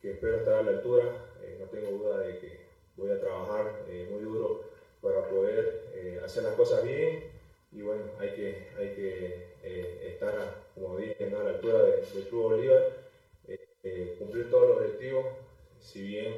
[0.00, 1.04] que espero estar a la altura.
[1.42, 2.60] Eh, no tengo duda de que
[2.96, 4.62] voy a trabajar eh, muy duro
[5.02, 7.30] para poder hacer las cosas bien
[7.72, 12.42] y bueno, hay que, hay que estar, como dije, a la altura del de Club
[12.42, 12.82] Bolívar,
[14.18, 15.26] cumplir todos los objetivos,
[15.80, 16.34] si bien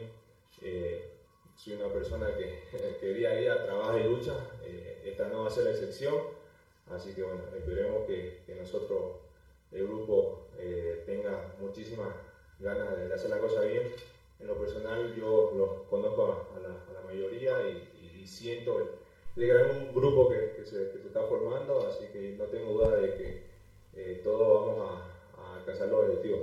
[1.58, 2.62] soy una persona que,
[3.00, 6.14] que, día a día trabaja y lucha, eh, esta no va a ser la excepción,
[6.90, 9.16] así que bueno, esperemos que, que nosotros,
[9.72, 12.08] el grupo, eh, tenga muchísimas
[12.60, 13.82] ganas de hacer la cosa bien.
[14.40, 19.42] En lo personal yo los conozco a, la, a la, mayoría y, y, siento el,
[19.42, 22.96] el, gran grupo que, que, se, que, se, está formando, así que no tengo duda
[22.96, 23.42] de que
[23.94, 26.40] eh, todos vamos a, a alcanzar los objetivos.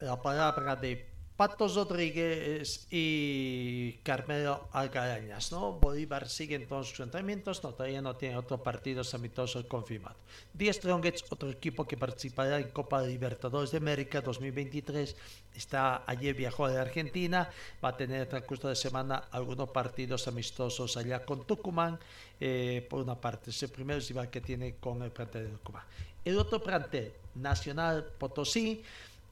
[0.00, 5.72] La palabra de Patos Rodríguez y Carmelo Algarañas, ¿no?
[5.72, 10.14] Bolívar sigue en todos sus entrenamientos, no, todavía no tiene otro partido amistoso confirmado.
[10.56, 15.16] The Strongets, otro equipo que participará en Copa Libertadores de América 2023,
[15.56, 17.50] está ayer viajó de Argentina,
[17.84, 21.98] va a tener el transcurso de semana algunos partidos amistosos allá con Tucumán,
[22.38, 25.82] eh, por una parte, es el primer rival que tiene con el plantel de Tucumán.
[26.24, 28.84] El otro plantel, Nacional Potosí,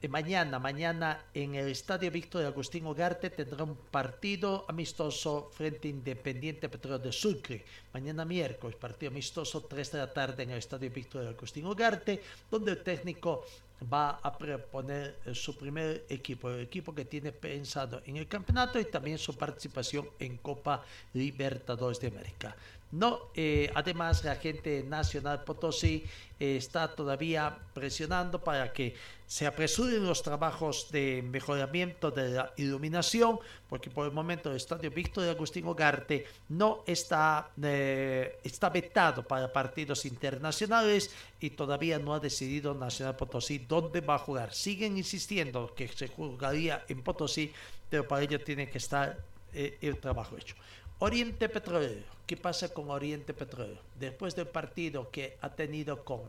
[0.09, 6.99] mañana, mañana en el Estadio Víctor Agustín Ugarte tendrá un partido amistoso frente Independiente Petróleo
[6.99, 7.65] de Sucre.
[7.95, 12.21] Mañana miércoles, partido amistoso, 3 de la tarde en el Estadio Víctor Agustín Ugarte,
[12.51, 13.45] donde el técnico
[13.93, 18.85] va a proponer su primer equipo, el equipo que tiene pensado en el campeonato y
[18.87, 20.85] también su participación en Copa
[21.15, 22.57] Libertadores de América.
[22.93, 26.05] No, eh, además la gente nacional Potosí
[26.39, 28.95] eh, está todavía presionando para que
[29.27, 34.91] se apresuren los trabajos de mejoramiento de la iluminación, porque por el momento el estadio
[34.91, 41.11] Víctor Agustín Ogarte no está, eh, está vetado para partidos internacionales
[41.41, 44.53] y todavía no ha decidido Nacional Potosí dónde va a jugar.
[44.53, 47.55] Siguen insistiendo que se jugaría en Potosí,
[47.89, 49.17] pero para ello tiene que estar
[49.55, 50.57] el trabajo hecho.
[51.05, 53.81] Oriente Petrolero, ¿qué pasa con Oriente Petrolero?
[53.99, 56.21] Después del partido que ha tenido con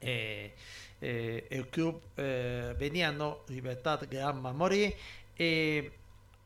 [0.00, 0.54] eh,
[1.00, 4.94] eh, el club eh, veniano Libertad Gran Mamori,
[5.36, 5.90] eh,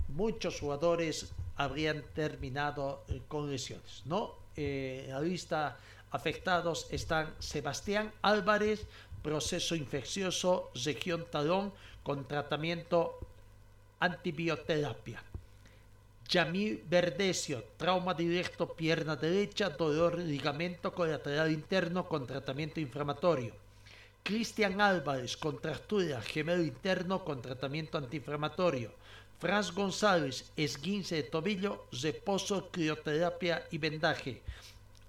[0.09, 4.37] muchos jugadores habrían terminado con lesiones, ¿no?
[4.57, 5.77] la lista
[6.13, 8.87] afectados están Sebastián Álvarez,
[9.23, 13.19] proceso infeccioso, región talón, con tratamiento
[14.01, 15.23] antibioterapia.
[16.29, 23.55] Yamil Verdecio, trauma directo pierna derecha, dolor ligamento colateral interno con tratamiento inflamatorio.
[24.23, 28.91] Cristian Álvarez, contractura gemelo interno con tratamiento antiinflamatorio.
[29.39, 34.41] Franz González, esguince de tobillo, reposo, crioterapia y vendaje.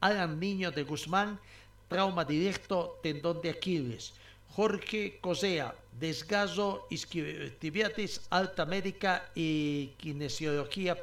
[0.01, 1.39] Alan Niño de Guzmán,
[1.87, 4.13] trauma directo, tendón de Aquiles.
[4.55, 10.95] Jorge Cosea, desgazo, isquiotibiatis, alta médica y kinesiología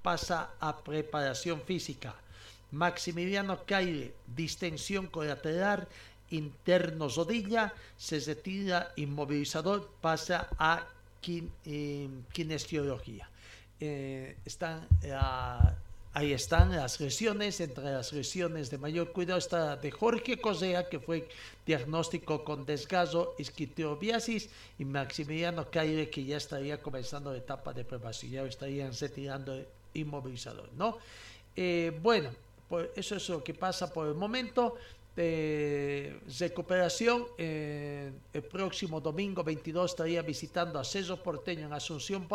[0.00, 2.14] pasa a preparación física.
[2.70, 5.88] Maximiliano Caire, distensión colateral,
[6.30, 10.86] interno rodilla, se retira inmovilizador, pasa a
[11.26, 13.28] eh, kinesiología.
[13.80, 15.74] Eh, están ah,
[16.16, 21.00] Ahí están las lesiones, entre las lesiones de mayor cuidado está de Jorge Cosea, que
[21.00, 21.28] fue
[21.66, 28.30] diagnóstico con desgazo, isquiotibiasis, y Maximiliano Caire, que ya estaría comenzando la etapa de preparación,
[28.30, 29.60] ya estarían retirando
[29.92, 30.98] inmovilizador, ¿no?
[31.56, 32.30] Eh, bueno,
[32.68, 34.76] pues eso es lo que pasa por el momento
[35.16, 37.26] de recuperación.
[37.38, 42.26] Eh, el próximo domingo 22 estaría visitando a Ceso Porteño en Asunción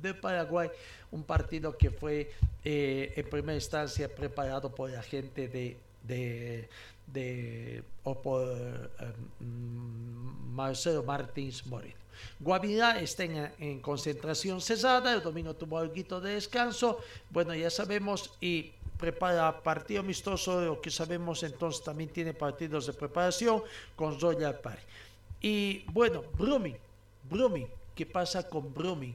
[0.00, 0.70] de Paraguay,
[1.10, 2.30] un partido que fue
[2.64, 9.46] eh, en primera instancia preparado por la gente de, de, o por em,
[10.54, 12.06] Marcelo Martins Moreno.
[12.40, 18.72] Guavirá está en, concentración cesada, el domingo tuvo algo de descanso, bueno ya sabemos y
[18.98, 23.62] prepara partido amistoso, lo que sabemos entonces también tiene partidos de preparación
[23.94, 24.82] con Zoya Pari.
[25.40, 26.76] Y bueno, Brumming,
[27.28, 29.14] Brumming, ¿qué pasa con Brumming?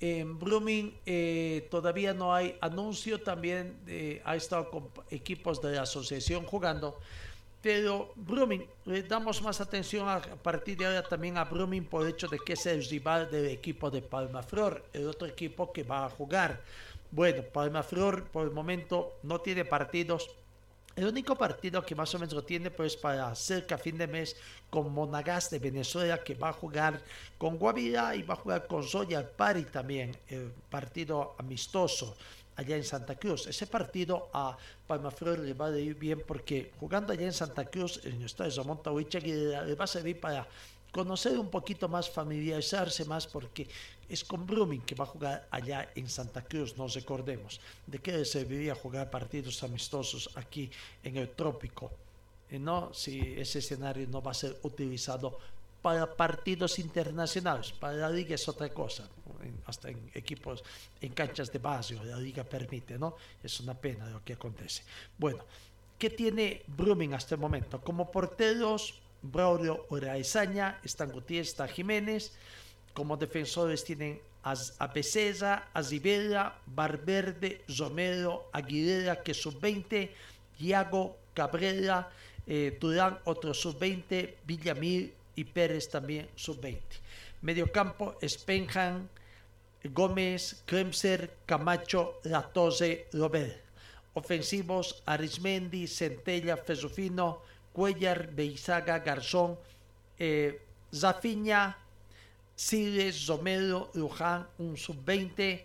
[0.00, 3.76] En Brumming eh, todavía no hay anuncio, también
[4.24, 6.98] ha estado con equipos de la asociación jugando,
[7.62, 12.14] pero Brumming, le damos más atención a, partir de ahora también a Brumming por el
[12.14, 15.82] hecho de que es el rival del equipo de Palma Flor, el otro equipo que
[15.82, 16.62] va a jugar.
[17.12, 20.30] Bueno, Palma Flor por el momento no tiene partidos.
[20.94, 24.36] El único partido que más o menos lo tiene pues para cerca fin de mes
[24.70, 27.02] con Monagas de Venezuela que va a jugar
[27.36, 32.16] con Guavirá y va a jugar con Zoya Pari también, el partido amistoso
[32.54, 33.46] allá en Santa Cruz.
[33.46, 34.56] Ese partido a
[34.86, 38.24] Palma Flor le va a ir bien porque jugando allá en Santa Cruz, en el
[38.24, 40.46] estadio de le va a servir para
[40.92, 43.68] conocer un poquito más, familiarizarse más, porque
[44.08, 47.60] es con Brumming que va a jugar allá en Santa Cruz, nos recordemos.
[47.86, 50.70] ¿De qué le serviría jugar partidos amistosos aquí
[51.02, 51.92] en el trópico?
[52.50, 52.92] Eh, ¿No?
[52.92, 55.38] Si ese escenario no va a ser utilizado
[55.80, 59.08] para partidos internacionales, para la liga es otra cosa,
[59.66, 60.62] hasta en equipos,
[61.00, 63.16] en canchas de barrio, la liga permite, ¿no?
[63.42, 64.82] Es una pena lo que acontece.
[65.16, 65.44] Bueno,
[65.98, 67.80] ¿qué tiene Brumming hasta el momento?
[67.80, 72.32] Como porteros, Braulio Oraizaña, están Gutiérrez, está Jiménez.
[72.94, 80.10] Como defensores tienen a Becesa, a Zibela, Barberde, Romero, Aguilera, que sub-20,
[80.58, 82.10] Iago, Cabrera,
[82.46, 86.80] eh, Durán, otro sub-20, Villamil y Pérez también sub-20.
[87.42, 89.08] Mediocampo, Spenjan,
[89.84, 93.56] Gómez, Kremser, Camacho, Latose, Robert.
[94.14, 97.42] Ofensivos, Arismendi, Centella, Fesufino,
[97.72, 99.58] Cuellar, Beizaga, Garzón,
[100.18, 100.62] eh,
[100.94, 101.76] Zafiña,
[102.54, 105.62] Siles, Romero, Luján, un sub-20,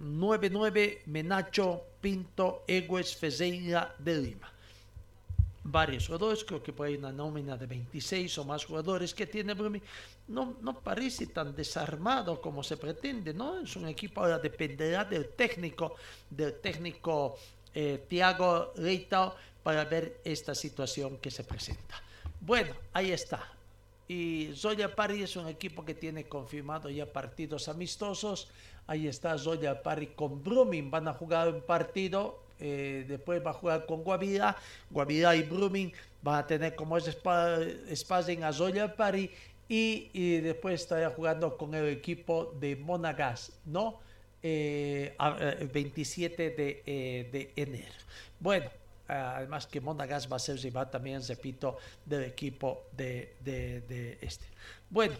[0.00, 4.52] 9-9, Menacho, Pinto, Egues, Fezeira de Lima.
[5.64, 9.54] Varios jugadores, creo que por ahí una nómina de 26 o más jugadores que tiene
[9.54, 9.80] Brumi.
[10.26, 13.60] No, no parece tan desarmado como se pretende, ¿no?
[13.60, 15.94] Es un equipo, ahora dependerá del técnico,
[16.28, 17.36] del técnico
[17.72, 22.02] eh, Tiago Reitao, para ver esta situación que se presenta.
[22.40, 23.52] Bueno, ahí está.
[24.08, 28.48] Y Zoya Pari es un equipo que tiene confirmado ya partidos amistosos.
[28.86, 30.90] Ahí está Zoya Pari con Brumming.
[30.90, 32.42] Van a jugar un partido.
[32.58, 34.56] Eh, después va a jugar con Guavirá.
[34.90, 39.30] Guavirá y Brumming van a tener como espacio a Zoya Pari.
[39.68, 44.00] Y, y, después estará jugando con el equipo de Monagas, ¿no?
[44.42, 45.16] Eh,
[45.60, 47.94] el 27 de, eh, de enero.
[48.40, 48.68] Bueno,
[49.08, 54.46] además que Monagas va a ser rival también, repito, del equipo de, de, este.
[54.88, 55.14] Bueno,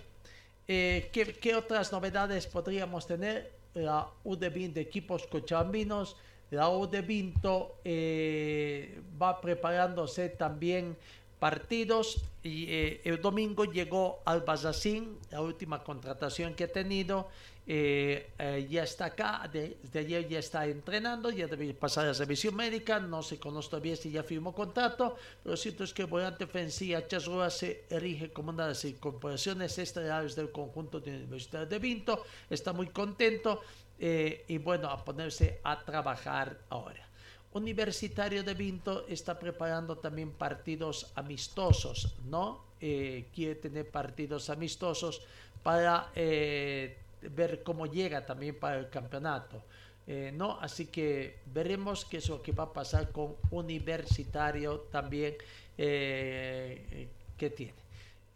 [0.67, 3.53] eh, ¿qué, otras novedades podríamos tener?
[3.75, 6.17] La U de de equipos cochabambinos,
[6.51, 10.97] la U de Vinto eh, va preparándose también
[11.39, 17.29] partidos y eh, el domingo llegó al Bazasín, la última contratación que ha tenido,
[17.67, 22.57] eh, eh, ya está acá, desde ayer ya está entrenando, ya debe pasar la revisión
[22.57, 26.09] médica, no se conoce todavía si ya firmó contrato, pero lo cierto es que el
[26.09, 31.67] volante ofensiva Chazroa se erige como una de las incorporaciones estelares del conjunto de Universidad
[31.67, 33.63] de Vinto, está muy contento,
[34.05, 37.09] eh, y bueno, a ponerse a trabajar ahora.
[37.53, 42.65] Universitario de Vinto está preparando también partidos amistosos, ¿no?
[42.81, 45.23] Eh, quiere tener partidos amistosos
[45.63, 46.99] para eh,
[47.31, 49.63] ver cómo llega también para el campeonato.
[50.07, 50.59] Eh, ¿no?
[50.61, 55.37] Así que veremos qué es lo que va a pasar con Universitario también
[55.79, 57.75] eh, que tiene.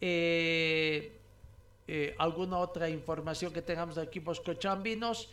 [0.00, 1.12] Eh,
[2.18, 5.28] ¿Alguna otra información que tengamos de equipos cochambinos?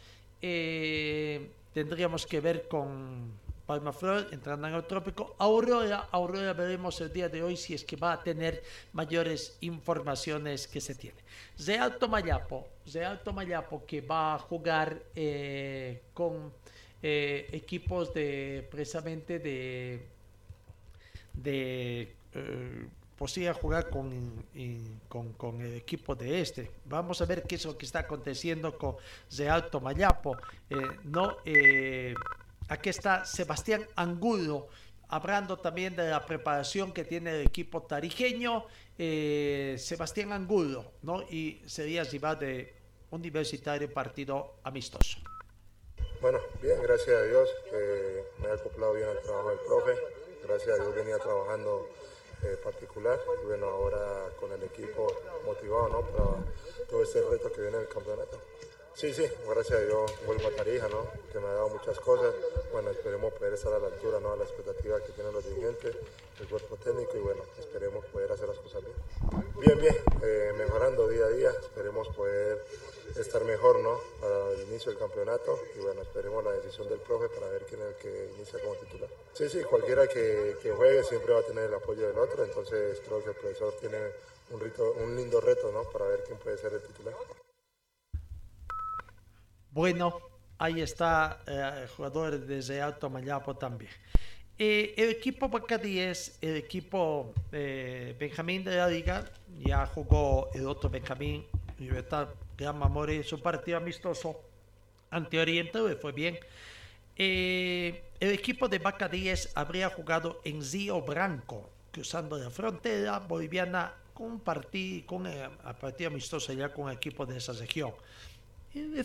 [1.73, 3.31] tendríamos que ver con
[3.65, 5.35] Palma Flor entrando en el trópico.
[5.39, 8.61] Aurora, Aurora veremos el día de hoy si es que va a tener
[8.91, 11.17] mayores informaciones que se tiene.
[11.65, 16.51] Real Tomayapo, Real Tomayapo que va a jugar eh, con
[17.01, 20.07] eh, equipos de precisamente de
[21.33, 22.87] de eh,
[23.17, 24.45] posible jugar con,
[25.37, 26.71] con, el equipo de este.
[26.85, 28.95] Vamos a ver qué es lo que está aconteciendo con
[29.31, 30.37] Real Tomayapo.
[31.03, 31.37] no
[32.69, 34.67] Aquí está Sebastián Angulo,
[35.09, 38.65] hablando también de la preparación que tiene el equipo tarijeño.
[38.97, 41.23] Eh, Sebastián Angulo, ¿no?
[41.23, 42.73] Y sería rival de
[43.11, 45.19] Universitario Partido Amistoso.
[46.21, 47.49] Bueno, bien, gracias a Dios.
[48.41, 49.91] me ha acoplado bien al trabajo del profe.
[50.43, 51.87] Gracias a Dios venía trabajando
[52.43, 55.07] eh, particular y bueno, ahora con el equipo
[55.45, 56.01] motivado ¿no?
[56.01, 56.43] para
[56.89, 58.37] todo este reto que viene del campeonato.
[58.95, 61.07] Sí, sí, gracias a Dios vuelvo a Tarija, ¿no?
[61.31, 62.33] que me ha dado muchas cosas.
[62.71, 64.33] Bueno, esperemos poder estar a la altura, ¿no?
[64.33, 65.95] a la expectativa que tienen los dirigentes,
[66.39, 68.95] el cuerpo técnico y bueno, esperemos poder hacer las cosas bien.
[69.57, 72.63] Bien, bien, eh, mejorando día a día, esperemos poder
[73.17, 73.99] estar mejor ¿no?
[74.21, 77.81] para el inicio del campeonato y bueno, esperemos la decisión del profe para ver quién
[77.81, 79.09] es el que inicia como titular.
[79.33, 83.01] Sí, sí, cualquiera que, que juegue siempre va a tener el apoyo del otro, entonces
[83.03, 83.97] creo que el profesor tiene
[84.51, 85.83] un, rito, un lindo reto ¿no?
[85.89, 87.15] para ver quién puede ser el titular.
[89.73, 90.21] Bueno,
[90.59, 93.91] ahí está eh, el jugador desde Alto Mayapo también.
[94.59, 99.25] Eh, el equipo Bacadíes, el equipo eh, Benjamín de la Liga,
[99.65, 101.47] ya jugó el otro Benjamín,
[101.79, 104.39] Libertad Gran Mamore, su partido amistoso
[105.09, 106.37] ante Oriente, le fue bien.
[107.17, 114.39] el equipo de Bacadíes habría jugado en Río Branco, cruzando la frontera boliviana, con un
[114.39, 115.49] partido, con el
[115.81, 117.91] partido amistoso ya con el equipo de esa región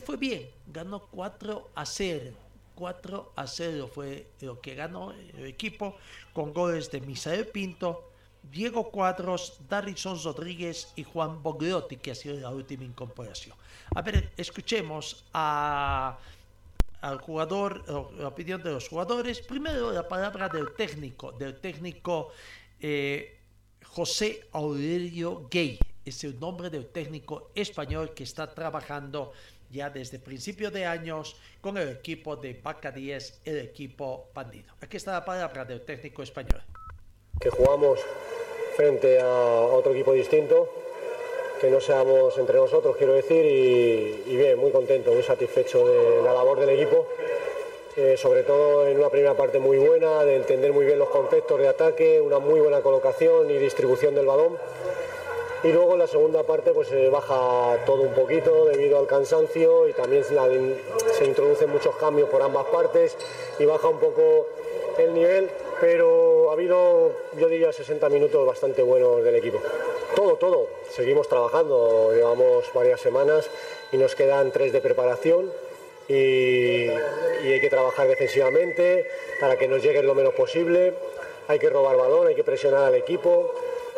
[0.04, 2.32] fue bien, ganó 4 a 0.
[2.74, 5.96] 4 a 0 fue lo que ganó el equipo
[6.32, 8.12] con goles de Misael Pinto,
[8.42, 13.56] Diego Cuadros, Darrison Rodríguez y Juan Bogliotti, que ha sido la última incorporación.
[13.94, 16.18] A ver, escuchemos a,
[17.00, 17.84] al jugador,
[18.16, 19.40] la opinión de los jugadores.
[19.40, 22.30] Primero la palabra del técnico, del técnico
[22.80, 23.38] eh,
[23.84, 25.78] José Aurelio Gay.
[26.04, 29.32] Es el nombre del técnico español que está trabajando
[29.70, 34.72] ya desde principio de años con el equipo de Paca 10, el equipo bandido.
[34.80, 36.62] Aquí está la palabra del técnico español.
[37.40, 38.00] Que jugamos
[38.76, 40.68] frente a otro equipo distinto,
[41.60, 46.32] que no seamos entre nosotros, quiero decir, y, bien, muy contento, muy satisfecho de la
[46.32, 47.06] labor del equipo.
[47.96, 51.58] Eh, sobre todo en una primera parte muy buena, de entender muy bien los conceptos
[51.58, 54.56] de ataque, una muy buena colocación y distribución del balón
[55.64, 59.88] y luego en la segunda parte pues se baja todo un poquito debido al cansancio
[59.88, 63.16] y también se introducen muchos cambios por ambas partes
[63.58, 64.46] y baja un poco
[64.98, 69.60] el nivel, pero ha habido, yo diría, 60 minutos bastante buenos del equipo.
[70.14, 73.48] Todo, todo, seguimos trabajando, llevamos varias semanas
[73.92, 75.52] y nos quedan tres de preparación
[76.08, 79.06] y, y hay que trabajar defensivamente
[79.40, 80.94] para que nos llegue lo menos posible,
[81.46, 83.54] hay que robar balón, hay que presionar al equipo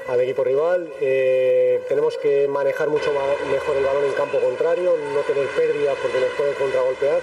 [0.08, 0.88] al equipo rival.
[1.00, 3.12] Eh, tenemos que manejar mucho
[3.50, 7.20] mejor el balón en campo contrario, no tener pérdidas porque nos puede contragolpear.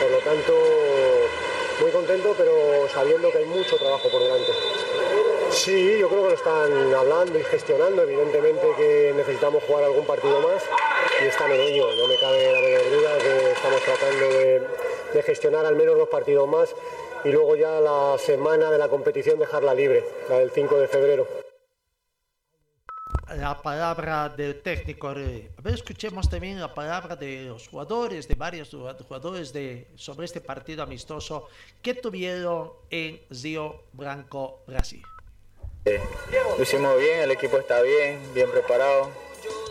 [0.00, 0.52] Por lo tanto,
[1.80, 4.52] muy contento, pero sabiendo que hay mucho trabajo por delante.
[5.50, 8.02] Sí, yo creo que lo están hablando y gestionando.
[8.02, 10.62] Evidentemente que necesitamos jugar algún partido más
[11.22, 11.86] y están en ello.
[11.96, 14.62] No me cabe la menor duda que estamos tratando de,
[15.14, 16.74] de gestionar al menos dos partidos más
[17.24, 21.45] y luego ya la semana de la competición dejarla libre, la del 5 de febrero
[23.34, 25.08] la palabra del técnico.
[25.08, 30.40] A ver, escuchemos también la palabra de los jugadores, de varios jugadores de, sobre este
[30.40, 31.48] partido amistoso
[31.82, 35.02] que tuvieron en Río Branco, Brasil.
[35.84, 39.10] lo hicimos bien, el equipo está bien, bien preparado,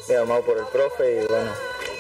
[0.08, 1.52] bien por el profe y bueno,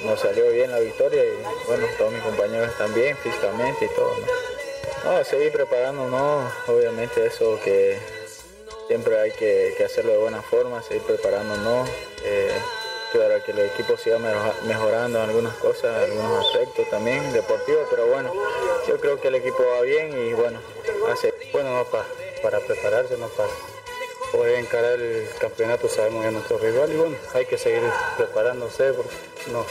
[0.04, 4.14] nos salió bien la victoria y bueno, todos mis compañeros están bien físicamente y todo.
[4.18, 5.14] ¿no?
[5.18, 8.15] No, seguir preparándonos, obviamente eso que
[8.88, 11.90] siempre hay que, hacerlo de buena forma, seguir preparándonos,
[12.24, 12.52] eh,
[13.16, 14.18] a que el equipo siga
[14.68, 18.30] mejorando algunas cosas, algunos aspectos también deportivos, pero bueno,
[18.90, 20.60] yo creo que el equipo va bien y bueno,
[21.10, 22.04] hace bueno no para,
[22.44, 23.50] para prepararse, no para
[24.34, 27.84] poder encarar el campeonato, sabemos ya nuestro rival y bueno, hay que seguir
[28.18, 29.16] preparándose porque
[29.50, 29.66] no,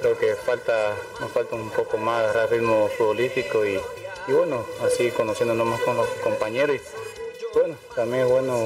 [0.00, 3.80] creo que falta, nos falta un poco más de ritmo futbolístico y,
[4.28, 6.80] y bueno, así conociéndonos más con los compañeros
[7.54, 8.58] bueno, también es bueno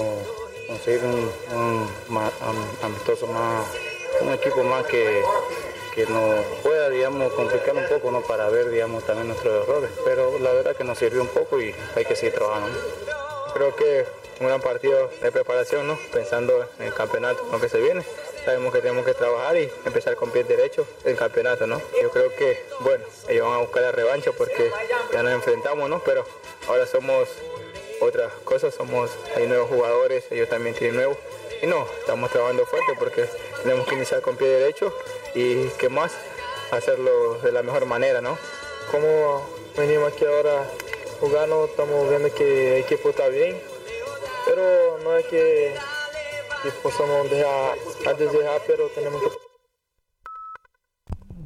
[0.67, 1.89] conseguir un,
[2.83, 3.67] amistoso más,
[4.21, 5.23] un equipo más que,
[5.95, 8.21] que nos pueda, digamos, complicar un poco, ¿no?
[8.23, 9.91] Para ver, digamos, también nuestros errores.
[10.05, 12.79] Pero la verdad que nos sirvió un poco y hay que seguir trabajando.
[13.55, 14.07] Creo que
[14.41, 15.99] un gran partido de preparación, ¿no?
[16.13, 18.05] Pensando en el campeonato, lo que se viene.
[18.45, 21.81] Sabemos que tenemos que trabajar y empezar con pie derecho el campeonato, ¿no?
[22.01, 24.71] Yo creo que, bueno, ellos van a buscar la revancha porque
[25.13, 26.01] ya nos enfrentamos, ¿no?
[26.05, 26.25] Pero
[26.69, 27.29] ahora somos
[28.01, 31.17] otras cosas, somos, hay nuevos jugadores, ellos también tienen nuevos.
[31.63, 33.29] Y no, estamos trabajando fuerte porque
[33.63, 34.95] tenemos que iniciar con pie derecho
[35.35, 36.13] y qué más,
[36.71, 38.39] hacerlo de la mejor manera, ¿no?
[38.91, 39.47] Como
[39.77, 40.65] venimos aquí ahora
[41.21, 43.61] jugando, estamos viendo que el equipo está bien,
[44.47, 45.75] pero no es que,
[46.63, 49.29] que podamos dejar a desejar, pero tenemos que...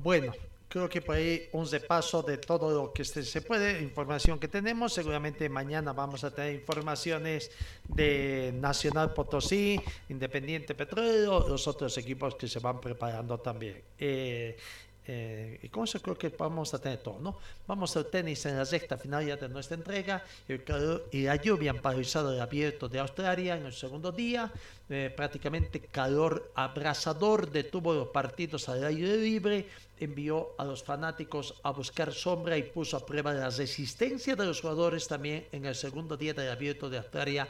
[0.03, 0.33] Bueno,
[0.73, 4.95] creo que por ahí un repaso de todo lo que se puede, información que tenemos.
[4.95, 7.51] Seguramente mañana vamos a tener informaciones
[7.87, 9.79] de Nacional Potosí,
[10.09, 13.83] Independiente Petróleo, los otros equipos que se van preparando también.
[13.99, 14.57] Eh,
[15.05, 17.37] eh, y con eso creo que vamos a tener todo, ¿no?
[17.67, 20.25] Vamos al tenis en la sexta final ya de nuestra entrega.
[20.47, 24.51] El calor y la lluvia han paralizado el abierto de Australia en el segundo día.
[24.89, 29.67] Eh, prácticamente calor abrasador detuvo los partidos al aire libre.
[30.03, 34.61] Envió a los fanáticos a buscar sombra y puso a prueba la resistencia de los
[34.61, 37.47] jugadores también en el segundo día del abierto de Australia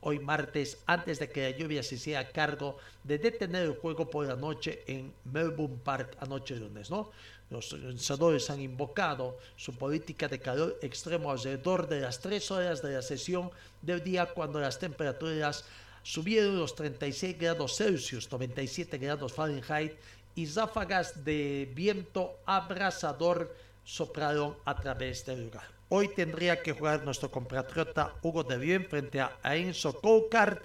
[0.00, 4.26] hoy martes, antes de que la lluvia se hiciera cargo de detener el juego por
[4.26, 7.10] la noche en Melbourne Park anoche lunes, ¿no?
[7.48, 12.92] Los lanzadores han invocado su política de calor extremo alrededor de las tres horas de
[12.92, 13.50] la sesión
[13.80, 15.64] del día cuando las temperaturas
[16.02, 19.94] subieron los 36 grados Celsius, 97 grados Fahrenheit
[20.36, 25.64] y ráfagas de viento abrasador soplaron a través del lugar.
[25.88, 30.58] Hoy tendría que jugar nuestro compatriota Hugo de Bien frente a Enzo Coulthard.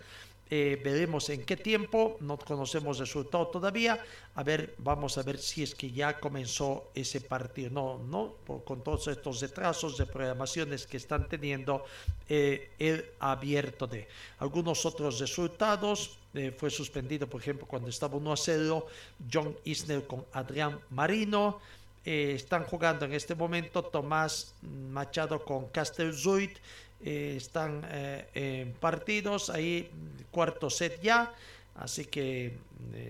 [0.53, 4.03] Eh, veremos en qué tiempo, no conocemos el resultado todavía.
[4.36, 7.69] A ver, vamos a ver si es que ya comenzó ese partido.
[7.69, 11.86] No, no, con todos estos retrasos de programaciones que están teniendo
[12.28, 14.10] eh, el abierto de
[14.40, 16.18] algunos otros resultados.
[16.34, 18.88] Eh, fue suspendido, por ejemplo, cuando estaba 1 a 0,
[19.32, 21.61] John Isner con Adrián Marino.
[22.03, 26.57] Eh, están jugando en este momento Tomás Machado con Castelzuit.
[27.03, 29.90] Eh, están eh, en partidos, ahí
[30.30, 31.34] cuarto set ya.
[31.76, 32.57] Así que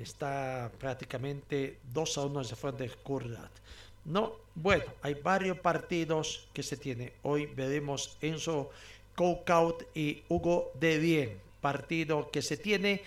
[0.02, 3.52] está prácticamente 2 a 1 se fue de Kurlat.
[4.06, 7.14] No, bueno, hay varios partidos que se tiene.
[7.24, 8.70] Hoy veremos Enzo
[9.16, 11.40] Coukout y Hugo de Bien.
[11.60, 13.02] Partido que se tiene.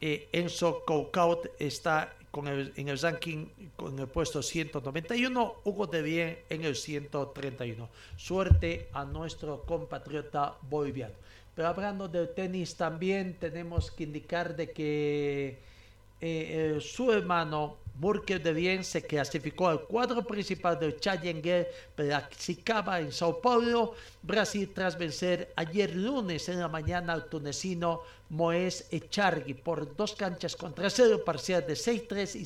[0.00, 3.46] Enzo Coukout está con el, en el ranking
[3.76, 7.88] con el puesto 191, Hugo de Bien en el 131.
[8.16, 11.14] Suerte a nuestro compatriota boliviano.
[11.54, 18.42] Pero hablando del tenis también tenemos que indicar de que eh, eh, su hermano Murkel
[18.42, 24.96] de Bien se clasificó al cuadro principal del Challenger practicaba en Sao Paulo, Brasil, tras
[24.96, 28.00] vencer ayer lunes en la mañana al tunecino
[28.30, 32.44] Moés Echargui por dos canchas contra cero, parcial de 6-3 y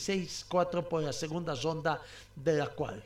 [0.48, 2.02] 6-4 por la segunda ronda
[2.34, 3.00] de la cual.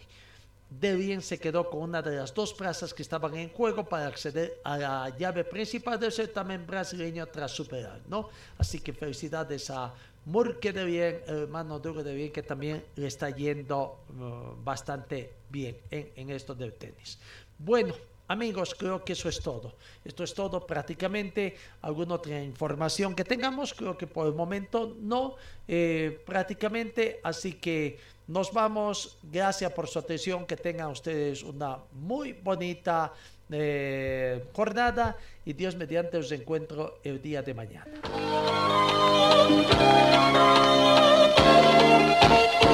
[0.71, 4.07] De Bien se quedó con una de las dos plazas que estaban en juego para
[4.07, 8.31] acceder a la llave principal del certamen brasileño tras superar, ¿no?
[8.57, 9.95] Así que felicidades a
[10.29, 16.13] Murke de bien, hermano de bien, que también le está yendo uh, bastante bien en,
[16.17, 17.19] en esto del tenis.
[17.59, 17.95] Bueno,
[18.31, 19.73] Amigos, creo que eso es todo.
[20.05, 21.57] Esto es todo prácticamente.
[21.81, 23.73] ¿Alguna otra información que tengamos?
[23.73, 25.37] Creo que por el momento no.
[25.67, 27.21] Eh, prácticamente.
[27.25, 29.17] Así que nos vamos.
[29.23, 30.45] Gracias por su atención.
[30.45, 33.15] Que tengan ustedes una muy bonita
[33.49, 35.17] eh, jornada.
[35.49, 37.87] Y Dios mediante os encuentro el día de mañana.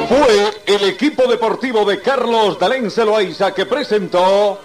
[0.08, 4.58] Fue el equipo deportivo de Carlos Dalén Celoaiza que presentó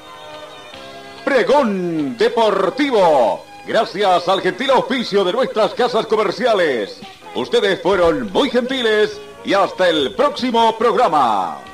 [1.23, 3.45] Pregón Deportivo.
[3.67, 6.99] Gracias al gentil auspicio de nuestras casas comerciales.
[7.35, 11.68] Ustedes fueron muy gentiles y hasta el próximo programa.